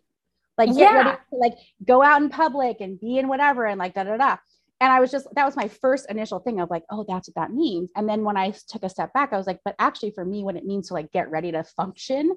Like, 0.56 0.68
get 0.68 0.78
yeah. 0.78 0.96
ready 0.96 1.10
to 1.10 1.36
like 1.36 1.54
go 1.84 2.02
out 2.02 2.22
in 2.22 2.30
public 2.30 2.80
and 2.80 2.98
be 2.98 3.18
in 3.18 3.28
whatever 3.28 3.66
and 3.66 3.78
like 3.78 3.94
da 3.94 4.04
da 4.04 4.16
da 4.16 4.36
and 4.82 4.90
I 4.90 4.98
was 4.98 5.12
just, 5.12 5.28
that 5.36 5.46
was 5.46 5.54
my 5.54 5.68
first 5.68 6.10
initial 6.10 6.40
thing 6.40 6.60
of 6.60 6.68
like, 6.68 6.82
oh, 6.90 7.04
that's 7.08 7.28
what 7.28 7.36
that 7.36 7.54
means. 7.54 7.92
And 7.94 8.08
then 8.08 8.24
when 8.24 8.36
I 8.36 8.52
took 8.68 8.82
a 8.82 8.88
step 8.88 9.12
back, 9.12 9.32
I 9.32 9.36
was 9.36 9.46
like, 9.46 9.60
but 9.64 9.76
actually, 9.78 10.10
for 10.10 10.24
me, 10.24 10.42
what 10.42 10.56
it 10.56 10.64
means 10.64 10.88
to 10.88 10.94
like 10.94 11.12
get 11.12 11.30
ready 11.30 11.52
to 11.52 11.62
function, 11.62 12.34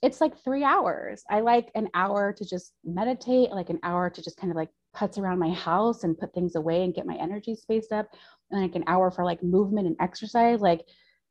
it's 0.00 0.18
like 0.18 0.32
three 0.42 0.64
hours. 0.64 1.22
I 1.28 1.40
like 1.40 1.70
an 1.74 1.90
hour 1.92 2.32
to 2.32 2.44
just 2.48 2.72
meditate, 2.84 3.50
like 3.50 3.68
an 3.68 3.80
hour 3.82 4.08
to 4.08 4.22
just 4.22 4.38
kind 4.38 4.50
of 4.50 4.56
like 4.56 4.70
putz 4.96 5.18
around 5.18 5.38
my 5.38 5.50
house 5.50 6.04
and 6.04 6.16
put 6.16 6.32
things 6.32 6.56
away 6.56 6.84
and 6.84 6.94
get 6.94 7.04
my 7.04 7.16
energy 7.16 7.54
spaced 7.54 7.92
up, 7.92 8.08
and 8.50 8.62
like 8.62 8.76
an 8.76 8.84
hour 8.86 9.10
for 9.10 9.22
like 9.22 9.42
movement 9.42 9.86
and 9.86 9.96
exercise, 10.00 10.62
like 10.62 10.86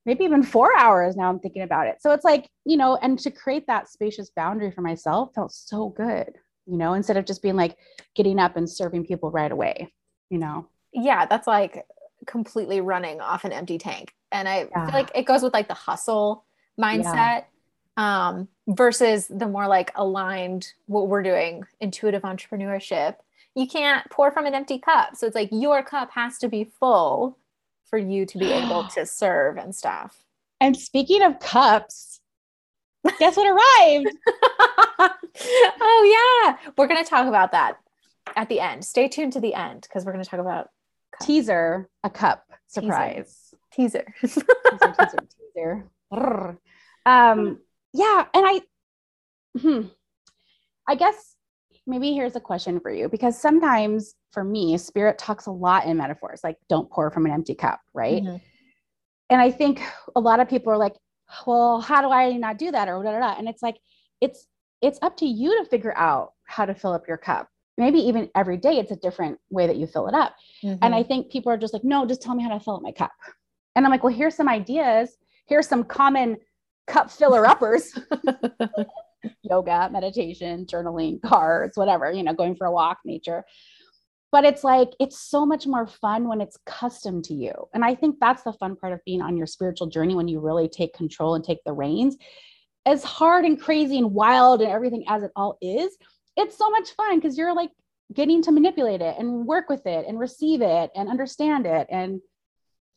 maybe 0.05 0.23
even 0.23 0.43
four 0.43 0.77
hours 0.77 1.15
now 1.15 1.29
I'm 1.29 1.39
thinking 1.39 1.63
about 1.63 1.87
it. 1.87 1.95
So 1.99 2.11
it's 2.11 2.25
like, 2.25 2.47
you 2.63 2.77
know, 2.77 2.99
and 3.01 3.17
to 3.19 3.31
create 3.31 3.65
that 3.65 3.89
spacious 3.89 4.29
boundary 4.35 4.69
for 4.69 4.81
myself 4.81 5.31
felt 5.33 5.51
so 5.51 5.89
good, 5.89 6.29
you 6.67 6.77
know, 6.77 6.93
instead 6.93 7.17
of 7.17 7.25
just 7.25 7.41
being 7.41 7.55
like 7.55 7.75
getting 8.15 8.37
up 8.37 8.55
and 8.55 8.69
serving 8.69 9.07
people 9.07 9.31
right 9.31 9.51
away 9.51 9.91
you 10.29 10.38
know? 10.38 10.67
Yeah 10.91 11.25
that's 11.25 11.47
like 11.47 11.86
completely 12.25 12.81
running 12.81 13.21
off 13.21 13.45
an 13.45 13.51
empty 13.51 13.77
tank. 13.77 14.13
And 14.31 14.47
i 14.47 14.67
yeah. 14.69 14.86
feel 14.86 14.93
like 14.93 15.12
it 15.15 15.23
goes 15.23 15.43
with 15.43 15.53
like 15.53 15.67
the 15.67 15.73
hustle 15.73 16.45
mindset 16.79 17.45
yeah. 17.97 18.27
um 18.27 18.47
versus 18.67 19.27
the 19.27 19.47
more 19.47 19.67
like 19.67 19.91
aligned 19.95 20.73
what 20.88 21.07
we're 21.07 21.23
doing 21.23 21.63
intuitive 21.79 22.23
entrepreneurship. 22.23 23.15
You 23.55 23.67
can't 23.67 24.09
pour 24.09 24.31
from 24.31 24.47
an 24.47 24.55
empty 24.55 24.79
cup. 24.79 25.15
So 25.15 25.27
it's 25.27 25.36
like 25.36 25.49
your 25.51 25.83
cup 25.83 26.09
has 26.12 26.39
to 26.39 26.47
be 26.47 26.71
full 26.79 27.38
for 27.86 27.99
you 27.99 28.25
to 28.25 28.38
be 28.38 28.51
able 28.51 28.88
to 28.95 29.05
serve 29.05 29.57
and 29.57 29.75
stuff. 29.75 30.23
And 30.59 30.75
speaking 30.75 31.21
of 31.21 31.39
cups 31.39 32.13
guess 33.19 33.38
what 33.38 33.47
arrived? 33.47 34.17
Oh 35.36 36.55
yeah. 36.62 36.71
We're 36.77 36.86
going 36.86 37.03
to 37.03 37.09
talk 37.09 37.27
about 37.27 37.53
that 37.53 37.77
at 38.36 38.49
the 38.49 38.59
end. 38.59 38.86
Stay 38.86 39.07
tuned 39.07 39.33
to 39.33 39.39
the 39.39 39.53
end 39.53 39.81
because 39.81 40.05
we're 40.05 40.13
going 40.13 40.23
to 40.23 40.29
talk 40.29 40.39
about 40.39 40.69
cup. 41.17 41.27
teaser 41.27 41.89
a 42.03 42.09
cup 42.09 42.45
surprise 42.67 43.53
teaser 43.73 44.05
teaser 44.21 44.41
teaser 44.71 44.95
teaser, 44.95 45.89
teaser. 46.12 46.59
Um, 47.05 47.59
yeah, 47.93 48.25
and 48.33 48.45
I, 48.47 48.62
hmm, 49.59 49.81
I 50.88 50.95
guess 50.95 51.36
maybe 51.86 52.13
here's 52.13 52.36
a 52.36 52.39
question 52.39 52.79
for 52.79 52.91
you 52.91 53.09
because 53.09 53.39
sometimes 53.39 54.15
for 54.31 54.43
me, 54.43 54.77
spirit 54.77 55.17
talks 55.17 55.45
a 55.45 55.51
lot 55.51 55.86
in 55.86 55.97
metaphors, 55.97 56.41
like 56.43 56.57
don't 56.69 56.89
pour 56.89 57.12
from 57.12 57.25
an 57.25 57.31
empty 57.31 57.55
cup, 57.55 57.79
right? 57.93 58.23
Mm-hmm. 58.23 58.38
And 59.29 59.41
I 59.41 59.51
think 59.51 59.81
a 60.15 60.19
lot 60.19 60.39
of 60.39 60.49
people 60.49 60.71
are 60.73 60.77
like, 60.77 60.95
well, 61.45 61.81
how 61.81 62.01
do 62.01 62.09
I 62.09 62.33
not 62.33 62.57
do 62.57 62.71
that? 62.71 62.88
Or 62.88 63.01
da, 63.03 63.12
da, 63.12 63.19
da. 63.19 63.36
and 63.38 63.47
it's 63.47 63.62
like, 63.62 63.77
it's 64.21 64.47
it's 64.81 64.99
up 65.01 65.17
to 65.17 65.25
you 65.25 65.63
to 65.63 65.69
figure 65.69 65.95
out 65.97 66.33
how 66.43 66.65
to 66.65 66.73
fill 66.73 66.93
up 66.93 67.07
your 67.07 67.17
cup 67.17 67.47
maybe 67.77 67.99
even 67.99 68.29
every 68.36 68.57
day 68.57 68.77
it's 68.77 68.91
a 68.91 68.95
different 68.95 69.39
way 69.49 69.67
that 69.67 69.77
you 69.77 69.88
fill 69.88 70.07
it 70.07 70.13
up. 70.13 70.36
Mm-hmm. 70.63 70.83
and 70.83 70.95
i 70.95 70.99
mm-hmm. 70.99 71.07
think 71.07 71.31
people 71.31 71.51
are 71.51 71.57
just 71.57 71.73
like 71.73 71.83
no 71.83 72.05
just 72.05 72.21
tell 72.21 72.36
me 72.36 72.43
how 72.43 72.49
to 72.49 72.59
fill 72.59 72.75
up 72.75 72.81
my 72.81 72.91
cup. 72.91 73.12
And 73.75 73.86
i'm 73.86 73.91
like 73.91 74.03
well 74.03 74.13
here's 74.13 74.36
some 74.36 74.49
ideas. 74.49 75.17
Here's 75.45 75.67
some 75.67 75.83
common 75.83 76.38
cup 76.88 77.12
filler 77.12 77.45
uppers. 77.45 77.97
Yoga 79.41 79.89
meditation 79.91 80.65
journaling 80.65 81.21
cards 81.21 81.77
whatever 81.77 82.12
you 82.12 82.23
know 82.23 82.33
going 82.33 82.55
for 82.55 82.67
a 82.67 82.71
walk 82.71 82.99
nature. 83.05 83.43
But 84.31 84.45
it's 84.45 84.63
like 84.63 84.89
it's 84.99 85.19
so 85.19 85.45
much 85.45 85.67
more 85.67 85.86
fun 85.86 86.27
when 86.27 86.41
it's 86.41 86.57
custom 86.65 87.21
to 87.23 87.33
you. 87.33 87.53
And 87.73 87.86
i 87.86 87.95
think 87.95 88.17
that's 88.19 88.43
the 88.43 88.53
fun 88.53 88.75
part 88.75 88.93
of 88.93 88.99
being 89.05 89.21
on 89.21 89.38
your 89.38 89.47
spiritual 89.47 89.88
journey 89.88 90.15
when 90.15 90.27
you 90.27 90.39
really 90.39 90.67
take 90.67 90.93
control 90.93 91.36
and 91.36 91.43
take 91.43 91.63
the 91.65 91.73
reins. 91.73 92.17
As 92.86 93.03
hard 93.03 93.45
and 93.45 93.59
crazy 93.59 93.97
and 93.97 94.12
wild 94.12 94.62
and 94.62 94.69
everything 94.69 95.05
as 95.07 95.23
it 95.23 95.31
all 95.38 95.57
is 95.62 95.97
it's 96.36 96.58
so 96.58 96.69
much 96.69 96.91
fun 96.91 97.19
because 97.19 97.38
you're 97.38 97.56
like 97.56 97.72
getting 98.13 98.41
to 98.43 98.52
manipulate 98.52 99.02
it 99.02 99.15
and 99.17 99.46
work 99.46 99.69
with 99.69 99.86
it 99.86 100.06
and 100.08 100.19
receive 100.19 100.62
it 100.62 100.91
and 100.96 101.10
understand 101.10 101.65
it. 101.65 101.88
And 101.89 102.22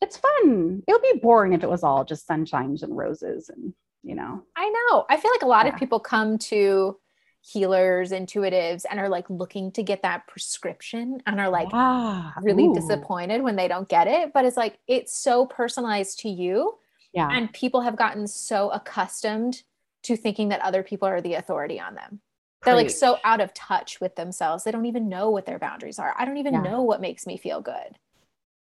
it's 0.01 0.17
fun. 0.17 0.83
It 0.87 0.93
would 0.93 1.03
be 1.03 1.21
boring 1.21 1.53
if 1.53 1.63
it 1.63 1.71
was 1.71 1.83
all 1.83 2.05
just 2.05 2.29
sunshines 2.29 2.83
and 2.83 2.97
roses 2.97 3.49
and 3.49 3.73
you 4.03 4.15
know. 4.15 4.43
I 4.57 4.69
know. 4.69 5.05
I 5.11 5.17
feel 5.17 5.31
like 5.33 5.43
a 5.43 5.47
lot 5.49 5.67
yeah. 5.67 5.73
of 5.73 5.79
people 5.79 5.99
come 5.99 6.39
to 6.39 6.97
healers 7.41 8.11
intuitives 8.11 8.85
and 8.91 8.99
are 8.99 9.09
like 9.09 9.29
looking 9.31 9.71
to 9.73 9.83
get 9.83 10.03
that 10.03 10.27
prescription 10.27 11.21
and 11.27 11.41
are 11.41 11.49
like 11.49 11.69
yeah. 11.73 12.33
really 12.43 12.67
Ooh. 12.67 12.75
disappointed 12.75 13.43
when 13.43 13.57
they 13.57 13.69
don't 13.69 13.89
get 13.89 14.07
it. 14.07 14.33
But 14.33 14.45
it's 14.45 14.57
like 14.57 14.79
it's 14.87 15.17
so 15.17 15.47
personalized 15.47 16.21
to 16.21 16.29
you. 16.29 16.75
Yeah. 17.13 17.29
And 17.31 17.53
people 17.53 17.81
have 17.81 17.97
gotten 17.97 18.27
so 18.27 18.71
accustomed 18.71 19.63
to 20.03 20.17
thinking 20.17 20.51
that 20.51 20.61
other 20.61 20.83
people 20.83 21.09
are 21.09 21.21
the 21.21 21.35
authority 21.35 21.81
on 21.81 21.95
them 21.95 22.21
they're 22.65 22.75
like 22.75 22.91
so 22.91 23.19
out 23.25 23.41
of 23.41 23.55
touch 23.55 24.01
with 24.01 24.17
themselves. 24.17 24.65
They 24.65 24.73
don't 24.73 24.87
even 24.87 25.09
know 25.09 25.31
what 25.31 25.47
their 25.47 25.59
boundaries 25.59 25.99
are. 25.99 26.15
I 26.19 26.25
don't 26.25 26.39
even 26.39 26.55
yeah. 26.55 26.63
know 26.63 26.83
what 26.83 27.01
makes 27.01 27.27
me 27.27 27.37
feel 27.37 27.61
good. 27.61 27.99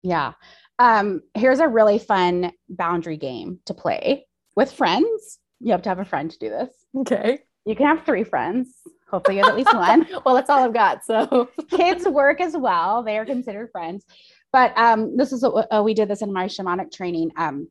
Yeah. 0.02 0.32
Um, 0.78 1.22
here's 1.34 1.60
a 1.60 1.68
really 1.68 1.98
fun 1.98 2.52
boundary 2.68 3.18
game 3.18 3.60
to 3.66 3.74
play 3.74 4.26
with 4.56 4.72
friends. 4.72 5.38
You 5.60 5.72
have 5.72 5.82
to 5.82 5.90
have 5.90 5.98
a 5.98 6.04
friend 6.04 6.30
to 6.30 6.38
do 6.38 6.48
this. 6.48 6.70
Okay. 6.96 7.40
You 7.66 7.76
can 7.76 7.86
have 7.86 8.06
three 8.06 8.24
friends. 8.24 8.68
Hopefully, 9.10 9.36
you 9.36 9.42
have 9.42 9.50
at 9.50 9.56
least 9.56 9.74
one. 9.74 10.06
well, 10.24 10.34
that's 10.34 10.48
all 10.48 10.64
I've 10.64 10.72
got. 10.72 11.04
So 11.04 11.50
kids 11.70 12.06
work 12.08 12.40
as 12.40 12.56
well. 12.56 13.02
They 13.02 13.18
are 13.18 13.26
considered 13.26 13.70
friends. 13.70 14.06
But 14.52 14.76
um, 14.78 15.16
this 15.16 15.32
is 15.32 15.42
what 15.42 15.68
uh, 15.70 15.82
we 15.82 15.94
did 15.94 16.08
this 16.08 16.22
in 16.22 16.32
my 16.32 16.46
shamanic 16.46 16.92
training. 16.92 17.30
Um, 17.36 17.68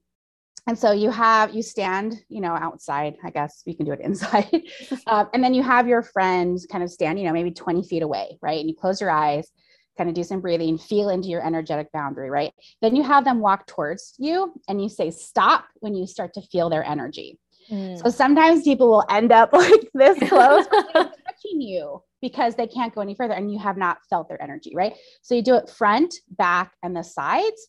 and 0.69 0.77
so 0.77 0.91
you 0.91 1.09
have 1.09 1.53
you 1.53 1.63
stand 1.63 2.21
you 2.29 2.39
know 2.39 2.53
outside 2.53 3.15
i 3.23 3.29
guess 3.29 3.63
you 3.65 3.75
can 3.75 3.85
do 3.85 3.91
it 3.91 3.99
inside 4.03 4.61
um, 5.07 5.27
and 5.33 5.43
then 5.43 5.53
you 5.53 5.63
have 5.63 5.87
your 5.87 6.03
friends 6.03 6.65
kind 6.71 6.83
of 6.83 6.89
stand 6.89 7.19
you 7.19 7.25
know 7.25 7.33
maybe 7.33 7.51
20 7.51 7.83
feet 7.83 8.03
away 8.03 8.37
right 8.41 8.59
and 8.59 8.69
you 8.69 8.75
close 8.75 9.01
your 9.01 9.09
eyes 9.09 9.51
kind 9.97 10.09
of 10.09 10.15
do 10.15 10.23
some 10.23 10.39
breathing 10.39 10.77
feel 10.77 11.09
into 11.09 11.27
your 11.27 11.45
energetic 11.45 11.91
boundary 11.91 12.29
right 12.29 12.53
then 12.81 12.95
you 12.95 13.03
have 13.03 13.25
them 13.25 13.39
walk 13.39 13.65
towards 13.67 14.13
you 14.17 14.53
and 14.69 14.81
you 14.81 14.87
say 14.87 15.11
stop 15.11 15.65
when 15.79 15.93
you 15.93 16.07
start 16.07 16.33
to 16.33 16.41
feel 16.43 16.69
their 16.69 16.85
energy 16.85 17.37
Mm. 17.71 18.01
So 18.01 18.09
sometimes 18.09 18.63
people 18.63 18.89
will 18.89 19.05
end 19.09 19.31
up 19.31 19.53
like 19.53 19.89
this 19.93 20.17
close 20.29 20.65
touching 20.93 21.61
you 21.61 22.01
because 22.21 22.55
they 22.55 22.67
can't 22.67 22.93
go 22.93 23.01
any 23.01 23.15
further 23.15 23.33
and 23.33 23.51
you 23.51 23.59
have 23.59 23.77
not 23.77 23.99
felt 24.09 24.27
their 24.27 24.41
energy, 24.41 24.71
right? 24.75 24.93
So 25.21 25.35
you 25.35 25.41
do 25.41 25.55
it 25.55 25.69
front, 25.69 26.13
back, 26.31 26.73
and 26.83 26.95
the 26.95 27.03
sides. 27.03 27.67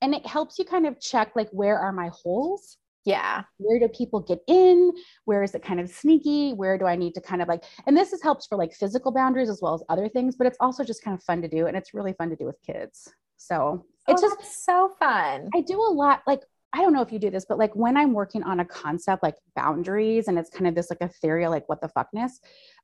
And 0.00 0.14
it 0.14 0.26
helps 0.26 0.58
you 0.58 0.64
kind 0.64 0.86
of 0.86 1.00
check 1.00 1.32
like 1.34 1.48
where 1.50 1.78
are 1.78 1.92
my 1.92 2.10
holes? 2.12 2.78
Yeah. 3.04 3.42
Where 3.56 3.78
do 3.78 3.88
people 3.88 4.20
get 4.20 4.40
in? 4.46 4.92
Where 5.24 5.42
is 5.42 5.54
it 5.54 5.62
kind 5.62 5.80
of 5.80 5.88
sneaky? 5.88 6.52
Where 6.52 6.76
do 6.76 6.84
I 6.84 6.94
need 6.94 7.14
to 7.14 7.20
kind 7.20 7.40
of 7.40 7.48
like, 7.48 7.64
and 7.86 7.96
this 7.96 8.12
is 8.12 8.22
helps 8.22 8.46
for 8.46 8.58
like 8.58 8.74
physical 8.74 9.12
boundaries 9.12 9.48
as 9.48 9.60
well 9.62 9.74
as 9.74 9.82
other 9.88 10.08
things, 10.08 10.36
but 10.36 10.46
it's 10.46 10.58
also 10.60 10.84
just 10.84 11.02
kind 11.02 11.16
of 11.16 11.22
fun 11.22 11.40
to 11.42 11.48
do. 11.48 11.66
And 11.66 11.76
it's 11.76 11.94
really 11.94 12.12
fun 12.12 12.28
to 12.30 12.36
do 12.36 12.44
with 12.44 12.60
kids. 12.66 13.10
So 13.38 13.86
it's 14.08 14.22
oh, 14.22 14.28
just 14.28 14.66
so 14.66 14.92
fun. 14.98 15.48
I 15.54 15.62
do 15.62 15.80
a 15.80 15.92
lot 15.92 16.22
like 16.26 16.42
I 16.74 16.82
don't 16.82 16.92
know 16.92 17.00
if 17.00 17.10
you 17.10 17.18
do 17.18 17.30
this, 17.30 17.46
but 17.48 17.58
like 17.58 17.74
when 17.74 17.96
I'm 17.96 18.12
working 18.12 18.42
on 18.42 18.60
a 18.60 18.64
concept 18.64 19.22
like 19.22 19.36
boundaries 19.56 20.28
and 20.28 20.38
it's 20.38 20.50
kind 20.50 20.66
of 20.66 20.74
this 20.74 20.90
like 20.90 21.00
ethereal, 21.00 21.50
like 21.50 21.66
what 21.66 21.80
the 21.80 21.88
fuckness, 21.88 22.32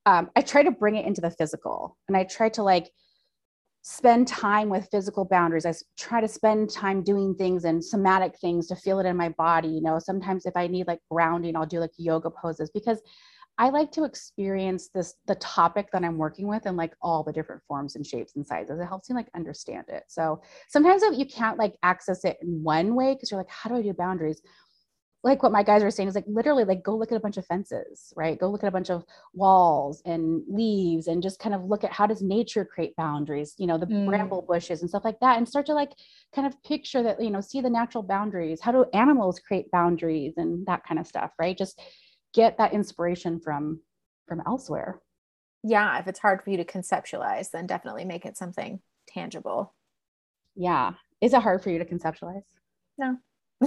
um, 0.06 0.30
I 0.36 0.40
try 0.40 0.62
to 0.62 0.70
bring 0.70 0.96
it 0.96 1.04
into 1.04 1.20
the 1.20 1.30
physical 1.30 1.98
and 2.08 2.16
I 2.16 2.24
try 2.24 2.48
to 2.50 2.62
like 2.62 2.90
spend 3.86 4.26
time 4.26 4.70
with 4.70 4.88
physical 4.90 5.26
boundaries. 5.26 5.66
I 5.66 5.74
try 5.98 6.22
to 6.22 6.26
spend 6.26 6.70
time 6.70 7.02
doing 7.02 7.34
things 7.34 7.64
and 7.64 7.84
somatic 7.84 8.34
things 8.38 8.66
to 8.68 8.76
feel 8.76 8.98
it 8.98 9.04
in 9.04 9.14
my 9.14 9.28
body. 9.28 9.68
You 9.68 9.82
know, 9.82 9.98
sometimes 9.98 10.46
if 10.46 10.56
I 10.56 10.66
need 10.68 10.86
like 10.86 11.00
grounding, 11.10 11.54
I'll 11.54 11.66
do 11.66 11.80
like 11.80 11.90
yoga 11.98 12.30
poses 12.30 12.70
because 12.70 13.02
I 13.58 13.68
like 13.68 13.92
to 13.92 14.04
experience 14.04 14.88
this 14.88 15.16
the 15.26 15.34
topic 15.34 15.88
that 15.92 16.02
I'm 16.02 16.16
working 16.16 16.48
with 16.48 16.64
in 16.64 16.76
like 16.76 16.94
all 17.02 17.22
the 17.22 17.32
different 17.32 17.62
forms 17.68 17.94
and 17.94 18.06
shapes 18.06 18.34
and 18.36 18.46
sizes. 18.46 18.80
It 18.80 18.86
helps 18.86 19.10
me 19.10 19.16
like 19.16 19.28
understand 19.36 19.84
it. 19.88 20.04
So 20.08 20.40
sometimes 20.68 21.02
you 21.12 21.26
can't 21.26 21.58
like 21.58 21.76
access 21.82 22.24
it 22.24 22.38
in 22.40 22.62
one 22.62 22.94
way 22.94 23.12
because 23.12 23.30
you're 23.30 23.38
like, 23.38 23.50
how 23.50 23.68
do 23.68 23.76
I 23.76 23.82
do 23.82 23.92
boundaries? 23.92 24.40
Like 25.24 25.42
what 25.42 25.52
my 25.52 25.62
guys 25.62 25.82
are 25.82 25.90
saying 25.90 26.08
is 26.08 26.14
like 26.14 26.26
literally 26.28 26.64
like 26.64 26.84
go 26.84 26.96
look 26.96 27.10
at 27.10 27.16
a 27.16 27.20
bunch 27.20 27.38
of 27.38 27.46
fences, 27.46 28.12
right? 28.14 28.38
Go 28.38 28.50
look 28.50 28.62
at 28.62 28.68
a 28.68 28.70
bunch 28.70 28.90
of 28.90 29.04
walls 29.32 30.02
and 30.04 30.42
leaves 30.46 31.08
and 31.08 31.22
just 31.22 31.40
kind 31.40 31.54
of 31.54 31.64
look 31.64 31.82
at 31.82 31.92
how 31.92 32.06
does 32.06 32.22
nature 32.22 32.64
create 32.64 32.94
boundaries, 32.94 33.54
you 33.58 33.66
know, 33.66 33.78
the 33.78 33.86
mm. 33.86 34.06
bramble 34.06 34.42
bushes 34.42 34.82
and 34.82 34.90
stuff 34.90 35.04
like 35.04 35.18
that, 35.20 35.38
and 35.38 35.48
start 35.48 35.66
to 35.66 35.74
like 35.74 35.90
kind 36.34 36.46
of 36.46 36.62
picture 36.62 37.02
that, 37.02 37.20
you 37.22 37.30
know, 37.30 37.40
see 37.40 37.60
the 37.60 37.70
natural 37.70 38.02
boundaries. 38.02 38.60
How 38.60 38.70
do 38.70 38.84
animals 38.92 39.40
create 39.40 39.70
boundaries 39.70 40.34
and 40.36 40.66
that 40.66 40.84
kind 40.86 41.00
of 41.00 41.06
stuff, 41.06 41.32
right? 41.38 41.56
Just 41.56 41.80
get 42.34 42.58
that 42.58 42.74
inspiration 42.74 43.40
from 43.40 43.80
from 44.26 44.42
elsewhere 44.46 45.00
yeah 45.62 45.98
if 45.98 46.06
it's 46.06 46.18
hard 46.18 46.42
for 46.42 46.50
you 46.50 46.58
to 46.58 46.64
conceptualize 46.64 47.50
then 47.50 47.66
definitely 47.66 48.04
make 48.04 48.26
it 48.26 48.36
something 48.36 48.80
tangible 49.08 49.74
yeah 50.54 50.92
is 51.20 51.32
it 51.32 51.42
hard 51.42 51.62
for 51.62 51.70
you 51.70 51.78
to 51.78 51.84
conceptualize 51.84 52.42
no 52.98 53.16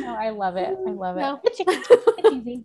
no 0.00 0.16
i 0.18 0.30
love 0.30 0.56
it 0.56 0.76
i 0.86 0.90
love 0.90 1.16
it 1.16 1.20
no. 1.20 1.40
it's, 1.44 1.60
it's 1.60 2.34
easy 2.34 2.64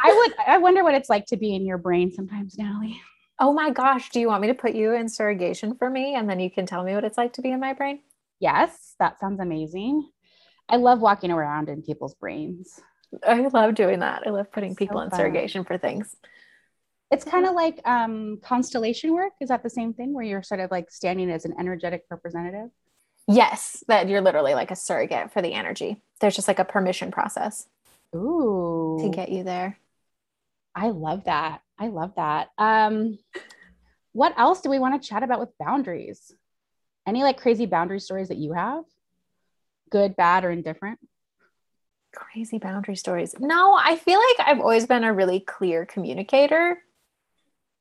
i 0.00 0.12
would 0.12 0.34
i 0.46 0.58
wonder 0.58 0.82
what 0.82 0.94
it's 0.94 1.10
like 1.10 1.26
to 1.26 1.36
be 1.36 1.54
in 1.54 1.66
your 1.66 1.78
brain 1.78 2.10
sometimes 2.10 2.56
natalie 2.58 3.00
oh 3.38 3.52
my 3.52 3.70
gosh 3.70 4.10
do 4.10 4.20
you 4.20 4.28
want 4.28 4.42
me 4.42 4.48
to 4.48 4.54
put 4.54 4.74
you 4.74 4.92
in 4.92 5.08
surrogation 5.08 5.74
for 5.76 5.90
me 5.90 6.14
and 6.14 6.28
then 6.28 6.40
you 6.40 6.50
can 6.50 6.66
tell 6.66 6.84
me 6.84 6.94
what 6.94 7.04
it's 7.04 7.18
like 7.18 7.32
to 7.32 7.42
be 7.42 7.50
in 7.50 7.60
my 7.60 7.72
brain 7.72 8.00
yes 8.40 8.94
that 8.98 9.18
sounds 9.18 9.40
amazing 9.40 10.08
I 10.68 10.76
love 10.76 11.00
walking 11.00 11.30
around 11.30 11.68
in 11.68 11.82
people's 11.82 12.14
brains. 12.14 12.80
I 13.26 13.46
love 13.48 13.74
doing 13.74 14.00
that. 14.00 14.22
I 14.26 14.30
love 14.30 14.50
putting 14.50 14.74
people 14.74 15.00
in 15.00 15.10
surrogation 15.10 15.64
for 15.64 15.76
things. 15.76 16.16
It's 17.10 17.24
kind 17.24 17.44
of 17.44 17.54
like 17.54 17.78
um, 17.86 18.38
constellation 18.42 19.12
work. 19.12 19.32
Is 19.42 19.50
that 19.50 19.62
the 19.62 19.68
same 19.68 19.92
thing 19.92 20.14
where 20.14 20.24
you're 20.24 20.42
sort 20.42 20.60
of 20.60 20.70
like 20.70 20.90
standing 20.90 21.30
as 21.30 21.44
an 21.44 21.54
energetic 21.58 22.04
representative? 22.10 22.70
Yes, 23.28 23.84
that 23.88 24.08
you're 24.08 24.20
literally 24.20 24.54
like 24.54 24.70
a 24.70 24.76
surrogate 24.76 25.32
for 25.32 25.42
the 25.42 25.52
energy. 25.52 26.00
There's 26.20 26.34
just 26.34 26.48
like 26.48 26.58
a 26.58 26.64
permission 26.64 27.10
process. 27.10 27.66
Ooh. 28.14 28.98
To 29.00 29.08
get 29.08 29.30
you 29.30 29.44
there. 29.44 29.78
I 30.74 30.90
love 30.90 31.24
that. 31.24 31.62
I 31.78 31.88
love 31.88 32.14
that. 32.16 32.50
Um, 32.58 33.18
what 34.12 34.34
else 34.38 34.60
do 34.60 34.70
we 34.70 34.78
want 34.78 35.00
to 35.00 35.08
chat 35.08 35.22
about 35.22 35.40
with 35.40 35.56
boundaries? 35.58 36.34
Any 37.06 37.22
like 37.22 37.40
crazy 37.40 37.66
boundary 37.66 38.00
stories 38.00 38.28
that 38.28 38.38
you 38.38 38.52
have? 38.52 38.84
good, 39.92 40.16
bad, 40.16 40.44
or 40.44 40.50
indifferent? 40.50 40.98
Crazy 42.12 42.58
boundary 42.58 42.96
stories. 42.96 43.34
No, 43.38 43.78
I 43.78 43.96
feel 43.96 44.18
like 44.18 44.48
I've 44.48 44.60
always 44.60 44.86
been 44.86 45.04
a 45.04 45.12
really 45.12 45.38
clear 45.38 45.86
communicator. 45.86 46.78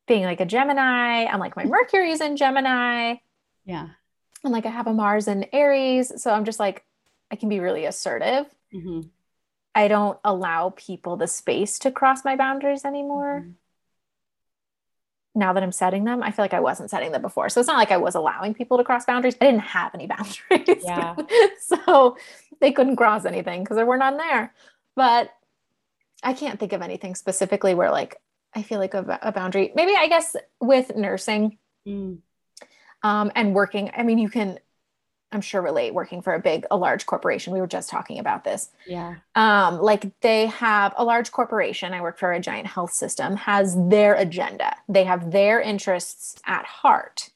Being 0.08 0.24
like 0.24 0.42
a 0.42 0.46
Gemini, 0.46 1.26
I'm 1.26 1.40
like 1.40 1.56
my 1.56 1.66
Mercury's 1.66 2.22
in 2.22 2.38
Gemini. 2.38 3.16
Yeah. 3.66 3.88
And 4.44 4.54
like 4.54 4.66
I 4.66 4.70
have 4.70 4.88
a 4.88 4.94
Mars 4.94 5.28
in 5.28 5.46
Aries. 5.54 6.12
So 6.22 6.32
I'm 6.32 6.46
just 6.46 6.60
like, 6.60 6.84
I 7.30 7.36
can 7.36 7.50
be 7.50 7.60
really 7.60 7.86
assertive. 7.86 8.46
Mm-hmm. 8.74 9.02
I 9.74 9.88
don't 9.88 10.20
allow 10.24 10.74
people 10.76 11.16
the 11.16 11.28
space 11.28 11.80
to 11.80 11.92
cross 11.92 12.26
my 12.26 12.36
boundaries 12.36 12.84
anymore. 12.84 13.42
Mm-hmm 13.42 13.52
now 15.34 15.54
that 15.54 15.64
I'm 15.64 15.72
setting 15.72 16.04
them, 16.04 16.22
I 16.24 16.32
feel 16.32 16.44
like 16.44 16.54
I 16.54 16.60
wasn't 16.60 16.90
setting 16.90 17.12
them 17.12 17.22
before. 17.22 17.50
So 17.50 17.60
it's 17.60 17.68
not 17.68 17.78
like 17.78 17.92
I 17.92 17.98
was 17.98 18.16
allowing 18.16 18.54
people 18.54 18.78
to 18.78 18.84
cross 18.84 19.06
boundaries. 19.06 19.36
I 19.40 19.46
didn't 19.46 19.62
have 19.62 19.94
any 19.96 20.08
boundaries. 20.50 20.84
Yeah. 20.84 21.16
so 21.60 22.18
they 22.60 22.72
couldn't 22.72 22.98
cross 22.98 23.26
anything 23.26 23.64
because 23.64 23.76
there 23.76 23.86
were 23.86 23.98
none 23.98 24.18
there. 24.18 24.54
But 24.96 25.32
I 26.22 26.34
can't 26.34 26.60
think 26.60 26.74
of 26.74 26.82
anything 26.82 27.16
specifically 27.16 27.74
where 27.74 27.92
like 27.92 28.18
I 28.54 28.64
feel 28.64 28.80
like 28.80 28.94
a, 28.94 29.20
a 29.22 29.32
boundary. 29.32 29.72
Maybe 29.74 29.94
I 29.98 30.08
guess 30.08 30.36
with 30.60 30.96
nursing 30.96 31.58
mm. 31.88 32.18
Um, 33.04 33.32
and 33.36 33.54
working. 33.54 33.92
I 33.96 34.04
mean, 34.04 34.18
you 34.18 34.30
can 34.30 34.60
I'm 35.32 35.42
sure 35.42 35.62
relate 35.62 35.94
working 35.94 36.22
for 36.22 36.34
a 36.34 36.40
big, 36.40 36.66
a 36.72 36.76
large 36.76 37.06
corporation. 37.06 37.54
We 37.54 37.62
were 37.62 37.68
just 37.68 37.90
talking 37.90 38.20
about 38.20 38.44
this. 38.44 38.70
Yeah. 38.86 39.16
Um, 39.36 39.82
like 39.82 40.20
they 40.20 40.48
have 40.48 40.94
a 40.98 41.06
large 41.06 41.32
corporation. 41.32 41.94
I 41.94 42.02
work 42.02 42.18
for 42.20 42.34
a 42.34 42.40
giant 42.40 42.68
health 42.68 42.92
system, 42.92 43.38
has 43.38 43.78
their 43.88 44.16
agenda. 44.16 44.76
They 44.90 45.06
have 45.06 45.32
their 45.32 45.62
interests 45.62 46.36
at 46.46 46.66
heart. 46.66 47.30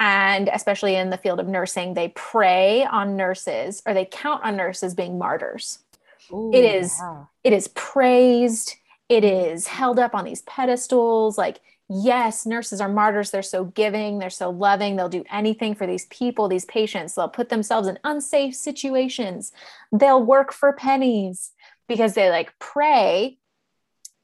And 0.00 0.48
especially 0.48 0.96
in 0.96 1.10
the 1.10 1.18
field 1.18 1.40
of 1.40 1.46
nursing, 1.46 1.92
they 1.92 2.08
prey 2.08 2.86
on 2.86 3.16
nurses 3.16 3.82
or 3.84 3.92
they 3.92 4.06
count 4.06 4.42
on 4.44 4.56
nurses 4.56 4.94
being 4.94 5.18
martyrs. 5.18 5.80
Ooh, 6.32 6.50
it 6.54 6.64
is, 6.64 6.96
yeah. 6.98 7.24
it 7.44 7.52
is 7.52 7.68
praised. 7.68 8.76
It 9.10 9.24
is 9.24 9.66
held 9.66 9.98
up 9.98 10.14
on 10.14 10.24
these 10.24 10.40
pedestals. 10.42 11.36
Like 11.36 11.60
yes, 11.92 12.46
nurses 12.46 12.80
are 12.80 12.88
martyrs. 12.88 13.30
They're 13.30 13.42
so 13.42 13.64
giving, 13.64 14.18
they're 14.18 14.30
so 14.30 14.50
loving. 14.50 14.96
They'll 14.96 15.08
do 15.08 15.24
anything 15.30 15.74
for 15.74 15.86
these 15.86 16.06
people, 16.06 16.48
these 16.48 16.64
patients. 16.64 17.14
They'll 17.14 17.28
put 17.28 17.48
themselves 17.48 17.88
in 17.88 17.98
unsafe 18.04 18.54
situations. 18.54 19.52
They'll 19.92 20.22
work 20.22 20.52
for 20.52 20.72
pennies 20.72 21.52
because 21.88 22.14
they 22.14 22.30
like 22.30 22.58
prey 22.58 23.38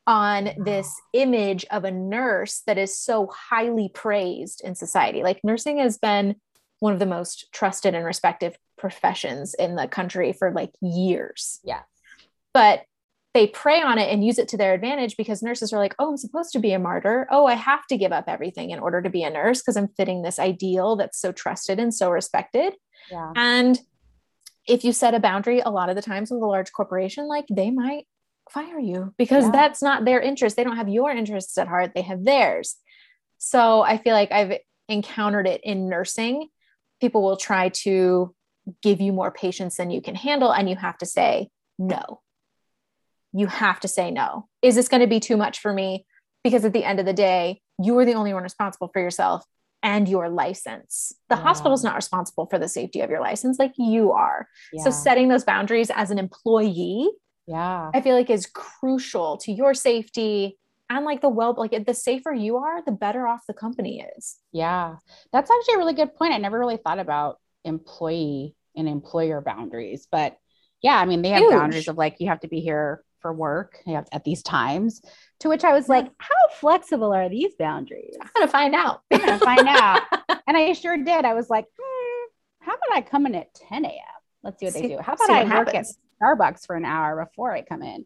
on 0.06 0.50
this 0.56 1.00
image 1.12 1.66
of 1.70 1.84
a 1.84 1.90
nurse 1.90 2.62
that 2.66 2.78
is 2.78 2.98
so 2.98 3.26
highly 3.26 3.90
praised 3.90 4.62
in 4.64 4.74
society. 4.74 5.22
Like 5.22 5.44
nursing 5.44 5.78
has 5.78 5.98
been 5.98 6.36
one 6.78 6.94
of 6.94 6.98
the 6.98 7.06
most 7.06 7.52
trusted 7.52 7.94
and 7.94 8.06
respected 8.06 8.56
professions 8.78 9.52
in 9.52 9.74
the 9.74 9.86
country 9.86 10.32
for 10.32 10.50
like 10.50 10.72
years. 10.80 11.60
Yeah. 11.62 11.82
But 12.54 12.84
they 13.34 13.46
prey 13.46 13.82
on 13.82 13.98
it 13.98 14.10
and 14.10 14.24
use 14.24 14.38
it 14.38 14.48
to 14.48 14.56
their 14.56 14.74
advantage 14.74 15.16
because 15.16 15.42
nurses 15.42 15.72
are 15.72 15.78
like, 15.78 15.94
oh, 15.98 16.10
I'm 16.10 16.16
supposed 16.16 16.52
to 16.52 16.58
be 16.58 16.72
a 16.72 16.78
martyr. 16.78 17.26
Oh, 17.30 17.46
I 17.46 17.54
have 17.54 17.86
to 17.88 17.98
give 17.98 18.12
up 18.12 18.24
everything 18.26 18.70
in 18.70 18.78
order 18.78 19.02
to 19.02 19.10
be 19.10 19.22
a 19.22 19.30
nurse 19.30 19.60
because 19.60 19.76
I'm 19.76 19.88
fitting 19.88 20.22
this 20.22 20.38
ideal 20.38 20.96
that's 20.96 21.20
so 21.20 21.32
trusted 21.32 21.78
and 21.78 21.94
so 21.94 22.10
respected. 22.10 22.74
Yeah. 23.10 23.32
And 23.36 23.78
if 24.66 24.82
you 24.82 24.92
set 24.92 25.14
a 25.14 25.20
boundary, 25.20 25.60
a 25.60 25.70
lot 25.70 25.90
of 25.90 25.96
the 25.96 26.02
times 26.02 26.30
with 26.30 26.42
a 26.42 26.46
large 26.46 26.72
corporation, 26.72 27.28
like 27.28 27.44
they 27.50 27.70
might 27.70 28.06
fire 28.50 28.78
you 28.78 29.14
because 29.18 29.44
yeah. 29.44 29.50
that's 29.50 29.82
not 29.82 30.04
their 30.04 30.20
interest. 30.20 30.56
They 30.56 30.64
don't 30.64 30.76
have 30.76 30.88
your 30.88 31.10
interests 31.10 31.58
at 31.58 31.68
heart, 31.68 31.92
they 31.94 32.02
have 32.02 32.24
theirs. 32.24 32.76
So 33.36 33.82
I 33.82 33.98
feel 33.98 34.14
like 34.14 34.32
I've 34.32 34.58
encountered 34.88 35.46
it 35.46 35.60
in 35.62 35.88
nursing. 35.88 36.48
People 37.00 37.22
will 37.22 37.36
try 37.36 37.68
to 37.68 38.34
give 38.82 39.00
you 39.00 39.12
more 39.12 39.30
patients 39.30 39.76
than 39.76 39.90
you 39.90 40.00
can 40.00 40.14
handle, 40.14 40.50
and 40.50 40.68
you 40.68 40.76
have 40.76 40.98
to 40.98 41.06
say 41.06 41.50
no 41.78 42.20
you 43.32 43.46
have 43.46 43.80
to 43.80 43.88
say 43.88 44.10
no. 44.10 44.48
Is 44.62 44.74
this 44.74 44.88
going 44.88 45.00
to 45.00 45.06
be 45.06 45.20
too 45.20 45.36
much 45.36 45.60
for 45.60 45.72
me? 45.72 46.06
Because 46.44 46.64
at 46.64 46.72
the 46.72 46.84
end 46.84 47.00
of 47.00 47.06
the 47.06 47.12
day, 47.12 47.60
you 47.82 47.96
are 47.98 48.04
the 48.04 48.14
only 48.14 48.32
one 48.32 48.42
responsible 48.42 48.88
for 48.92 49.00
yourself 49.00 49.44
and 49.82 50.08
your 50.08 50.28
license. 50.28 51.12
The 51.28 51.36
yeah. 51.36 51.42
hospital's 51.42 51.84
not 51.84 51.94
responsible 51.94 52.46
for 52.46 52.58
the 52.58 52.68
safety 52.68 53.00
of 53.00 53.10
your 53.10 53.20
license 53.20 53.58
like 53.58 53.72
you 53.76 54.12
are. 54.12 54.48
Yeah. 54.72 54.84
So 54.84 54.90
setting 54.90 55.28
those 55.28 55.44
boundaries 55.44 55.90
as 55.90 56.10
an 56.10 56.18
employee, 56.18 57.08
yeah. 57.46 57.90
I 57.94 58.00
feel 58.00 58.14
like 58.14 58.30
is 58.30 58.46
crucial 58.46 59.36
to 59.38 59.52
your 59.52 59.74
safety 59.74 60.58
and 60.90 61.04
like 61.04 61.20
the 61.20 61.28
well 61.28 61.54
like 61.56 61.86
the 61.86 61.94
safer 61.94 62.32
you 62.32 62.56
are, 62.56 62.82
the 62.82 62.92
better 62.92 63.26
off 63.26 63.42
the 63.46 63.54
company 63.54 64.04
is. 64.16 64.36
Yeah. 64.52 64.96
That's 65.32 65.50
actually 65.50 65.74
a 65.74 65.78
really 65.78 65.94
good 65.94 66.14
point. 66.14 66.34
I 66.34 66.38
never 66.38 66.58
really 66.58 66.78
thought 66.78 66.98
about 66.98 67.38
employee 67.64 68.54
and 68.76 68.88
employer 68.88 69.40
boundaries, 69.40 70.06
but 70.10 70.36
yeah, 70.82 70.96
I 70.96 71.06
mean, 71.06 71.22
they 71.22 71.30
have 71.30 71.40
Huge. 71.40 71.52
boundaries 71.52 71.88
of 71.88 71.96
like 71.96 72.16
you 72.20 72.28
have 72.28 72.40
to 72.40 72.48
be 72.48 72.60
here 72.60 73.02
for 73.20 73.32
work 73.32 73.78
at 74.12 74.24
these 74.24 74.42
times. 74.42 75.00
To 75.40 75.48
which 75.48 75.64
I 75.64 75.72
was 75.72 75.88
like, 75.88 76.06
how 76.18 76.34
flexible 76.58 77.12
are 77.12 77.28
these 77.28 77.54
boundaries? 77.58 78.16
I'm 78.20 78.28
gonna 78.34 78.48
find 78.50 78.74
out. 78.74 79.02
I'm 79.10 79.20
gonna 79.20 79.38
find 79.38 79.68
out. 79.68 80.02
And 80.46 80.56
I 80.56 80.72
sure 80.72 80.96
did. 80.96 81.24
I 81.24 81.34
was 81.34 81.48
like, 81.48 81.66
hmm, 81.78 82.26
how 82.60 82.72
about 82.72 82.96
I 82.96 83.02
come 83.02 83.26
in 83.26 83.34
at 83.34 83.54
10 83.54 83.84
a.m.? 83.84 83.94
Let's 84.42 84.60
see 84.60 84.66
what 84.66 84.74
See- 84.74 84.82
they 84.82 84.88
do. 84.88 84.98
How 85.00 85.14
about 85.14 85.30
I 85.30 85.44
work 85.58 85.74
at. 85.74 85.86
Starbucks 86.22 86.66
for 86.66 86.74
an 86.74 86.84
hour 86.84 87.24
before 87.24 87.52
I 87.52 87.62
come 87.62 87.82
in? 87.82 88.04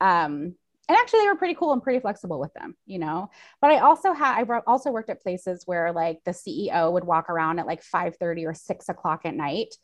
Um, 0.00 0.54
and 0.88 0.98
actually, 0.98 1.20
they 1.20 1.26
were 1.28 1.36
pretty 1.36 1.54
cool 1.54 1.72
and 1.72 1.82
pretty 1.82 2.00
flexible 2.00 2.40
with 2.40 2.52
them, 2.54 2.74
you 2.86 2.98
know. 2.98 3.30
But 3.60 3.70
I 3.70 3.78
also 3.80 4.12
had 4.12 4.42
I 4.42 4.60
also 4.66 4.90
worked 4.90 5.10
at 5.10 5.22
places 5.22 5.62
where 5.66 5.92
like 5.92 6.18
the 6.24 6.32
CEO 6.32 6.90
would 6.90 7.04
walk 7.04 7.28
around 7.30 7.58
at 7.58 7.66
like 7.66 7.82
five 7.82 8.16
thirty 8.16 8.46
or 8.46 8.54
six 8.54 8.88
o'clock 8.88 9.20
at 9.24 9.34
night 9.34 9.74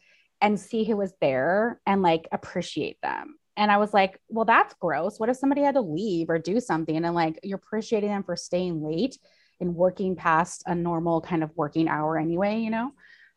and 0.41 0.59
see 0.59 0.85
who 0.85 0.97
was 0.97 1.13
there 1.21 1.81
and 1.87 2.03
like 2.03 2.27
appreciate 2.33 3.01
them. 3.03 3.37
And 3.57 3.71
I 3.71 3.79
was 3.79 3.95
like, 3.95 4.21
well, 4.29 4.45
that's 4.45 4.75
gross. 4.75 5.19
What 5.19 5.29
if 5.29 5.37
somebody 5.37 5.63
had 5.63 5.75
to 5.75 5.81
leave 5.81 6.29
or 6.31 6.39
do 6.39 6.61
something 6.61 6.97
and 7.05 7.15
like 7.15 7.41
you're 7.43 7.57
appreciating 7.59 8.11
them 8.11 8.23
for 8.25 8.37
staying 8.37 8.83
late 8.83 9.19
and 9.61 9.75
working 9.75 10.17
past 10.17 10.63
a 10.67 10.75
normal 10.75 11.21
kind 11.23 11.43
of 11.43 11.51
working 11.57 11.89
hour 11.89 12.19
anyway, 12.19 12.59
you 12.61 12.71
know? 12.71 12.93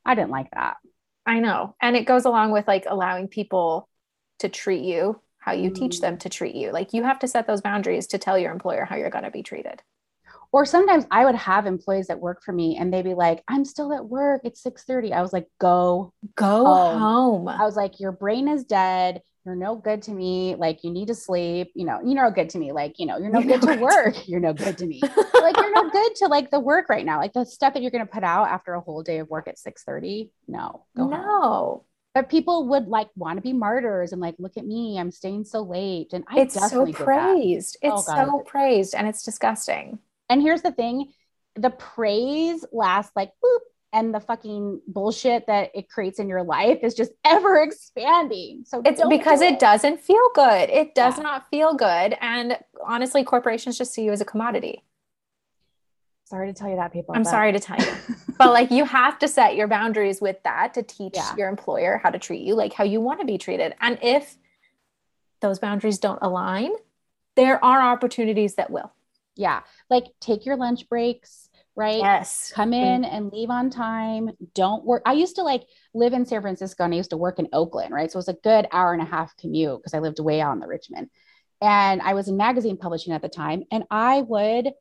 I 0.05 0.15
didn't 0.15 0.31
like 0.31 0.51
that. 0.51 0.77
I 1.25 1.39
know. 1.39 1.75
And 1.81 1.95
it 1.95 2.05
goes 2.05 2.25
along 2.25 2.51
with 2.51 2.67
like 2.67 2.85
allowing 2.87 3.27
people 3.27 3.87
to 4.39 4.49
treat 4.49 4.81
you 4.83 5.21
how 5.37 5.53
you 5.53 5.69
teach 5.69 5.97
Mm. 5.97 6.01
them 6.01 6.17
to 6.19 6.29
treat 6.29 6.55
you. 6.55 6.71
Like 6.71 6.93
you 6.93 7.03
have 7.03 7.19
to 7.19 7.27
set 7.27 7.47
those 7.47 7.61
boundaries 7.61 8.07
to 8.07 8.17
tell 8.17 8.37
your 8.37 8.51
employer 8.51 8.83
how 8.85 8.95
you're 8.97 9.09
going 9.09 9.23
to 9.23 9.31
be 9.31 9.43
treated. 9.43 9.81
Or 10.51 10.65
sometimes 10.65 11.05
I 11.11 11.25
would 11.25 11.35
have 11.35 11.65
employees 11.65 12.07
that 12.07 12.19
work 12.19 12.41
for 12.43 12.51
me 12.51 12.77
and 12.77 12.91
they'd 12.91 13.03
be 13.03 13.13
like, 13.13 13.43
I'm 13.47 13.63
still 13.65 13.93
at 13.93 14.05
work. 14.05 14.41
It's 14.43 14.61
6:30. 14.63 15.13
I 15.13 15.21
was 15.21 15.31
like, 15.31 15.47
go. 15.59 16.13
Go 16.35 16.65
Home. 16.65 16.99
home. 16.99 17.47
I 17.47 17.63
was 17.65 17.75
like, 17.75 17.99
your 17.99 18.11
brain 18.11 18.47
is 18.47 18.63
dead. 18.65 19.21
You're 19.45 19.55
no 19.55 19.75
good 19.75 20.01
to 20.03 20.11
me. 20.11 20.55
Like 20.55 20.83
you 20.83 20.91
need 20.91 21.07
to 21.07 21.15
sleep. 21.15 21.71
You 21.73 21.85
know, 21.85 21.99
you're 22.03 22.23
no 22.23 22.29
good 22.31 22.49
to 22.51 22.57
me. 22.59 22.71
Like, 22.71 22.99
you 22.99 23.05
know, 23.05 23.17
you're 23.17 23.29
no 23.31 23.39
You're 23.39 23.57
good 23.57 23.67
no 23.67 23.73
to 23.73 23.73
good 23.75 23.81
work. 23.81 24.27
You're 24.27 24.39
no 24.39 24.53
good 24.53 24.77
to 24.79 24.85
me. 24.85 25.01
like 25.01 25.55
you're 25.57 25.73
no 25.73 25.89
good 25.89 26.15
to 26.17 26.27
like 26.27 26.51
the 26.51 26.59
work 26.59 26.89
right 26.89 27.05
now. 27.05 27.17
Like 27.19 27.33
the 27.33 27.45
stuff 27.45 27.73
that 27.73 27.81
you're 27.81 27.91
gonna 27.91 28.05
put 28.05 28.23
out 28.23 28.47
after 28.49 28.73
a 28.73 28.81
whole 28.81 29.01
day 29.01 29.19
of 29.19 29.29
work 29.29 29.47
at 29.47 29.57
6:30. 29.57 30.29
No, 30.47 30.85
go 30.95 31.03
home. 31.03 31.11
no. 31.11 31.85
But 32.13 32.27
people 32.29 32.67
would 32.69 32.87
like 32.87 33.09
want 33.15 33.37
to 33.37 33.41
be 33.41 33.53
martyrs 33.53 34.11
and 34.11 34.21
like, 34.21 34.35
look 34.39 34.57
at 34.57 34.65
me, 34.65 34.97
I'm 34.99 35.11
staying 35.11 35.45
so 35.45 35.61
late. 35.61 36.11
And 36.11 36.23
I 36.27 36.39
It's 36.41 36.55
so 36.55 36.61
definitely 36.61 36.91
did 36.93 36.99
that. 37.01 37.05
praised. 37.05 37.77
Oh, 37.83 37.93
It's 37.99 38.07
God. 38.07 38.25
so 38.27 38.39
praised 38.39 38.95
and 38.95 39.07
it's 39.07 39.23
disgusting. 39.23 39.99
And 40.27 40.41
here's 40.41 40.61
the 40.63 40.71
thing 40.71 41.13
the 41.55 41.69
praise 41.69 42.65
lasts 42.71 43.11
like 43.15 43.31
boop, 43.43 43.59
and 43.91 44.13
the 44.13 44.19
fucking 44.19 44.81
bullshit 44.87 45.47
that 45.47 45.71
it 45.73 45.89
creates 45.89 46.19
in 46.19 46.29
your 46.29 46.43
life 46.43 46.79
is 46.83 46.93
just 46.93 47.11
ever 47.25 47.61
expanding. 47.63 48.63
So 48.65 48.81
It's 48.85 49.01
because 49.09 49.39
do 49.39 49.47
it 49.47 49.59
doesn't 49.59 49.99
feel 50.01 50.29
good. 50.35 50.69
It 50.69 50.93
does 50.93 51.17
Yeah. 51.17 51.23
not 51.23 51.49
feel 51.49 51.73
good. 51.73 52.15
And 52.21 52.57
honestly, 52.85 53.23
corporations 53.23 53.77
just 53.77 53.93
see 53.93 54.03
you 54.03 54.11
as 54.11 54.21
a 54.21 54.25
commodity. 54.25 54.83
Sorry 56.25 56.47
to 56.47 56.53
tell 56.53 56.69
you 56.69 56.75
that, 56.75 56.93
people. 56.93 57.15
I'm 57.15 57.23
but- 57.23 57.29
sorry 57.29 57.51
to 57.51 57.59
tell 57.59 57.77
you. 57.77 57.91
but 58.37 58.53
like 58.53 58.69
you 58.69 58.85
have 58.85 59.17
to 59.19 59.27
set 59.27 59.55
your 59.55 59.67
boundaries 59.67 60.21
with 60.21 60.37
that 60.43 60.75
to 60.75 60.83
teach 60.83 61.15
Yeah. 61.15 61.35
your 61.35 61.49
employer 61.49 61.99
how 62.03 62.11
to 62.11 62.19
treat 62.19 62.41
you 62.41 62.53
like 62.55 62.73
how 62.73 62.83
you 62.83 63.01
want 63.01 63.19
to 63.19 63.25
be 63.25 63.37
treated 63.37 63.73
and 63.81 63.97
if 64.01 64.37
those 65.41 65.59
boundaries 65.59 65.97
don't 65.97 66.19
align 66.21 66.71
there 67.35 67.63
are 67.63 67.81
opportunities 67.81 68.55
that 68.55 68.69
will 68.69 68.93
yeah, 69.35 69.61
like 69.89 70.03
take 70.19 70.45
your 70.45 70.57
lunch 70.57 70.89
breaks, 70.89 71.48
right? 71.79 71.97
yes 71.97 72.51
Come 72.53 72.71
mm-hmm. 72.71 73.03
in 73.03 73.05
and 73.05 73.31
leave 73.31 73.49
on 73.49 73.69
time. 73.69 74.31
Don't 74.53 74.85
work. 74.85 75.01
I 75.05 75.13
used 75.13 75.37
to 75.37 75.43
like 75.43 75.63
live 75.93 76.13
in 76.13 76.25
San 76.25 76.41
Francisco 76.41 76.83
and 76.83 76.93
I 76.93 76.97
used 76.97 77.11
to 77.11 77.17
work 77.17 77.39
in 77.39 77.47
Oakland, 77.53 77.93
right? 77.93 78.11
So 78.11 78.17
it 78.17 78.25
was 78.25 78.27
a 78.27 78.33
good 78.33 78.67
hour 78.71 78.93
and 78.93 79.01
a 79.01 79.05
half 79.05 79.35
commute 79.37 79.79
because 79.79 79.93
I 79.93 79.99
lived 79.99 80.19
way 80.19 80.41
out 80.41 80.53
in 80.53 80.59
the 80.59 80.67
Richmond. 80.67 81.09
And 81.61 82.01
I 82.01 82.13
was 82.13 82.27
in 82.27 82.37
magazine 82.37 82.77
publishing 82.77 83.13
at 83.13 83.21
the 83.21 83.29
time. 83.29 83.63
And 83.71 83.83
I 83.89 84.21
would, 84.21 84.71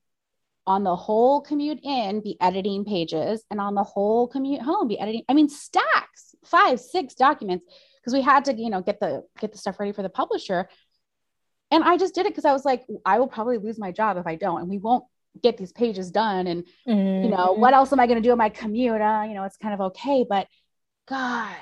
on 0.66 0.84
the 0.84 0.94
whole 0.94 1.40
commute 1.40 1.80
in, 1.82 2.20
be 2.20 2.36
editing 2.40 2.84
pages, 2.84 3.42
and 3.50 3.60
on 3.60 3.74
the 3.74 3.82
whole 3.82 4.28
commute 4.28 4.62
home, 4.62 4.86
be 4.86 4.98
editing. 4.98 5.22
I 5.28 5.34
mean, 5.34 5.48
stacks, 5.48 6.34
five, 6.44 6.78
six 6.78 7.14
documents, 7.14 7.64
because 8.00 8.12
we 8.12 8.22
had 8.22 8.44
to, 8.44 8.54
you 8.54 8.70
know, 8.70 8.82
get 8.82 9.00
the 9.00 9.24
get 9.40 9.52
the 9.52 9.58
stuff 9.58 9.80
ready 9.80 9.92
for 9.92 10.02
the 10.02 10.08
publisher. 10.08 10.68
And 11.70 11.82
I 11.82 11.96
just 11.96 12.14
did 12.14 12.26
it 12.26 12.30
because 12.30 12.44
I 12.44 12.52
was 12.52 12.64
like, 12.64 12.84
I 13.04 13.18
will 13.18 13.28
probably 13.28 13.58
lose 13.58 13.78
my 13.78 13.92
job 13.92 14.16
if 14.18 14.26
I 14.26 14.36
don't, 14.36 14.60
and 14.60 14.68
we 14.68 14.78
won't 14.78 15.04
get 15.42 15.56
these 15.56 15.72
pages 15.72 16.10
done. 16.10 16.46
And 16.46 16.64
you 16.86 17.30
know, 17.30 17.54
Mhm. 17.54 17.58
what 17.58 17.74
else 17.74 17.92
am 17.92 18.00
I 18.00 18.06
going 18.06 18.22
to 18.22 18.26
do 18.26 18.32
in 18.32 18.38
my 18.38 18.48
commute? 18.48 19.00
Uh, 19.00 19.24
you 19.26 19.34
know, 19.34 19.44
it's 19.44 19.56
kind 19.56 19.74
of 19.74 19.80
okay, 19.80 20.24
but 20.28 20.46
God, 21.08 21.56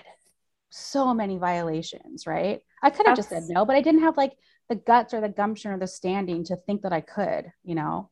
so 0.70 1.14
many 1.14 1.38
violations, 1.38 2.26
right? 2.26 2.60
I 2.82 2.90
could 2.90 3.06
have 3.06 3.16
just 3.16 3.30
said 3.30 3.44
no, 3.48 3.64
but 3.64 3.76
I 3.76 3.80
didn't 3.80 4.02
have 4.02 4.16
like 4.16 4.32
the 4.68 4.74
guts 4.76 5.14
or 5.14 5.20
the 5.20 5.28
gumption 5.28 5.70
or 5.70 5.78
the 5.78 5.86
standing 5.86 6.44
to 6.44 6.56
think 6.56 6.82
that 6.82 6.92
I 6.92 7.00
could, 7.00 7.52
you 7.64 7.74
know? 7.74 8.10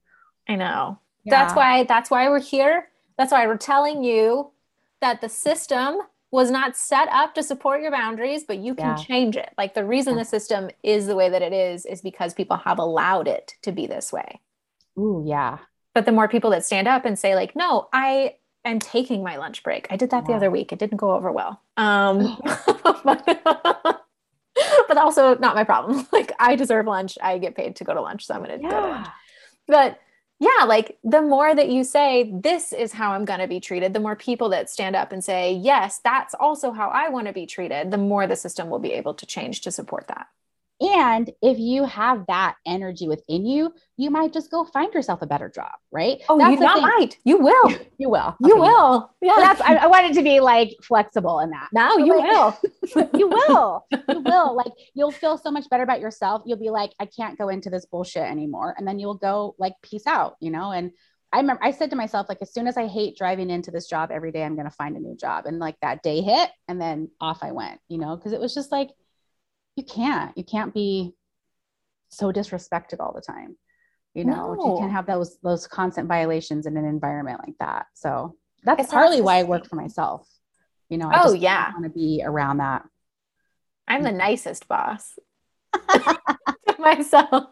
i 0.48 0.56
know 0.56 0.98
that's 1.24 1.54
why 1.54 1.84
that's 1.84 2.10
why 2.10 2.28
we're 2.28 2.38
here 2.38 2.88
that's 3.16 3.32
why 3.32 3.46
we're 3.46 3.56
telling 3.56 4.04
you 4.04 4.52
that 5.00 5.22
the 5.22 5.28
system 5.28 5.96
was 6.30 6.50
not 6.50 6.76
set 6.76 7.08
up 7.08 7.34
to 7.34 7.42
support 7.42 7.80
your 7.80 7.90
boundaries 7.90 8.44
but 8.44 8.58
you 8.58 8.74
can 8.74 8.88
Yeah. 8.90 8.94
change 8.94 9.36
it 9.36 9.48
like 9.56 9.72
the 9.72 9.86
reason 9.86 10.14
Yeah. 10.14 10.20
the 10.22 10.24
system 10.26 10.68
is 10.82 11.06
the 11.06 11.16
way 11.16 11.30
that 11.30 11.40
it 11.40 11.54
is 11.54 11.86
is 11.86 12.02
because 12.02 12.34
people 12.34 12.58
have 12.58 12.78
allowed 12.78 13.26
it 13.26 13.54
to 13.62 13.72
be 13.72 13.86
this 13.86 14.12
way 14.12 14.38
Ooh, 14.98 15.24
yeah. 15.26 15.58
but 15.94 16.06
the 16.06 16.12
more 16.12 16.28
people 16.28 16.50
that 16.50 16.64
stand 16.64 16.88
up 16.88 17.04
and 17.04 17.18
say 17.18 17.34
like 17.34 17.54
no 17.56 17.88
i 17.92 18.34
am 18.64 18.78
taking 18.78 19.22
my 19.22 19.36
lunch 19.36 19.62
break 19.62 19.86
i 19.90 19.96
did 19.96 20.10
that 20.10 20.26
the 20.26 20.32
other 20.32 20.50
week. 20.50 20.72
It 20.72 20.78
didn't 20.78 20.96
go 20.98 21.12
over 21.12 21.30
well. 21.30 21.60
Um 21.76 22.38
but 24.88 24.96
also 24.96 25.36
not 25.36 25.54
my 25.54 25.64
problem. 25.64 26.06
Like 26.12 26.32
i 26.38 26.56
deserve 26.56 26.86
lunch. 26.86 27.18
I 27.20 27.38
get 27.38 27.56
paid 27.56 27.76
to 27.76 27.84
go 27.84 27.94
to 27.94 28.00
lunch 28.00 28.26
so 28.26 28.34
i'm 28.34 28.44
going 28.44 28.60
to 28.60 28.68
go 28.68 28.70
to 28.70 28.80
lunch. 28.80 29.06
Yeah. 29.06 29.12
but 29.66 30.00
yeah 30.40 30.64
like 30.64 30.98
the 31.04 31.22
more 31.22 31.54
that 31.54 31.68
you 31.68 31.84
say 31.84 32.32
this 32.34 32.72
is 32.72 32.92
how 32.92 33.12
i'm 33.12 33.24
going 33.24 33.40
to 33.40 33.46
be 33.46 33.60
treated 33.60 33.92
the 33.92 34.00
more 34.00 34.16
people 34.16 34.48
that 34.48 34.68
stand 34.68 34.96
up 34.96 35.12
and 35.12 35.22
say 35.22 35.52
yes 35.52 36.00
that's 36.02 36.34
also 36.34 36.72
how 36.72 36.88
i 36.88 37.08
want 37.08 37.26
to 37.26 37.32
be 37.32 37.46
treated 37.46 37.90
the 37.90 37.98
more 37.98 38.26
the 38.26 38.36
system 38.36 38.68
will 38.68 38.80
be 38.80 38.92
able 38.92 39.14
to 39.14 39.26
change 39.26 39.60
to 39.60 39.70
support 39.70 40.06
that 40.08 40.26
And 40.80 41.30
if 41.40 41.56
you 41.58 41.84
have 41.84 42.24
that 42.26 42.56
energy 42.66 43.06
within 43.08 43.46
you, 43.46 43.72
you 43.96 44.10
might 44.10 44.32
just 44.32 44.50
go 44.50 44.64
find 44.64 44.92
yourself 44.92 45.22
a 45.22 45.26
better 45.26 45.48
job, 45.48 45.70
right? 45.92 46.18
oh 46.28 46.36
That's 46.36 46.54
you 46.54 46.60
not 46.60 46.74
thing. 46.74 46.82
might 46.82 47.16
you 47.24 47.38
will 47.38 47.70
You 47.98 48.10
will. 48.10 48.34
you 48.40 48.56
will 48.56 49.10
yeah 49.22 49.34
that's 49.36 49.60
I, 49.60 49.76
I 49.76 49.86
wanted 49.86 50.14
to 50.14 50.22
be 50.22 50.40
like 50.40 50.70
flexible 50.82 51.38
in 51.40 51.50
that. 51.50 51.68
now 51.72 51.96
But 51.96 52.04
you 52.06 52.18
like- 52.18 52.28
will 52.28 52.58
you 53.18 53.28
will. 53.28 53.86
You 54.08 54.20
will. 54.26 54.56
Like 54.56 54.72
you'll 54.94 55.12
feel 55.12 55.38
so 55.38 55.50
much 55.50 55.68
better 55.70 55.84
about 55.84 56.00
yourself. 56.00 56.42
You'll 56.44 56.58
be 56.58 56.70
like, 56.70 56.90
I 56.98 57.06
can't 57.06 57.38
go 57.38 57.48
into 57.50 57.70
this 57.70 57.86
bullshit 57.86 58.24
anymore. 58.24 58.74
And 58.76 58.86
then 58.86 58.98
you'll 58.98 59.14
go 59.14 59.54
like 59.58 59.74
peace 59.82 60.06
out, 60.08 60.34
you 60.40 60.50
know? 60.50 60.72
And 60.72 60.90
I 61.32 61.38
remember 61.38 61.62
I 61.64 61.70
said 61.70 61.90
to 61.90 61.96
myself, 61.96 62.28
like, 62.28 62.38
as 62.42 62.52
soon 62.52 62.66
as 62.68 62.76
I 62.76 62.86
hate 62.86 63.16
driving 63.16 63.50
into 63.50 63.70
this 63.72 63.88
job 63.88 64.10
every 64.12 64.30
day, 64.32 64.42
I'm 64.44 64.54
gonna 64.56 64.70
find 64.70 64.96
a 64.96 65.00
new 65.00 65.16
job. 65.16 65.46
And 65.46 65.58
like 65.60 65.76
that 65.82 66.02
day 66.02 66.20
hit 66.20 66.50
and 66.68 66.80
then 66.80 67.10
off 67.20 67.38
I 67.42 67.52
went, 67.52 67.80
you 67.88 67.98
know, 67.98 68.16
because 68.16 68.32
it 68.32 68.40
was 68.40 68.54
just 68.54 68.70
like, 68.72 68.90
you 69.76 69.84
can't, 69.84 70.36
you 70.36 70.44
can't 70.44 70.72
be 70.72 71.14
so 72.08 72.32
disrespected 72.32 73.00
all 73.00 73.12
the 73.12 73.20
time. 73.20 73.56
You 74.14 74.24
know, 74.24 74.54
you 74.54 74.76
can't 74.78 74.92
have 74.92 75.06
those 75.06 75.38
those 75.42 75.66
constant 75.66 76.06
violations 76.06 76.66
in 76.66 76.76
an 76.76 76.84
environment 76.84 77.40
like 77.44 77.58
that. 77.58 77.86
So 77.94 78.36
that's 78.62 78.84
It's 78.84 78.92
partly 78.92 79.20
why 79.20 79.38
I 79.38 79.42
work 79.42 79.66
for 79.66 79.74
myself. 79.74 80.28
You 80.88 80.98
know, 80.98 81.08
I 81.08 81.20
Oh, 81.22 81.30
just 81.32 81.38
yeah. 81.38 81.72
want 81.72 81.84
to 81.84 81.90
be 81.90 82.22
around 82.24 82.58
that. 82.58 82.84
i'm 83.88 84.02
the 84.04 84.12
nicest 84.12 84.68
boss 84.68 85.18
to 85.90 86.76
myself 86.78 87.46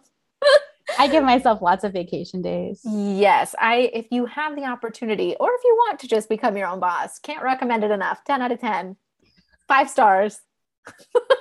I 0.99 1.09
give 1.09 1.25
myself 1.25 1.63
lots 1.63 1.85
of 1.85 1.93
vacation 1.95 2.43
days. 2.43 2.83
Yes, 2.85 3.55
I 3.59 3.91
if 3.95 4.07
you 4.11 4.27
have 4.27 4.55
the 4.57 4.65
opportunity 4.65 5.35
or 5.41 5.51
if 5.55 5.61
you 5.65 5.75
want 5.75 5.99
to 6.01 6.07
just 6.09 6.29
become 6.29 6.57
your 6.57 6.69
own 6.69 6.81
boss, 6.81 7.19
can't 7.19 7.43
recommend 7.43 7.83
it 7.83 7.91
enough. 7.91 8.23
10 8.25 8.43
out 8.43 8.53
of 8.53 8.61
10. 8.61 8.97
5 9.69 9.91
stars. 9.91 10.39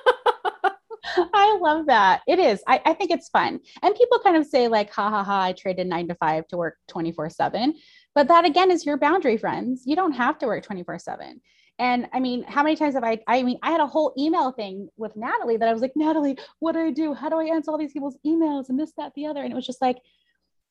I 1.06 1.58
love 1.62 1.88
that. 1.88 2.22
It 2.28 2.40
is. 2.40 2.64
I, 2.68 2.82
I 2.86 2.94
think 2.94 3.12
it's 3.12 3.30
fun. 3.30 3.60
And 3.82 3.96
people 3.96 4.20
kind 4.20 4.38
of 4.38 4.46
say, 4.46 4.68
like, 4.68 4.92
ha 4.92 5.10
ha 5.10 5.24
ha, 5.24 5.42
I 5.42 5.54
traded 5.54 5.88
nine 5.88 6.08
to 6.08 6.16
five 6.16 6.48
to 6.48 6.58
work 6.58 6.78
24 6.88 7.30
7. 7.30 7.74
But 8.14 8.28
that 8.28 8.46
again 8.46 8.72
is 8.72 8.86
your 8.86 8.98
boundary, 8.98 9.38
friends. 9.38 9.84
You 9.86 9.96
don't 9.96 10.14
have 10.14 10.38
to 10.40 10.46
work 10.46 10.64
24 10.64 11.00
7. 11.00 11.42
And 11.80 12.08
I 12.14 12.20
mean, 12.20 12.44
how 12.44 12.62
many 12.62 12.76
times 12.76 12.94
have 12.94 13.04
I? 13.04 13.20
I 13.28 13.42
mean, 13.42 13.58
I 13.64 13.72
had 13.72 13.82
a 13.82 13.88
whole 13.88 14.14
email 14.18 14.52
thing 14.52 14.90
with 14.98 15.16
Natalie 15.16 15.58
that 15.58 15.68
I 15.68 15.74
was 15.74 15.82
like, 15.82 15.94
Natalie, 15.96 16.38
what 16.60 16.74
do 16.74 16.80
I 16.80 16.92
do? 16.92 17.14
How 17.14 17.30
do 17.30 17.40
I 17.40 17.46
answer 17.46 17.72
all 17.72 17.78
these 17.78 17.94
people's 17.94 18.18
emails 18.26 18.70
and 18.70 18.80
this, 18.80 18.92
that, 18.98 19.14
the 19.16 19.26
other? 19.26 19.42
And 19.42 19.52
it 19.52 19.56
was 19.56 19.66
just 19.66 19.82
like, 19.82 19.98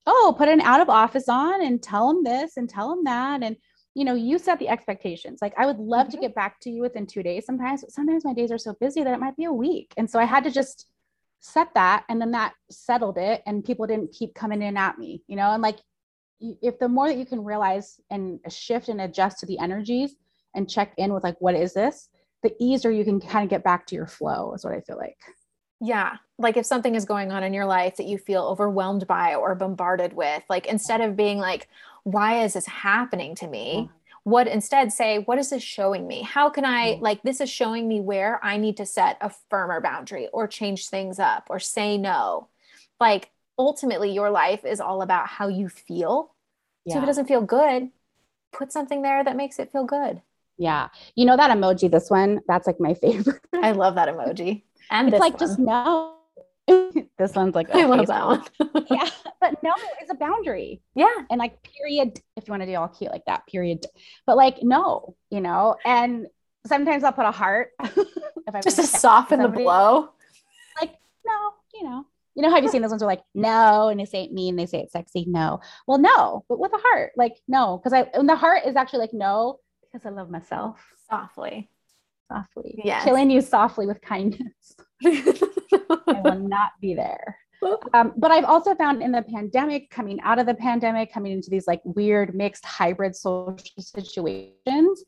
oh, 0.07 0.35
put 0.37 0.49
an 0.49 0.61
out 0.61 0.81
of 0.81 0.89
office 0.89 1.29
on 1.29 1.65
and 1.65 1.83
tell 1.83 2.09
them 2.09 2.23
this 2.23 2.57
and 2.57 2.69
tell 2.69 2.91
them 2.91 3.05
that. 3.05 3.43
And, 3.43 3.57
you 3.95 4.05
know, 4.05 4.15
you 4.15 4.39
set 4.39 4.59
the 4.59 4.69
expectations. 4.69 5.41
Like, 5.43 5.55
I 5.59 5.67
would 5.67 5.79
love 5.79 6.09
to 6.11 6.17
Mhm. 6.17 6.21
get 6.21 6.35
back 6.35 6.61
to 6.61 6.71
you 6.71 6.83
within 6.83 7.07
two 7.07 7.23
days 7.23 7.45
sometimes, 7.45 7.83
but 7.83 7.91
sometimes 7.91 8.25
my 8.25 8.33
days 8.33 8.53
are 8.53 8.59
so 8.59 8.75
busy 8.75 9.03
that 9.03 9.13
it 9.13 9.21
might 9.21 9.37
be 9.37 9.45
a 9.45 9.53
week. 9.53 9.93
And 9.97 10.09
so 10.09 10.19
I 10.19 10.25
had 10.25 10.45
to 10.45 10.51
just 10.51 10.89
set 11.41 11.75
that. 11.75 12.05
And 12.09 12.21
then 12.21 12.31
that 12.33 12.55
settled 12.71 13.19
it. 13.19 13.43
And 13.47 13.65
people 13.65 13.87
didn't 13.87 14.13
keep 14.13 14.35
coming 14.35 14.63
in 14.63 14.77
at 14.77 14.99
me, 14.99 15.23
you 15.27 15.37
know, 15.37 15.51
and 15.53 15.63
like, 15.63 15.79
if 16.41 16.79
the 16.79 16.89
more 16.89 17.09
that 17.09 17.19
you 17.19 17.27
can 17.27 17.45
realize 17.45 18.01
and 18.11 18.41
shift 18.49 18.89
and 18.89 19.01
adjust 19.01 19.41
to 19.41 19.47
the 19.47 19.59
energies 19.59 20.17
and 20.55 20.71
check 20.71 20.95
in 20.97 21.13
with 21.13 21.25
like, 21.25 21.41
what 21.41 21.55
is 21.55 21.75
this? 21.75 22.09
The 22.43 22.55
easier 22.59 22.91
you 22.91 23.05
can 23.05 23.21
kind 23.21 23.45
of 23.45 23.51
get 23.51 23.63
back 23.63 23.87
to 23.87 23.95
your 23.95 24.07
flow, 24.07 24.55
is 24.55 24.65
what 24.65 24.73
I 24.73 24.81
feel 24.81 24.97
like. 24.97 25.19
Yeah. 25.81 26.17
Like 26.39 26.57
if 26.57 26.65
something 26.65 26.95
is 26.95 27.05
going 27.05 27.33
on 27.33 27.43
in 27.43 27.53
your 27.53 27.67
life 27.67 27.97
that 27.97 28.07
you 28.07 28.17
feel 28.17 28.45
overwhelmed 28.45 29.07
by 29.07 29.35
or 29.35 29.55
bombarded 29.55 30.15
with, 30.15 30.43
like 30.49 30.67
instead 30.67 31.01
of 31.01 31.17
being 31.17 31.39
like, 31.39 31.69
why 32.05 32.45
is 32.45 32.55
this 32.55 32.67
happening 32.67 33.35
to 33.37 33.47
me? 33.47 33.91
What 34.25 34.47
instead 34.47 34.93
say, 34.93 35.19
What 35.19 35.39
is 35.39 35.51
this 35.51 35.63
showing 35.63 36.07
me? 36.07 36.23
How 36.23 36.51
can 36.51 36.65
I, 36.65 36.93
mm-hmm. 36.93 37.03
like, 37.03 37.23
this 37.23 37.41
is 37.41 37.51
showing 37.51 37.89
me 37.89 38.01
where 38.01 38.39
I 38.45 38.59
need 38.59 38.77
to 38.79 38.87
set 38.87 39.17
a 39.21 39.31
firmer 39.49 39.81
boundary 39.81 40.29
or 40.33 40.47
change 40.47 40.89
things 40.89 41.19
up 41.19 41.47
or 41.49 41.59
say 41.59 41.97
no. 41.97 42.49
Like, 42.99 43.31
ultimately, 43.59 44.13
your 44.13 44.31
life 44.31 44.65
is 44.65 44.81
all 44.81 45.03
about 45.03 45.27
how 45.27 45.49
you 45.49 45.69
feel. 45.69 46.35
Yeah. 46.85 46.95
So 46.95 46.99
if 46.99 47.05
it 47.05 47.07
doesn't 47.07 47.29
feel 47.29 47.43
good, 47.43 47.89
put 48.53 48.73
something 48.73 49.03
there 49.03 49.25
that 49.25 49.37
makes 49.37 49.59
it 49.59 49.73
feel 49.73 49.85
good. 49.85 50.21
Yeah. 50.59 50.89
You 51.15 51.25
know 51.25 51.37
that 51.37 51.51
emoji, 51.57 51.91
this 51.91 52.11
one, 52.11 52.41
that's 52.47 52.67
like 52.67 52.79
my 52.79 52.95
favorite. 53.03 53.41
I 53.55 53.73
love 53.73 53.95
that 53.95 54.09
emoji. 54.09 54.63
And 54.91 55.09
it's 55.09 55.19
like 55.19 55.35
one. 55.35 55.41
just 55.41 55.59
no. 55.59 56.17
this 57.19 57.35
one's 57.35 57.55
like 57.55 57.69
I 57.75 57.85
love 57.85 58.07
that 58.07 58.27
one. 58.27 58.45
yeah. 58.91 59.09
But 59.41 59.63
no 59.63 59.73
is 60.03 60.11
a 60.11 60.15
boundary. 60.15 60.83
Yeah. 60.95 61.15
And 61.31 61.39
like 61.39 61.63
period, 61.63 62.21
if 62.37 62.47
you 62.47 62.53
want 62.53 62.63
to 62.63 62.67
do 62.67 62.75
all 62.75 62.89
cute 62.89 63.11
like 63.11 63.25
that, 63.27 63.47
period. 63.47 63.87
But 64.27 64.37
like 64.37 64.63
no, 64.63 65.17
you 65.31 65.41
know, 65.41 65.77
and 65.85 66.27
sometimes 66.67 67.05
I'll 67.05 67.13
put 67.13 67.27
a 67.27 67.31
heart 67.31 67.71
if 67.81 68.55
I 68.55 68.61
just 68.61 68.77
to 68.77 68.87
soften 68.87 69.43
the 69.43 69.49
blow. 69.49 70.11
Like, 70.81 70.95
no, 71.27 71.53
you 71.75 71.85
know. 71.85 72.07
You 72.37 72.43
know, 72.43 72.55
have 72.55 72.63
you 72.63 72.71
seen 72.71 72.81
those 72.81 72.93
ones 72.93 73.03
are 73.03 73.07
like, 73.07 73.25
no, 73.35 73.89
and 73.89 73.99
they 73.99 74.05
say 74.05 74.23
it 74.23 74.33
mean, 74.33 74.55
they 74.55 74.65
say 74.65 74.79
it's 74.81 74.93
sexy. 74.93 75.25
No. 75.27 75.61
Well, 75.87 75.99
no, 75.99 76.45
but 76.49 76.61
with 76.61 76.73
a 76.73 76.79
heart, 76.79 77.13
like 77.17 77.35
no, 77.49 77.77
because 77.79 77.93
I 77.93 78.03
and 78.15 78.29
the 78.29 78.37
heart 78.37 78.63
is 78.67 78.77
actually 78.77 79.01
like 79.01 79.13
no, 79.13 79.59
because 79.83 80.07
I 80.07 80.11
love 80.11 80.31
myself. 80.31 80.81
Softly. 81.09 81.69
Softly. 82.31 82.81
Yeah. 82.85 83.03
Killing 83.03 83.31
you 83.31 83.41
softly 83.41 83.87
with 83.87 84.01
kindness. 84.03 84.77
I 85.05 86.21
will 86.25 86.39
not 86.39 86.73
be 86.81 86.95
there. 86.95 87.37
Um, 87.93 88.13
but 88.17 88.31
I've 88.31 88.45
also 88.45 88.75
found 88.75 89.03
in 89.03 89.13
the 89.13 89.23
pandemic, 89.23 89.91
coming 89.91 90.21
out 90.23 90.39
of 90.39 90.47
the 90.47 90.55
pandemic, 90.55 91.13
coming 91.13 91.33
into 91.33 91.51
these 91.51 91.67
like 91.67 91.81
weird 91.85 92.35
mixed 92.35 92.65
hybrid 92.65 93.15
social 93.15 93.59
situations, 93.79 95.05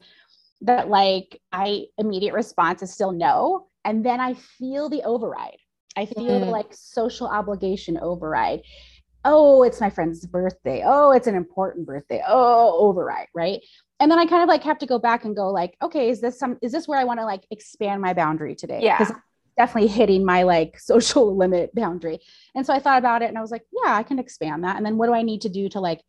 that 0.61 0.89
like 0.89 1.41
I 1.53 1.87
immediate 1.99 2.35
response 2.35 2.83
is 2.83 2.93
still 2.93 3.13
no. 3.13 3.69
And 3.85 4.05
then 4.05 4.21
I 4.21 4.35
feel 4.35 4.89
the 4.89 5.03
override. 5.03 5.57
I 5.97 6.07
feel 6.07 6.25
mm. 6.25 6.41
the 6.41 6.47
like 6.47 6.73
social 6.73 7.27
obligation 7.27 7.99
override. 7.99 8.63
Oh, 9.25 9.63
it's 9.63 9.81
my 9.81 9.91
friend's 9.91 10.27
birthday. 10.27 10.83
Oh, 10.85 11.13
it's 11.13 11.27
an 11.27 11.35
important 11.35 11.87
birthday. 11.87 12.23
Oh, 12.27 12.77
override, 12.79 13.29
right? 13.35 13.61
And 14.03 14.11
then 14.11 14.19
I 14.19 14.27
kind 14.27 14.43
of 14.43 14.49
like 14.49 14.65
have 14.65 14.79
to 14.79 14.87
go 14.87 14.99
back 14.99 15.25
and 15.25 15.37
go 15.37 15.53
like, 15.53 15.77
okay, 15.81 16.11
is 16.11 16.21
this 16.21 16.37
some 16.37 16.59
is 16.61 16.73
this 16.73 16.89
where 16.89 16.99
I 16.99 17.05
want 17.05 17.21
to 17.21 17.25
like 17.25 17.47
expand 17.53 18.03
my 18.03 18.13
boundary 18.13 18.57
today? 18.57 18.81
Yeah. 18.83 18.99
Because 18.99 19.15
definitely 19.57 19.91
hitting 19.91 20.25
my 20.25 20.43
like 20.43 20.77
social 20.81 21.37
limit 21.37 21.73
boundary. 21.73 22.19
And 22.57 22.67
so 22.67 22.75
I 22.75 22.81
thought 22.81 22.99
about 22.99 23.23
it 23.23 23.29
and 23.29 23.39
I 23.39 23.41
was 23.41 23.53
like, 23.53 23.65
yeah, 23.71 23.95
I 23.95 24.03
can 24.03 24.19
expand 24.19 24.65
that. 24.65 24.77
And 24.77 24.85
then 24.85 24.99
what 24.99 25.07
do 25.07 25.15
I 25.15 25.23
need 25.23 25.43
to 25.43 25.49
do 25.49 25.69
to 25.69 25.79
like 25.79 26.01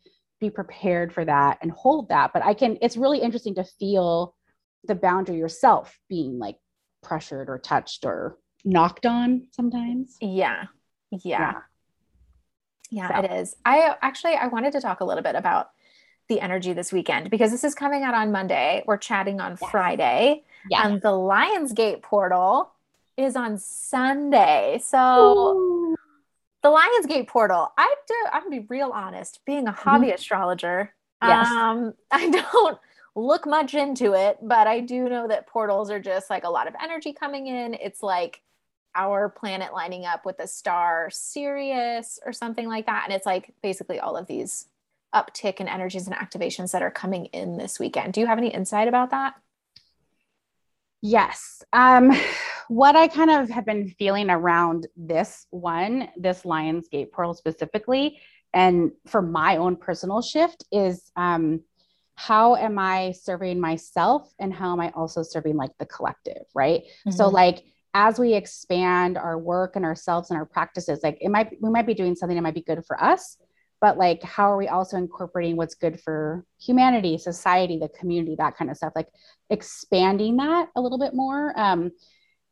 be 0.41 0.49
prepared 0.49 1.13
for 1.13 1.23
that 1.23 1.59
and 1.61 1.69
hold 1.69 2.09
that? 2.09 2.31
But 2.33 2.43
I 2.43 2.55
can, 2.55 2.79
it's 2.81 2.97
really 2.97 3.19
interesting 3.19 3.53
to 3.55 3.63
feel 3.63 4.35
the 4.85 4.95
boundary 4.95 5.37
yourself 5.37 5.99
being 6.09 6.39
like 6.39 6.57
pressured 7.03 7.47
or 7.47 7.59
touched 7.59 8.05
or 8.05 8.39
knocked 8.65 9.05
on 9.05 9.49
sometimes. 9.51 10.17
Yeah. 10.19 10.63
Yeah. 11.11 11.19
Yeah, 11.21 11.53
yeah 12.89 13.07
so. 13.09 13.23
it 13.23 13.39
is. 13.39 13.55
I 13.63 13.95
actually 14.01 14.33
I 14.33 14.47
wanted 14.47 14.71
to 14.71 14.81
talk 14.81 15.01
a 15.01 15.05
little 15.05 15.21
bit 15.21 15.35
about 15.35 15.67
the 16.29 16.39
energy 16.39 16.73
this 16.73 16.91
weekend 16.93 17.29
because 17.29 17.51
this 17.51 17.63
is 17.63 17.75
coming 17.75 18.03
out 18.03 18.13
on 18.13 18.31
Monday. 18.31 18.83
We're 18.85 18.97
chatting 18.97 19.39
on 19.39 19.57
yes. 19.59 19.71
Friday. 19.71 20.43
Yeah. 20.69 20.87
And 20.87 21.01
the 21.01 21.09
Lionsgate 21.09 22.01
portal 22.01 22.71
is 23.17 23.35
on 23.35 23.57
Sunday. 23.57 24.81
So 24.83 25.57
Ooh. 25.57 25.95
the 26.61 26.69
Lionsgate 26.69 27.27
portal, 27.27 27.71
I 27.77 27.93
do, 28.07 28.15
I'm 28.31 28.43
gonna 28.43 28.61
be 28.61 28.65
real 28.69 28.91
honest, 28.93 29.41
being 29.45 29.67
a 29.67 29.71
hobby 29.71 30.07
mm-hmm. 30.07 30.15
astrologer, 30.15 30.93
yes. 31.21 31.47
um, 31.47 31.93
I 32.11 32.29
don't 32.29 32.79
look 33.15 33.45
much 33.45 33.73
into 33.73 34.13
it, 34.13 34.39
but 34.41 34.67
I 34.67 34.79
do 34.79 35.07
know 35.09 35.27
that 35.27 35.47
portals 35.47 35.91
are 35.91 35.99
just 35.99 36.29
like 36.29 36.45
a 36.45 36.49
lot 36.49 36.67
of 36.67 36.73
energy 36.81 37.13
coming 37.13 37.47
in. 37.47 37.75
It's 37.75 38.01
like 38.01 38.41
our 38.95 39.29
planet 39.29 39.73
lining 39.73 40.05
up 40.05 40.25
with 40.25 40.37
the 40.37 40.47
star 40.47 41.09
Sirius 41.11 42.19
or 42.25 42.33
something 42.33 42.67
like 42.67 42.85
that. 42.85 43.03
And 43.05 43.13
it's 43.13 43.25
like 43.25 43.53
basically 43.61 43.99
all 43.99 44.15
of 44.15 44.27
these 44.27 44.67
uptick 45.13 45.59
in 45.59 45.67
energies 45.67 46.07
and 46.07 46.15
activations 46.15 46.71
that 46.71 46.81
are 46.81 46.91
coming 46.91 47.25
in 47.27 47.57
this 47.57 47.79
weekend. 47.79 48.13
Do 48.13 48.21
you 48.21 48.27
have 48.27 48.37
any 48.37 48.49
insight 48.49 48.87
about 48.87 49.11
that? 49.11 49.35
Yes. 51.01 51.63
Um, 51.73 52.11
what 52.69 52.95
I 52.95 53.07
kind 53.07 53.29
of 53.29 53.49
have 53.49 53.65
been 53.65 53.89
feeling 53.89 54.29
around 54.29 54.87
this 54.95 55.45
one, 55.49 56.09
this 56.17 56.43
Lionsgate 56.43 57.11
portal 57.11 57.33
specifically, 57.33 58.19
and 58.53 58.91
for 59.07 59.21
my 59.21 59.57
own 59.57 59.75
personal 59.75 60.21
shift 60.21 60.63
is 60.71 61.11
um, 61.15 61.61
how 62.15 62.55
am 62.55 62.77
I 62.79 63.11
serving 63.11 63.59
myself 63.59 64.31
and 64.39 64.53
how 64.53 64.71
am 64.71 64.79
I 64.79 64.91
also 64.91 65.23
serving 65.23 65.57
like 65.57 65.71
the 65.79 65.85
collective, 65.85 66.43
right? 66.53 66.83
Mm-hmm. 66.83 67.11
So, 67.11 67.27
like, 67.27 67.63
as 67.95 68.17
we 68.17 68.33
expand 68.33 69.17
our 69.17 69.37
work 69.37 69.75
and 69.75 69.85
ourselves 69.85 70.29
and 70.29 70.37
our 70.37 70.45
practices, 70.45 71.01
like 71.03 71.17
it 71.21 71.29
might 71.29 71.57
we 71.61 71.69
might 71.69 71.85
be 71.85 71.93
doing 71.93 72.15
something 72.15 72.35
that 72.35 72.41
might 72.41 72.53
be 72.53 72.61
good 72.61 72.85
for 72.85 73.01
us, 73.03 73.37
but 73.83 73.97
like 73.97 74.23
how 74.23 74.49
are 74.49 74.55
we 74.55 74.69
also 74.69 74.95
incorporating 74.95 75.57
what's 75.57 75.75
good 75.75 75.99
for 75.99 76.45
humanity 76.57 77.17
society 77.17 77.77
the 77.77 77.89
community 77.89 78.33
that 78.37 78.55
kind 78.55 78.71
of 78.71 78.77
stuff 78.77 78.93
like 78.95 79.09
expanding 79.49 80.37
that 80.37 80.69
a 80.77 80.81
little 80.81 80.97
bit 80.97 81.13
more? 81.13 81.53
Um, 81.59 81.91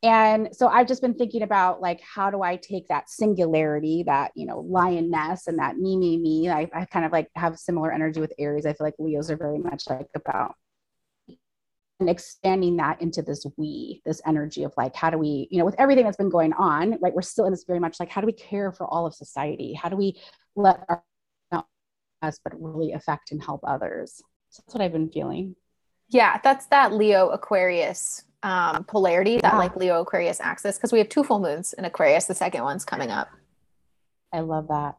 and 0.04 0.50
so 0.52 0.68
i've 0.68 0.88
just 0.88 1.02
been 1.02 1.14
thinking 1.14 1.44
about 1.44 1.80
like 1.80 2.02
how 2.02 2.32
do 2.32 2.42
i 2.42 2.56
take 2.56 2.88
that 2.88 3.08
singularity 3.08 4.04
that 4.04 4.32
you 4.36 4.48
know 4.48 4.60
lioness 4.60 5.48
and 5.48 5.58
that 5.60 5.78
me 5.78 5.96
me 5.96 6.18
me? 6.18 6.50
I, 6.50 6.70
I 6.74 6.84
kind 6.86 7.06
of 7.06 7.14
like 7.14 7.30
have 7.36 7.58
similar 7.58 7.94
energy 7.94 8.20
with 8.20 8.34
aries. 8.38 8.66
I 8.66 8.74
feel 8.74 8.86
like 8.88 8.96
leos 9.00 9.32
are 9.32 9.38
very 9.38 9.60
much 9.60 9.90
like 9.90 10.10
about 10.14 10.56
and 12.02 12.10
expanding 12.10 12.76
that 12.78 13.02
into 13.02 13.22
this 13.22 13.46
we 13.58 14.02
this 14.06 14.22
energy 14.26 14.64
of 14.64 14.74
like 14.76 14.96
how 14.96 15.10
do 15.10 15.18
we 15.18 15.48
you 15.50 15.60
know 15.60 15.66
with 15.66 15.80
everything 15.80 16.04
that's 16.04 16.18
been 16.18 16.30
going 16.32 16.52
on 16.54 16.98
right 17.00 17.14
we're 17.14 17.22
still 17.22 17.46
in 17.46 17.52
this 17.52 17.64
very 17.64 17.80
much 17.80 18.00
like 18.00 18.10
how 18.10 18.20
do 18.20 18.28
we 18.28 18.34
care 18.34 18.72
for 18.72 18.86
all 18.88 19.06
of 19.06 19.14
society? 19.14 19.74
How 19.74 19.88
do 19.88 19.96
we 19.96 20.20
let 20.56 20.84
our 20.90 21.04
us, 22.22 22.40
but 22.44 22.54
really 22.60 22.94
affect 22.94 23.32
and 23.32 23.44
help 23.44 23.62
others. 23.64 24.22
So 24.50 24.64
that's 24.66 24.76
what 24.76 24.84
I've 24.84 24.92
been 24.92 25.10
feeling. 25.10 25.56
Yeah, 26.10 26.40
that's 26.44 26.66
that 26.68 26.94
Leo 26.94 27.30
Aquarius 27.30 28.24
um, 28.44 28.84
polarity, 28.84 29.34
yeah. 29.34 29.42
that 29.42 29.58
like 29.58 29.76
Leo 29.76 30.02
Aquarius 30.02 30.42
axis, 30.42 30.78
because 30.78 30.92
we 30.92 31.00
have 31.00 31.10
two 31.10 31.24
full 31.24 31.40
moons 31.40 31.74
in 31.74 31.86
Aquarius. 31.86 32.26
The 32.26 32.36
second 32.36 32.64
one's 32.64 32.86
coming 32.86 33.12
up. 33.12 33.30
I 34.34 34.42
love 34.42 34.68
that. 34.70 34.98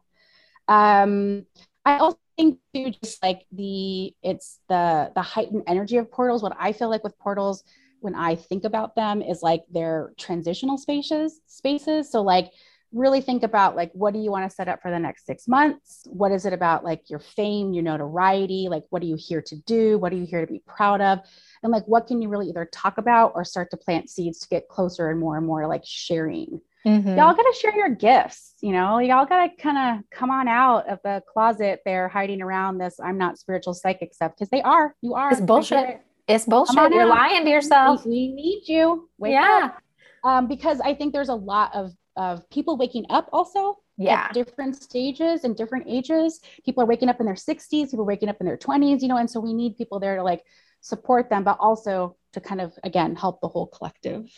Um, 0.67 1.45
I 1.85 1.97
also 1.97 2.17
think 2.37 2.59
too, 2.73 2.91
just 3.03 3.21
like 3.21 3.45
the 3.51 4.13
it's 4.23 4.59
the 4.69 5.11
the 5.13 5.21
heightened 5.21 5.63
energy 5.67 5.97
of 5.97 6.11
portals. 6.11 6.41
What 6.41 6.55
I 6.59 6.71
feel 6.71 6.89
like 6.89 7.03
with 7.03 7.17
portals 7.19 7.63
when 7.99 8.15
I 8.15 8.35
think 8.35 8.63
about 8.63 8.95
them 8.95 9.21
is 9.21 9.41
like 9.41 9.63
they're 9.71 10.13
transitional 10.17 10.77
spaces. 10.77 11.39
Spaces. 11.47 12.11
So 12.11 12.21
like 12.21 12.51
really 12.93 13.21
think 13.21 13.43
about 13.43 13.75
like 13.75 13.91
what 13.93 14.13
do 14.13 14.19
you 14.19 14.31
want 14.31 14.49
to 14.49 14.55
set 14.55 14.67
up 14.67 14.81
for 14.81 14.91
the 14.91 14.99
next 14.99 15.25
six 15.25 15.47
months? 15.47 16.03
What 16.07 16.31
is 16.31 16.45
it 16.45 16.53
about 16.53 16.83
like 16.83 17.09
your 17.09 17.19
fame 17.19 17.73
your 17.73 17.83
notoriety? 17.83 18.67
Like 18.69 18.83
what 18.89 19.01
are 19.01 19.05
you 19.05 19.17
here 19.17 19.41
to 19.41 19.55
do? 19.55 19.97
What 19.97 20.13
are 20.13 20.15
you 20.15 20.25
here 20.25 20.41
to 20.41 20.51
be 20.51 20.61
proud 20.67 21.01
of? 21.01 21.19
And 21.63 21.71
like 21.71 21.83
what 21.87 22.07
can 22.07 22.21
you 22.21 22.29
really 22.29 22.49
either 22.49 22.69
talk 22.71 22.97
about 22.97 23.33
or 23.35 23.43
start 23.43 23.71
to 23.71 23.77
plant 23.77 24.09
seeds 24.09 24.39
to 24.39 24.49
get 24.49 24.67
closer 24.67 25.09
and 25.09 25.19
more 25.19 25.37
and 25.37 25.45
more 25.45 25.67
like 25.67 25.83
sharing? 25.85 26.61
Mm-hmm. 26.85 27.17
y'all 27.17 27.33
gotta 27.33 27.55
share 27.57 27.73
your 27.73 27.87
gifts 27.87 28.55
you 28.59 28.73
know? 28.73 28.99
Y'all 28.99 29.25
gotta 29.25 29.51
kind 29.57 29.77
of 29.77 30.09
come 30.09 30.29
on 30.29 30.49
out 30.49 30.85
of 30.89 30.99
the 31.01 31.23
closet 31.31 31.79
there 31.85 32.09
hiding 32.09 32.41
around 32.41 32.77
this 32.77 32.99
i'm 33.01 33.17
not 33.17 33.37
spiritual 33.37 33.73
psychic 33.73 34.13
stuff 34.13 34.33
because 34.35 34.49
they 34.49 34.61
are 34.63 34.93
you 35.01 35.13
are 35.13 35.31
it's 35.31 35.39
bullshit. 35.39 36.01
it's 36.27 36.45
bullshit. 36.45 36.91
you're 36.91 37.03
out. 37.03 37.07
lying 37.07 37.45
to 37.45 37.49
yourself. 37.49 38.05
We, 38.05 38.11
we 38.11 38.33
need 38.33 38.63
you. 38.67 39.09
Wake 39.17 39.31
yeah. 39.31 39.69
up. 39.71 39.77
Um, 40.23 40.47
because 40.47 40.79
I 40.79 40.93
think 40.93 41.13
there's 41.13 41.29
a 41.29 41.35
lot 41.35 41.75
of 41.75 41.91
of 42.15 42.49
people 42.49 42.77
waking 42.77 43.05
up 43.09 43.29
also 43.33 43.79
yeah. 43.97 44.31
different 44.31 44.81
stages 44.81 45.43
and 45.43 45.55
different 45.55 45.85
ages. 45.87 46.39
People 46.65 46.83
are 46.83 46.87
waking 46.87 47.09
up 47.09 47.19
in 47.19 47.25
their 47.25 47.35
60s 47.35 47.91
people 47.91 48.01
are 48.01 48.05
waking 48.05 48.29
up 48.29 48.37
in 48.39 48.45
their 48.45 48.57
20s 48.57 49.01
you 49.01 49.07
know 49.07 49.17
and 49.17 49.29
so 49.29 49.39
we 49.39 49.53
need 49.53 49.77
people 49.77 49.99
there 49.99 50.15
to 50.15 50.23
like 50.23 50.43
support 50.81 51.29
them 51.29 51.43
but 51.43 51.57
also 51.59 52.15
to 52.33 52.41
kind 52.41 52.61
of 52.61 52.73
again 52.83 53.15
help 53.15 53.41
the 53.41 53.47
whole 53.47 53.67
collective. 53.67 54.29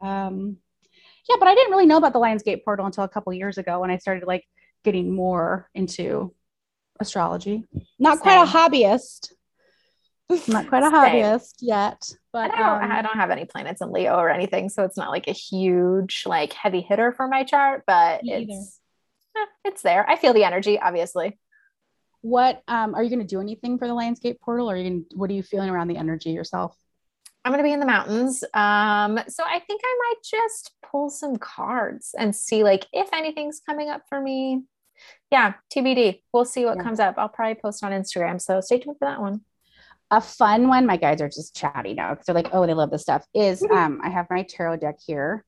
Um 0.00 0.56
yeah 1.28 1.36
but 1.38 1.48
i 1.48 1.54
didn't 1.54 1.72
really 1.72 1.86
know 1.86 1.98
about 1.98 2.12
the 2.12 2.18
lionsgate 2.18 2.64
portal 2.64 2.86
until 2.86 3.04
a 3.04 3.08
couple 3.08 3.32
years 3.32 3.58
ago 3.58 3.80
when 3.80 3.90
i 3.90 3.98
started 3.98 4.26
like 4.26 4.44
getting 4.84 5.12
more 5.12 5.68
into 5.74 6.32
astrology. 7.00 7.64
Not 7.98 8.18
Same. 8.18 8.22
quite 8.22 8.42
a 8.42 8.46
hobbyist 8.46 9.32
not 10.48 10.68
quite 10.68 10.82
a 10.82 10.90
hobbyist 10.90 11.54
yet, 11.60 12.02
but 12.32 12.52
I 12.52 12.58
don't, 12.58 12.84
um, 12.84 12.92
I 12.92 13.02
don't 13.02 13.16
have 13.16 13.30
any 13.30 13.44
planets 13.44 13.80
in 13.80 13.92
Leo 13.92 14.16
or 14.16 14.28
anything, 14.28 14.68
so 14.68 14.84
it's 14.84 14.96
not 14.96 15.10
like 15.10 15.26
a 15.26 15.32
huge 15.32 16.24
like 16.26 16.52
heavy 16.52 16.80
hitter 16.80 17.12
for 17.12 17.28
my 17.28 17.44
chart, 17.44 17.84
but 17.86 18.20
it's 18.24 18.80
eh, 19.36 19.44
it's 19.64 19.82
there. 19.82 20.08
I 20.08 20.16
feel 20.16 20.32
the 20.32 20.44
energy, 20.44 20.78
obviously. 20.78 21.38
What 22.20 22.62
um, 22.68 22.94
are 22.94 23.02
you 23.02 23.10
going 23.10 23.20
to 23.20 23.26
do 23.26 23.40
anything 23.40 23.78
for 23.78 23.86
the 23.86 23.94
Lionsgate 23.94 24.40
portal? 24.40 24.70
Or 24.70 24.74
are 24.74 24.76
you 24.76 24.90
gonna, 24.90 25.02
what 25.14 25.30
are 25.30 25.34
you 25.34 25.42
feeling 25.42 25.70
around 25.70 25.88
the 25.88 25.96
energy 25.96 26.30
yourself? 26.30 26.76
I'm 27.44 27.52
going 27.52 27.62
to 27.62 27.68
be 27.68 27.72
in 27.72 27.80
the 27.80 27.86
mountains. 27.86 28.42
Um, 28.54 29.20
so 29.28 29.44
I 29.44 29.60
think 29.60 29.80
I 29.84 29.98
might 30.00 30.22
just 30.24 30.72
pull 30.90 31.08
some 31.08 31.36
cards 31.36 32.14
and 32.18 32.34
see 32.34 32.64
like 32.64 32.86
if 32.92 33.08
anything's 33.12 33.60
coming 33.64 33.88
up 33.88 34.02
for 34.08 34.20
me. 34.20 34.64
Yeah, 35.30 35.54
TBD. 35.74 36.22
We'll 36.32 36.44
see 36.44 36.64
what 36.64 36.76
yeah. 36.76 36.82
comes 36.82 36.98
up. 36.98 37.14
I'll 37.16 37.28
probably 37.28 37.54
post 37.54 37.84
on 37.84 37.92
Instagram. 37.92 38.40
So 38.40 38.60
stay 38.60 38.80
tuned 38.80 38.96
for 38.98 39.06
that 39.06 39.20
one. 39.20 39.42
A 40.10 40.20
fun 40.20 40.68
one, 40.68 40.86
my 40.86 40.96
guys 40.96 41.20
are 41.20 41.28
just 41.28 41.54
chatty 41.54 41.94
now 41.94 42.10
because 42.10 42.26
they're 42.26 42.34
like, 42.34 42.48
oh, 42.52 42.66
they 42.66 42.74
love 42.74 42.90
this 42.90 43.02
stuff. 43.02 43.26
Is 43.34 43.62
um, 43.70 44.00
I 44.02 44.08
have 44.08 44.26
my 44.30 44.42
tarot 44.42 44.78
deck 44.78 44.96
here. 45.06 45.44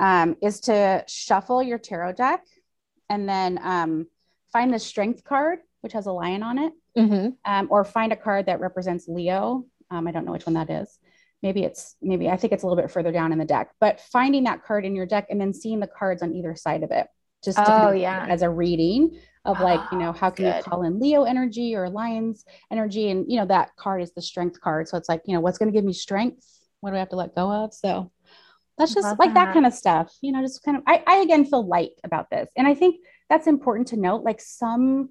Um, 0.00 0.36
is 0.42 0.60
to 0.62 1.04
shuffle 1.06 1.62
your 1.62 1.78
tarot 1.78 2.12
deck 2.14 2.44
and 3.08 3.28
then 3.28 3.58
um, 3.62 4.06
find 4.52 4.74
the 4.74 4.78
strength 4.78 5.22
card, 5.22 5.60
which 5.80 5.92
has 5.92 6.06
a 6.06 6.12
lion 6.12 6.42
on 6.42 6.58
it, 6.58 6.72
Mm-hmm. 6.98 7.28
um, 7.50 7.68
or 7.70 7.84
find 7.84 8.12
a 8.12 8.16
card 8.16 8.46
that 8.46 8.60
represents 8.60 9.08
Leo. 9.08 9.64
Um, 9.90 10.06
I 10.06 10.10
don't 10.12 10.26
know 10.26 10.32
which 10.32 10.44
one 10.44 10.54
that 10.54 10.68
is. 10.68 10.98
Maybe 11.42 11.62
it's 11.64 11.96
maybe 12.02 12.28
I 12.28 12.36
think 12.36 12.52
it's 12.52 12.62
a 12.64 12.66
little 12.66 12.80
bit 12.82 12.90
further 12.90 13.12
down 13.12 13.32
in 13.32 13.38
the 13.38 13.44
deck, 13.46 13.70
but 13.80 13.98
finding 14.00 14.44
that 14.44 14.62
card 14.64 14.84
in 14.84 14.94
your 14.94 15.06
deck 15.06 15.26
and 15.30 15.40
then 15.40 15.54
seeing 15.54 15.80
the 15.80 15.86
cards 15.86 16.22
on 16.22 16.34
either 16.34 16.54
side 16.54 16.82
of 16.82 16.90
it, 16.90 17.06
just 17.42 17.58
Oh, 17.60 17.92
yeah. 17.92 18.26
as 18.28 18.42
a 18.42 18.50
reading 18.50 19.18
of 19.44 19.60
like 19.60 19.80
you 19.90 19.98
ah, 19.98 20.00
know 20.00 20.08
Oh, 20.10 20.12
how 20.12 20.30
can 20.30 20.46
you 20.46 20.62
call 20.62 20.82
in 20.82 21.00
Leo 21.00 21.24
energy 21.24 21.74
or 21.74 21.88
Lion's 21.90 22.44
energy, 22.70 23.10
and 23.10 23.24
you 23.30 23.38
know 23.38 23.46
that 23.46 23.74
card 23.76 24.02
is 24.02 24.12
the 24.12 24.22
strength 24.22 24.60
card, 24.60 24.88
so 24.88 24.96
it's 24.96 25.08
like 25.08 25.22
you 25.26 25.34
know 25.34 25.40
what's 25.40 25.58
going 25.58 25.70
to 25.72 25.76
give 25.76 25.84
me 25.84 25.92
strength. 25.92 26.46
What 26.80 26.90
do 26.90 26.96
I 26.96 27.00
have 27.00 27.10
to 27.10 27.16
let 27.16 27.34
go 27.34 27.50
of? 27.50 27.74
So 27.74 28.10
that's 28.78 28.94
just 28.94 29.04
Love 29.06 29.18
like 29.18 29.34
that 29.34 29.46
that. 29.46 29.54
kind 29.54 29.66
of 29.66 29.72
stuff, 29.74 30.12
you 30.20 30.32
know, 30.32 30.40
just 30.42 30.62
kind 30.62 30.76
of. 30.76 30.82
I, 30.86 31.02
I 31.06 31.16
again 31.18 31.44
feel 31.44 31.66
light 31.66 31.92
about 32.04 32.30
this, 32.30 32.48
and 32.56 32.66
I 32.66 32.74
think 32.74 32.96
that's 33.28 33.46
important 33.46 33.88
to 33.88 33.96
note. 33.96 34.22
Like 34.24 34.40
some 34.40 35.10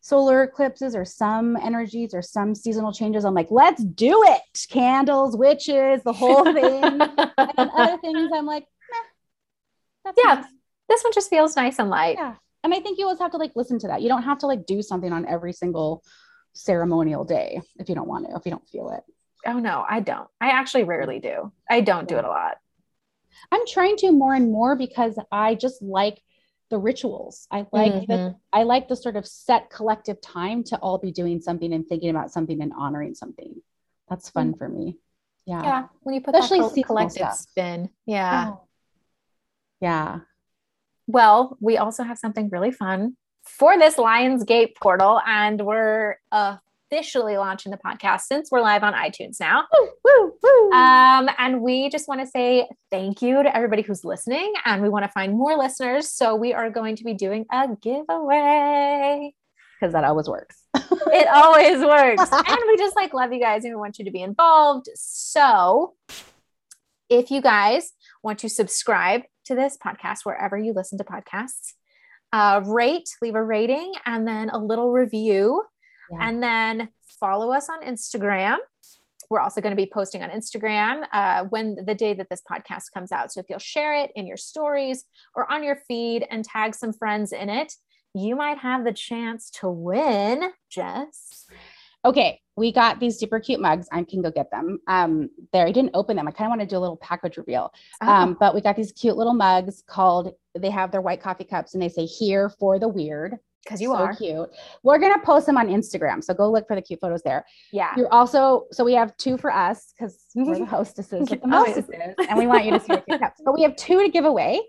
solar 0.00 0.42
eclipses 0.42 0.94
or 0.94 1.04
some 1.06 1.56
energies 1.56 2.12
or 2.12 2.20
some 2.20 2.54
seasonal 2.54 2.92
changes, 2.92 3.24
I'm 3.24 3.32
like, 3.32 3.48
let's 3.50 3.82
do 3.82 4.22
it. 4.26 4.42
Candles, 4.68 5.34
witches, 5.34 6.02
the 6.04 6.12
whole 6.12 6.44
thing. 6.44 6.84
and 7.00 7.70
other 7.74 7.96
things, 8.02 8.30
I'm 8.34 8.44
like, 8.44 8.66
Yeah. 10.18 10.34
nice. 10.34 10.44
this 10.90 11.02
one 11.02 11.12
just 11.14 11.30
feels 11.30 11.56
nice 11.56 11.78
and 11.78 11.88
light. 11.88 12.16
Yeah. 12.18 12.34
And 12.64 12.72
I 12.74 12.80
think 12.80 12.98
you 12.98 13.04
always 13.04 13.20
have 13.20 13.30
to 13.32 13.36
like 13.36 13.52
listen 13.54 13.78
to 13.80 13.88
that. 13.88 14.02
You 14.02 14.08
don't 14.08 14.22
have 14.22 14.38
to 14.38 14.46
like 14.46 14.66
do 14.66 14.82
something 14.82 15.12
on 15.12 15.26
every 15.26 15.52
single 15.52 16.02
ceremonial 16.54 17.24
day 17.24 17.60
if 17.76 17.88
you 17.88 17.94
don't 17.94 18.08
want 18.08 18.26
to, 18.26 18.34
if 18.36 18.44
you 18.46 18.50
don't 18.50 18.66
feel 18.68 18.90
it. 18.90 19.02
Oh 19.46 19.58
no, 19.58 19.84
I 19.88 20.00
don't. 20.00 20.28
I 20.40 20.48
actually 20.48 20.84
rarely 20.84 21.20
do. 21.20 21.52
I 21.68 21.82
don't 21.82 22.08
do 22.08 22.16
it 22.16 22.24
a 22.24 22.28
lot. 22.28 22.56
I'm 23.52 23.66
trying 23.66 23.96
to 23.98 24.10
more 24.12 24.34
and 24.34 24.50
more 24.50 24.76
because 24.76 25.18
I 25.30 25.54
just 25.56 25.82
like 25.82 26.22
the 26.70 26.78
rituals. 26.78 27.46
I 27.50 27.66
like 27.70 28.06
the 28.06 28.14
Mhm. 28.14 28.36
I 28.52 28.62
like 28.62 28.88
the 28.88 28.96
sort 28.96 29.16
of 29.16 29.26
set 29.26 29.68
collective 29.68 30.20
time 30.22 30.64
to 30.64 30.78
all 30.78 30.96
be 30.98 31.12
doing 31.12 31.40
something 31.40 31.72
and 31.72 31.86
thinking 31.86 32.08
about 32.08 32.32
something 32.32 32.62
and 32.62 32.72
honoring 32.72 33.14
something. 33.14 33.60
That's 34.08 34.30
fun 34.30 34.54
for 34.54 34.68
me. 34.68 34.98
Yeah. 35.44 35.62
Yeah, 35.62 35.88
when 36.00 36.14
you 36.14 36.22
put 36.22 36.34
Especially 36.34 36.60
that 36.60 36.86
col- 36.86 36.96
collective 36.96 37.16
stuff. 37.16 37.36
spin. 37.36 37.90
Yeah. 38.06 38.52
Oh. 38.52 38.68
Yeah. 39.80 40.20
Well, 41.06 41.56
we 41.60 41.76
also 41.76 42.02
have 42.02 42.18
something 42.18 42.48
really 42.50 42.72
fun 42.72 43.16
for 43.44 43.78
this 43.78 43.96
Lionsgate 43.96 44.74
portal, 44.80 45.20
and 45.26 45.60
we're 45.60 46.16
officially 46.32 47.36
launching 47.36 47.70
the 47.72 47.78
podcast 47.78 48.22
since 48.22 48.50
we're 48.50 48.62
live 48.62 48.82
on 48.82 48.94
iTunes 48.94 49.38
now. 49.38 49.64
Woo, 49.72 49.90
woo, 50.04 50.32
woo. 50.42 50.70
Um, 50.72 51.28
and 51.38 51.60
we 51.60 51.90
just 51.90 52.08
want 52.08 52.20
to 52.20 52.26
say 52.26 52.68
thank 52.90 53.20
you 53.20 53.42
to 53.42 53.54
everybody 53.54 53.82
who's 53.82 54.04
listening, 54.04 54.52
and 54.64 54.82
we 54.82 54.88
want 54.88 55.04
to 55.04 55.10
find 55.10 55.34
more 55.34 55.56
listeners. 55.56 56.10
So 56.10 56.34
we 56.34 56.54
are 56.54 56.70
going 56.70 56.96
to 56.96 57.04
be 57.04 57.14
doing 57.14 57.44
a 57.52 57.68
giveaway. 57.80 59.34
Because 59.78 59.92
that 59.92 60.04
always 60.04 60.28
works. 60.28 60.56
It 61.06 61.28
always 61.28 61.80
works. 61.80 62.32
and 62.32 62.58
we 62.66 62.76
just 62.76 62.96
like 62.96 63.14
love 63.14 63.32
you 63.32 63.38
guys 63.38 63.64
and 63.64 63.72
we 63.72 63.76
want 63.76 63.98
you 63.98 64.04
to 64.06 64.10
be 64.10 64.22
involved. 64.22 64.88
So 64.96 65.94
if 67.08 67.30
you 67.30 67.40
guys 67.40 67.92
want 68.22 68.40
to 68.40 68.48
subscribe 68.48 69.22
to 69.46 69.54
this 69.54 69.76
podcast 69.76 70.20
wherever 70.24 70.58
you 70.58 70.72
listen 70.72 70.98
to 70.98 71.04
podcasts, 71.04 71.72
uh, 72.32 72.60
rate, 72.64 73.08
leave 73.22 73.34
a 73.34 73.42
rating, 73.42 73.92
and 74.06 74.26
then 74.26 74.50
a 74.50 74.58
little 74.58 74.92
review. 74.92 75.62
Yeah. 76.10 76.28
And 76.28 76.42
then 76.42 76.88
follow 77.20 77.52
us 77.52 77.68
on 77.68 77.82
Instagram. 77.82 78.56
We're 79.30 79.40
also 79.40 79.60
going 79.60 79.72
to 79.72 79.76
be 79.76 79.90
posting 79.92 80.22
on 80.22 80.30
Instagram 80.30 81.04
uh, 81.12 81.44
when 81.44 81.76
the 81.86 81.94
day 81.94 82.14
that 82.14 82.28
this 82.28 82.42
podcast 82.48 82.92
comes 82.92 83.10
out. 83.10 83.32
So 83.32 83.40
if 83.40 83.46
you'll 83.48 83.58
share 83.58 83.94
it 83.94 84.10
in 84.14 84.26
your 84.26 84.36
stories 84.36 85.04
or 85.34 85.50
on 85.50 85.64
your 85.64 85.78
feed 85.88 86.26
and 86.30 86.44
tag 86.44 86.74
some 86.74 86.92
friends 86.92 87.32
in 87.32 87.48
it, 87.48 87.72
you 88.14 88.36
might 88.36 88.58
have 88.58 88.84
the 88.84 88.92
chance 88.92 89.50
to 89.60 89.68
win, 89.68 90.50
Jess. 90.70 91.46
Okay, 92.04 92.40
we 92.56 92.72
got 92.72 93.00
these 93.00 93.18
super 93.18 93.40
cute 93.40 93.60
mugs. 93.60 93.88
I 93.92 94.02
can 94.04 94.22
go 94.22 94.30
get 94.30 94.50
them. 94.50 94.78
Um, 94.86 95.30
there, 95.52 95.66
I 95.66 95.72
didn't 95.72 95.90
open 95.94 96.16
them. 96.16 96.28
I 96.28 96.30
kind 96.30 96.46
of 96.46 96.50
want 96.56 96.60
to 96.60 96.66
do 96.66 96.78
a 96.78 96.80
little 96.80 96.96
package 96.98 97.36
reveal. 97.36 97.72
Oh. 98.02 98.08
Um, 98.08 98.36
but 98.38 98.54
we 98.54 98.60
got 98.60 98.76
these 98.76 98.92
cute 98.92 99.16
little 99.16 99.34
mugs 99.34 99.82
called. 99.86 100.32
They 100.56 100.70
have 100.70 100.92
their 100.92 101.00
white 101.00 101.20
coffee 101.20 101.44
cups, 101.44 101.74
and 101.74 101.82
they 101.82 101.88
say 101.88 102.04
"Here 102.06 102.48
for 102.48 102.78
the 102.78 102.88
weird." 102.88 103.38
because 103.64 103.80
you 103.80 103.92
are 103.92 103.98
so 103.98 104.04
are. 104.04 104.14
cute. 104.46 104.50
We're 104.82 104.98
gonna 104.98 105.18
post 105.24 105.46
them 105.46 105.56
on 105.56 105.68
Instagram, 105.68 106.22
so 106.22 106.34
go 106.34 106.50
look 106.50 106.68
for 106.68 106.76
the 106.76 106.82
cute 106.82 107.00
photos 107.00 107.22
there. 107.22 107.46
Yeah. 107.72 107.92
You're 107.96 108.12
also 108.12 108.66
so 108.70 108.84
we 108.84 108.92
have 108.92 109.16
two 109.16 109.38
for 109.38 109.50
us 109.50 109.94
because 109.98 110.18
we're 110.34 110.58
the 110.58 110.64
hostesses 110.66 111.28
the 111.28 111.40
hostesses, 111.48 111.88
and 112.28 112.38
we 112.38 112.46
want 112.46 112.66
you 112.66 112.72
to 112.72 112.80
see 112.80 112.88
the 112.94 113.00
cute 113.00 113.20
cups. 113.20 113.40
But 113.44 113.54
we 113.54 113.62
have 113.62 113.74
two 113.76 114.02
to 114.02 114.08
give 114.10 114.26
away. 114.26 114.60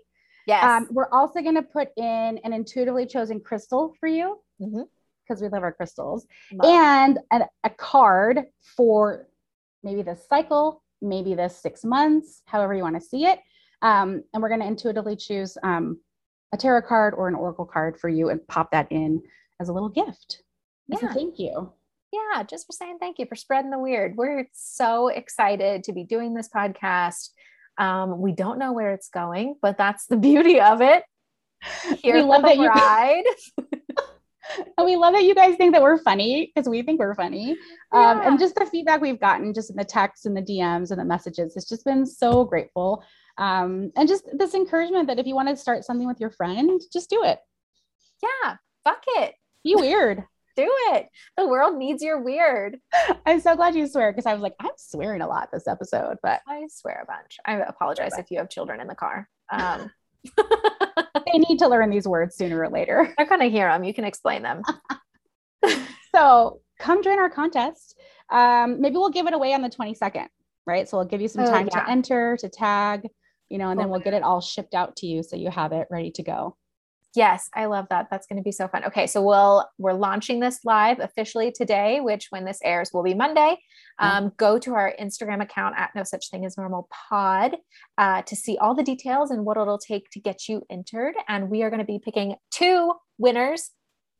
Yes. 0.46 0.64
Um, 0.64 0.88
we're 0.90 1.10
also 1.10 1.42
gonna 1.42 1.62
put 1.62 1.88
in 1.98 2.38
an 2.42 2.52
intuitively 2.54 3.04
chosen 3.06 3.38
crystal 3.40 3.92
for 4.00 4.06
you 4.08 4.40
Mhm. 4.62 4.84
Because 5.26 5.42
we 5.42 5.48
love 5.48 5.62
our 5.62 5.72
crystals 5.72 6.26
Love. 6.52 6.72
and 6.72 7.18
a, 7.32 7.46
a 7.64 7.70
card 7.70 8.44
for 8.76 9.26
maybe 9.82 10.02
this 10.02 10.26
cycle, 10.28 10.82
maybe 11.02 11.34
this 11.34 11.56
six 11.56 11.84
months, 11.84 12.42
however 12.46 12.74
you 12.74 12.82
want 12.82 12.94
to 13.00 13.00
see 13.06 13.24
it. 13.26 13.40
Um, 13.82 14.22
and 14.32 14.42
we're 14.42 14.48
going 14.48 14.60
to 14.60 14.66
intuitively 14.66 15.16
choose 15.16 15.56
um, 15.62 15.98
a 16.52 16.56
tarot 16.56 16.82
card 16.82 17.14
or 17.14 17.28
an 17.28 17.34
oracle 17.34 17.66
card 17.66 17.98
for 17.98 18.08
you 18.08 18.30
and 18.30 18.46
pop 18.48 18.70
that 18.70 18.90
in 18.90 19.22
as 19.60 19.68
a 19.68 19.72
little 19.72 19.88
gift. 19.88 20.42
Yeah. 20.88 21.12
thank 21.12 21.38
you. 21.38 21.72
yeah, 22.12 22.42
just 22.44 22.66
for 22.66 22.72
saying 22.72 22.98
thank 23.00 23.18
you 23.18 23.26
for 23.26 23.34
spreading 23.34 23.70
the 23.70 23.78
weird. 23.78 24.16
We're 24.16 24.48
so 24.52 25.08
excited 25.08 25.82
to 25.84 25.92
be 25.92 26.04
doing 26.04 26.32
this 26.34 26.48
podcast. 26.48 27.30
Um, 27.78 28.20
we 28.20 28.32
don't 28.32 28.58
know 28.58 28.72
where 28.72 28.92
it's 28.92 29.08
going, 29.08 29.56
but 29.60 29.76
that's 29.76 30.06
the 30.06 30.16
beauty 30.28 30.60
of 30.60 30.80
it. 30.80 31.02
Here 32.02 32.14
We 32.14 32.22
love 32.22 32.42
that 32.42 32.56
you- 32.56 32.68
ride. 32.68 33.24
And 34.78 34.84
we 34.84 34.96
love 34.96 35.14
that 35.14 35.24
you 35.24 35.34
guys 35.34 35.56
think 35.56 35.72
that 35.72 35.82
we're 35.82 35.98
funny 35.98 36.52
because 36.54 36.68
we 36.68 36.82
think 36.82 37.00
we're 37.00 37.14
funny. 37.14 37.56
Um, 37.92 38.20
and 38.22 38.38
just 38.38 38.54
the 38.54 38.66
feedback 38.66 39.00
we've 39.00 39.20
gotten 39.20 39.52
just 39.54 39.70
in 39.70 39.76
the 39.76 39.84
texts 39.84 40.26
and 40.26 40.36
the 40.36 40.42
DMs 40.42 40.90
and 40.90 41.00
the 41.00 41.04
messages, 41.04 41.56
it's 41.56 41.68
just 41.68 41.84
been 41.84 42.06
so 42.06 42.44
grateful. 42.44 43.04
Um, 43.38 43.92
and 43.96 44.08
just 44.08 44.24
this 44.38 44.54
encouragement 44.54 45.08
that 45.08 45.18
if 45.18 45.26
you 45.26 45.34
want 45.34 45.48
to 45.48 45.56
start 45.56 45.84
something 45.84 46.06
with 46.06 46.20
your 46.20 46.30
friend, 46.30 46.80
just 46.92 47.10
do 47.10 47.22
it. 47.24 47.38
yeah, 48.22 48.56
fuck 48.84 49.02
it. 49.06 49.34
Be 49.64 49.74
weird. 49.74 50.22
Do 50.56 50.72
it. 50.92 51.08
The 51.36 51.46
world 51.46 51.76
needs 51.76 52.02
your 52.02 52.22
weird. 52.22 52.78
I'm 53.26 53.40
so 53.40 53.56
glad 53.56 53.74
you 53.74 53.86
swear 53.86 54.10
because 54.10 54.24
I 54.24 54.32
was 54.32 54.40
like, 54.40 54.54
I'm 54.58 54.70
swearing 54.78 55.20
a 55.20 55.28
lot 55.28 55.50
this 55.52 55.68
episode, 55.68 56.16
but 56.22 56.40
I 56.48 56.66
swear 56.70 57.02
a 57.02 57.06
bunch. 57.06 57.36
I 57.44 57.56
apologize 57.56 58.16
if 58.16 58.30
you 58.30 58.38
have 58.38 58.48
children 58.48 58.80
in 58.80 58.86
the 58.86 58.94
car. 58.94 59.28
Um, 59.50 59.90
they 61.32 61.38
need 61.38 61.58
to 61.58 61.68
learn 61.68 61.90
these 61.90 62.08
words 62.08 62.36
sooner 62.36 62.60
or 62.60 62.68
later. 62.68 63.12
they're 63.18 63.26
going 63.26 63.40
to 63.40 63.50
hear 63.50 63.68
them. 63.68 63.84
You 63.84 63.94
can 63.94 64.04
explain 64.04 64.42
them. 64.42 64.62
So 66.14 66.60
come 66.78 67.02
join 67.02 67.18
our 67.18 67.28
contest. 67.28 67.98
Um, 68.30 68.80
maybe 68.80 68.96
we'll 68.96 69.10
give 69.10 69.26
it 69.26 69.34
away 69.34 69.52
on 69.52 69.60
the 69.60 69.68
22nd, 69.68 70.28
right? 70.66 70.88
So 70.88 70.96
we'll 70.96 71.06
give 71.06 71.20
you 71.20 71.28
some 71.28 71.42
Oh, 71.44 71.50
time 71.50 71.68
yeah. 71.70 71.80
to 71.84 71.90
enter, 71.90 72.38
to 72.38 72.48
tag, 72.48 73.06
you 73.50 73.58
know, 73.58 73.68
and 73.68 73.78
then 73.78 73.90
we'll 73.90 74.00
get 74.00 74.14
it 74.14 74.22
all 74.22 74.40
shipped 74.40 74.72
out 74.74 74.96
to 74.96 75.06
you 75.06 75.22
so 75.22 75.36
you 75.36 75.50
have 75.50 75.72
it 75.72 75.88
ready 75.90 76.10
to 76.12 76.22
go. 76.22 76.56
Yes, 77.16 77.48
I 77.54 77.64
love 77.64 77.86
that. 77.88 78.08
That's 78.10 78.26
going 78.26 78.36
to 78.36 78.42
be 78.42 78.52
so 78.52 78.68
fun. 78.68 78.84
Okay, 78.84 79.06
so 79.06 79.22
we'll 79.22 79.66
we're 79.78 79.94
launching 79.94 80.38
this 80.38 80.60
live 80.64 81.00
officially 81.00 81.50
today, 81.50 82.00
which 82.00 82.26
when 82.28 82.44
this 82.44 82.60
airs 82.62 82.90
will 82.92 83.02
be 83.02 83.14
Monday. 83.14 83.58
Yeah. 83.98 84.18
Um, 84.18 84.32
go 84.36 84.58
to 84.58 84.74
our 84.74 84.94
Instagram 85.00 85.42
account 85.42 85.76
at 85.78 85.94
No 85.94 86.04
Such 86.04 86.28
Thing 86.30 86.44
as 86.44 86.58
Normal 86.58 86.88
Pod 86.90 87.56
uh, 87.96 88.20
to 88.20 88.36
see 88.36 88.58
all 88.58 88.74
the 88.74 88.82
details 88.82 89.30
and 89.30 89.46
what 89.46 89.56
it'll 89.56 89.78
take 89.78 90.10
to 90.10 90.20
get 90.20 90.46
you 90.46 90.62
entered. 90.68 91.14
And 91.26 91.48
we 91.48 91.62
are 91.62 91.70
going 91.70 91.80
to 91.80 91.86
be 91.86 91.98
picking 91.98 92.36
two 92.50 92.92
winners, 93.16 93.70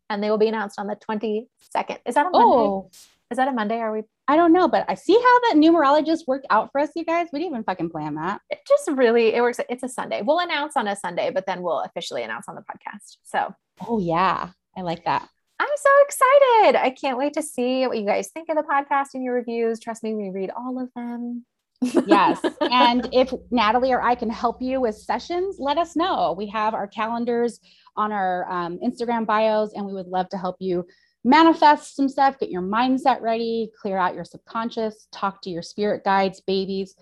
and 0.08 0.22
they 0.22 0.30
will 0.30 0.38
be 0.38 0.48
announced 0.48 0.78
on 0.80 0.86
the 0.86 0.96
twenty 0.96 1.48
second. 1.70 1.98
Is 2.06 2.14
that 2.14 2.24
a 2.24 2.30
Monday? 2.30 2.46
Oh, 2.46 2.90
Is 3.30 3.36
that 3.36 3.48
a 3.48 3.52
Monday? 3.52 3.76
Are 3.76 3.92
we? 3.92 4.04
I 4.28 4.36
don't 4.36 4.52
know, 4.52 4.66
but 4.66 4.84
I 4.88 4.94
see 4.94 5.14
how 5.14 5.40
that 5.40 5.54
numerologist 5.56 6.26
worked 6.26 6.46
out 6.50 6.70
for 6.72 6.80
us, 6.80 6.90
you 6.96 7.04
guys. 7.04 7.28
We 7.32 7.38
didn't 7.38 7.52
even 7.52 7.64
fucking 7.64 7.90
plan 7.90 8.16
that. 8.16 8.40
It 8.50 8.58
just 8.66 8.90
really 8.90 9.34
it 9.34 9.40
works. 9.40 9.60
It's 9.68 9.82
a 9.84 9.88
Sunday. 9.88 10.22
We'll 10.22 10.40
announce 10.40 10.76
on 10.76 10.88
a 10.88 10.96
Sunday, 10.96 11.30
but 11.30 11.46
then 11.46 11.62
we'll 11.62 11.80
officially 11.80 12.22
announce 12.24 12.46
on 12.48 12.54
the 12.56 12.62
podcast. 12.62 13.18
So 13.22 13.54
Oh, 13.86 13.98
yeah. 14.00 14.50
I 14.76 14.80
like 14.82 15.04
that. 15.04 15.28
I'm 15.58 15.68
so 15.76 15.90
excited. 16.02 16.76
I 16.82 16.90
can't 16.90 17.16
wait 17.18 17.32
to 17.34 17.42
see 17.42 17.86
what 17.86 17.98
you 17.98 18.04
guys 18.04 18.28
think 18.28 18.48
of 18.48 18.56
the 18.56 18.62
podcast 18.62 19.08
and 19.14 19.22
your 19.24 19.34
reviews. 19.34 19.80
Trust 19.80 20.02
me, 20.02 20.14
we 20.14 20.30
read 20.30 20.50
all 20.50 20.80
of 20.82 20.90
them. 20.94 21.44
Yes. 22.06 22.40
and 22.60 23.08
if 23.12 23.32
Natalie 23.50 23.92
or 23.92 24.00
I 24.02 24.14
can 24.14 24.30
help 24.30 24.60
you 24.62 24.80
with 24.80 24.96
sessions, 24.96 25.56
let 25.58 25.76
us 25.78 25.94
know. 25.94 26.34
We 26.36 26.46
have 26.48 26.72
our 26.74 26.86
calendars 26.86 27.60
on 27.96 28.12
our 28.12 28.50
um, 28.50 28.78
Instagram 28.84 29.26
bios, 29.26 29.72
and 29.74 29.84
we 29.86 29.92
would 29.92 30.06
love 30.08 30.28
to 30.30 30.38
help 30.38 30.56
you 30.58 30.86
manifest 31.26 31.96
some 31.96 32.08
stuff, 32.08 32.38
get 32.38 32.50
your 32.50 32.62
mindset 32.62 33.20
ready, 33.20 33.70
clear 33.80 33.98
out 33.98 34.14
your 34.14 34.24
subconscious, 34.24 35.08
talk 35.12 35.42
to 35.42 35.50
your 35.50 35.60
spirit 35.60 36.04
guides, 36.04 36.40
babies, 36.40 36.94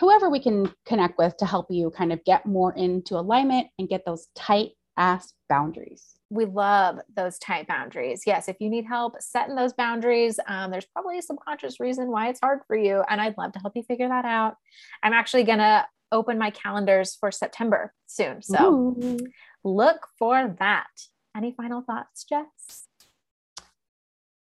whoever 0.00 0.28
we 0.28 0.40
can 0.40 0.72
connect 0.84 1.16
with 1.16 1.36
to 1.36 1.46
help 1.46 1.66
you 1.70 1.90
kind 1.90 2.12
of 2.12 2.22
get 2.24 2.44
more 2.44 2.74
into 2.74 3.16
alignment 3.16 3.68
and 3.78 3.88
get 3.88 4.04
those 4.04 4.26
tight 4.34 4.70
ass 4.96 5.32
boundaries. 5.48 6.18
we 6.30 6.44
love 6.44 6.98
those 7.16 7.38
tight 7.38 7.66
boundaries. 7.66 8.24
Yes, 8.26 8.48
if 8.48 8.56
you 8.60 8.68
need 8.68 8.84
help 8.84 9.14
setting 9.20 9.54
those 9.54 9.72
boundaries, 9.72 10.38
um, 10.46 10.70
there's 10.70 10.84
probably 10.84 11.18
a 11.18 11.22
subconscious 11.22 11.80
reason 11.80 12.10
why 12.10 12.28
it's 12.28 12.40
hard 12.40 12.60
for 12.66 12.76
you. 12.76 13.02
And 13.08 13.20
I'd 13.20 13.38
love 13.38 13.52
to 13.52 13.60
help 13.60 13.72
you 13.76 13.82
figure 13.82 14.08
that 14.08 14.24
out. 14.24 14.56
I'm 15.02 15.14
actually 15.14 15.44
going 15.44 15.58
to 15.58 15.86
open 16.12 16.36
my 16.36 16.50
calendars 16.50 17.16
for 17.18 17.30
September 17.30 17.94
soon. 18.06 18.42
So 18.42 18.72
Ooh. 18.72 19.18
look 19.64 20.08
for 20.18 20.54
that. 20.58 20.88
Any 21.34 21.54
final 21.56 21.82
thoughts, 21.82 22.24
Jess? 22.24 22.87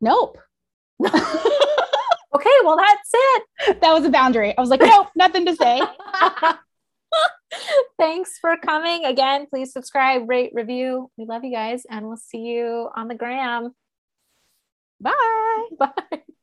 nope. 0.01 0.37
okay, 1.05 2.57
well, 2.63 2.77
that's 2.77 3.09
it. 3.13 3.43
That 3.81 3.93
was 3.93 4.05
a 4.05 4.09
boundary. 4.09 4.57
I 4.57 4.61
was 4.61 4.69
like, 4.69 4.81
nope, 4.81 5.07
nothing 5.15 5.45
to 5.45 5.55
say. 5.55 5.81
Thanks 7.99 8.37
for 8.39 8.55
coming. 8.57 9.05
Again, 9.05 9.47
please 9.49 9.73
subscribe, 9.73 10.29
rate, 10.29 10.51
review. 10.53 11.09
We 11.17 11.25
love 11.25 11.43
you 11.43 11.51
guys, 11.51 11.83
and 11.89 12.07
we'll 12.07 12.17
see 12.17 12.39
you 12.39 12.89
on 12.95 13.07
the 13.07 13.15
gram. 13.15 13.73
Bye. 14.99 15.67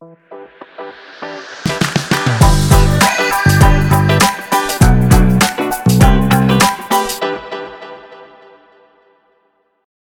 Bye. 0.01 1.65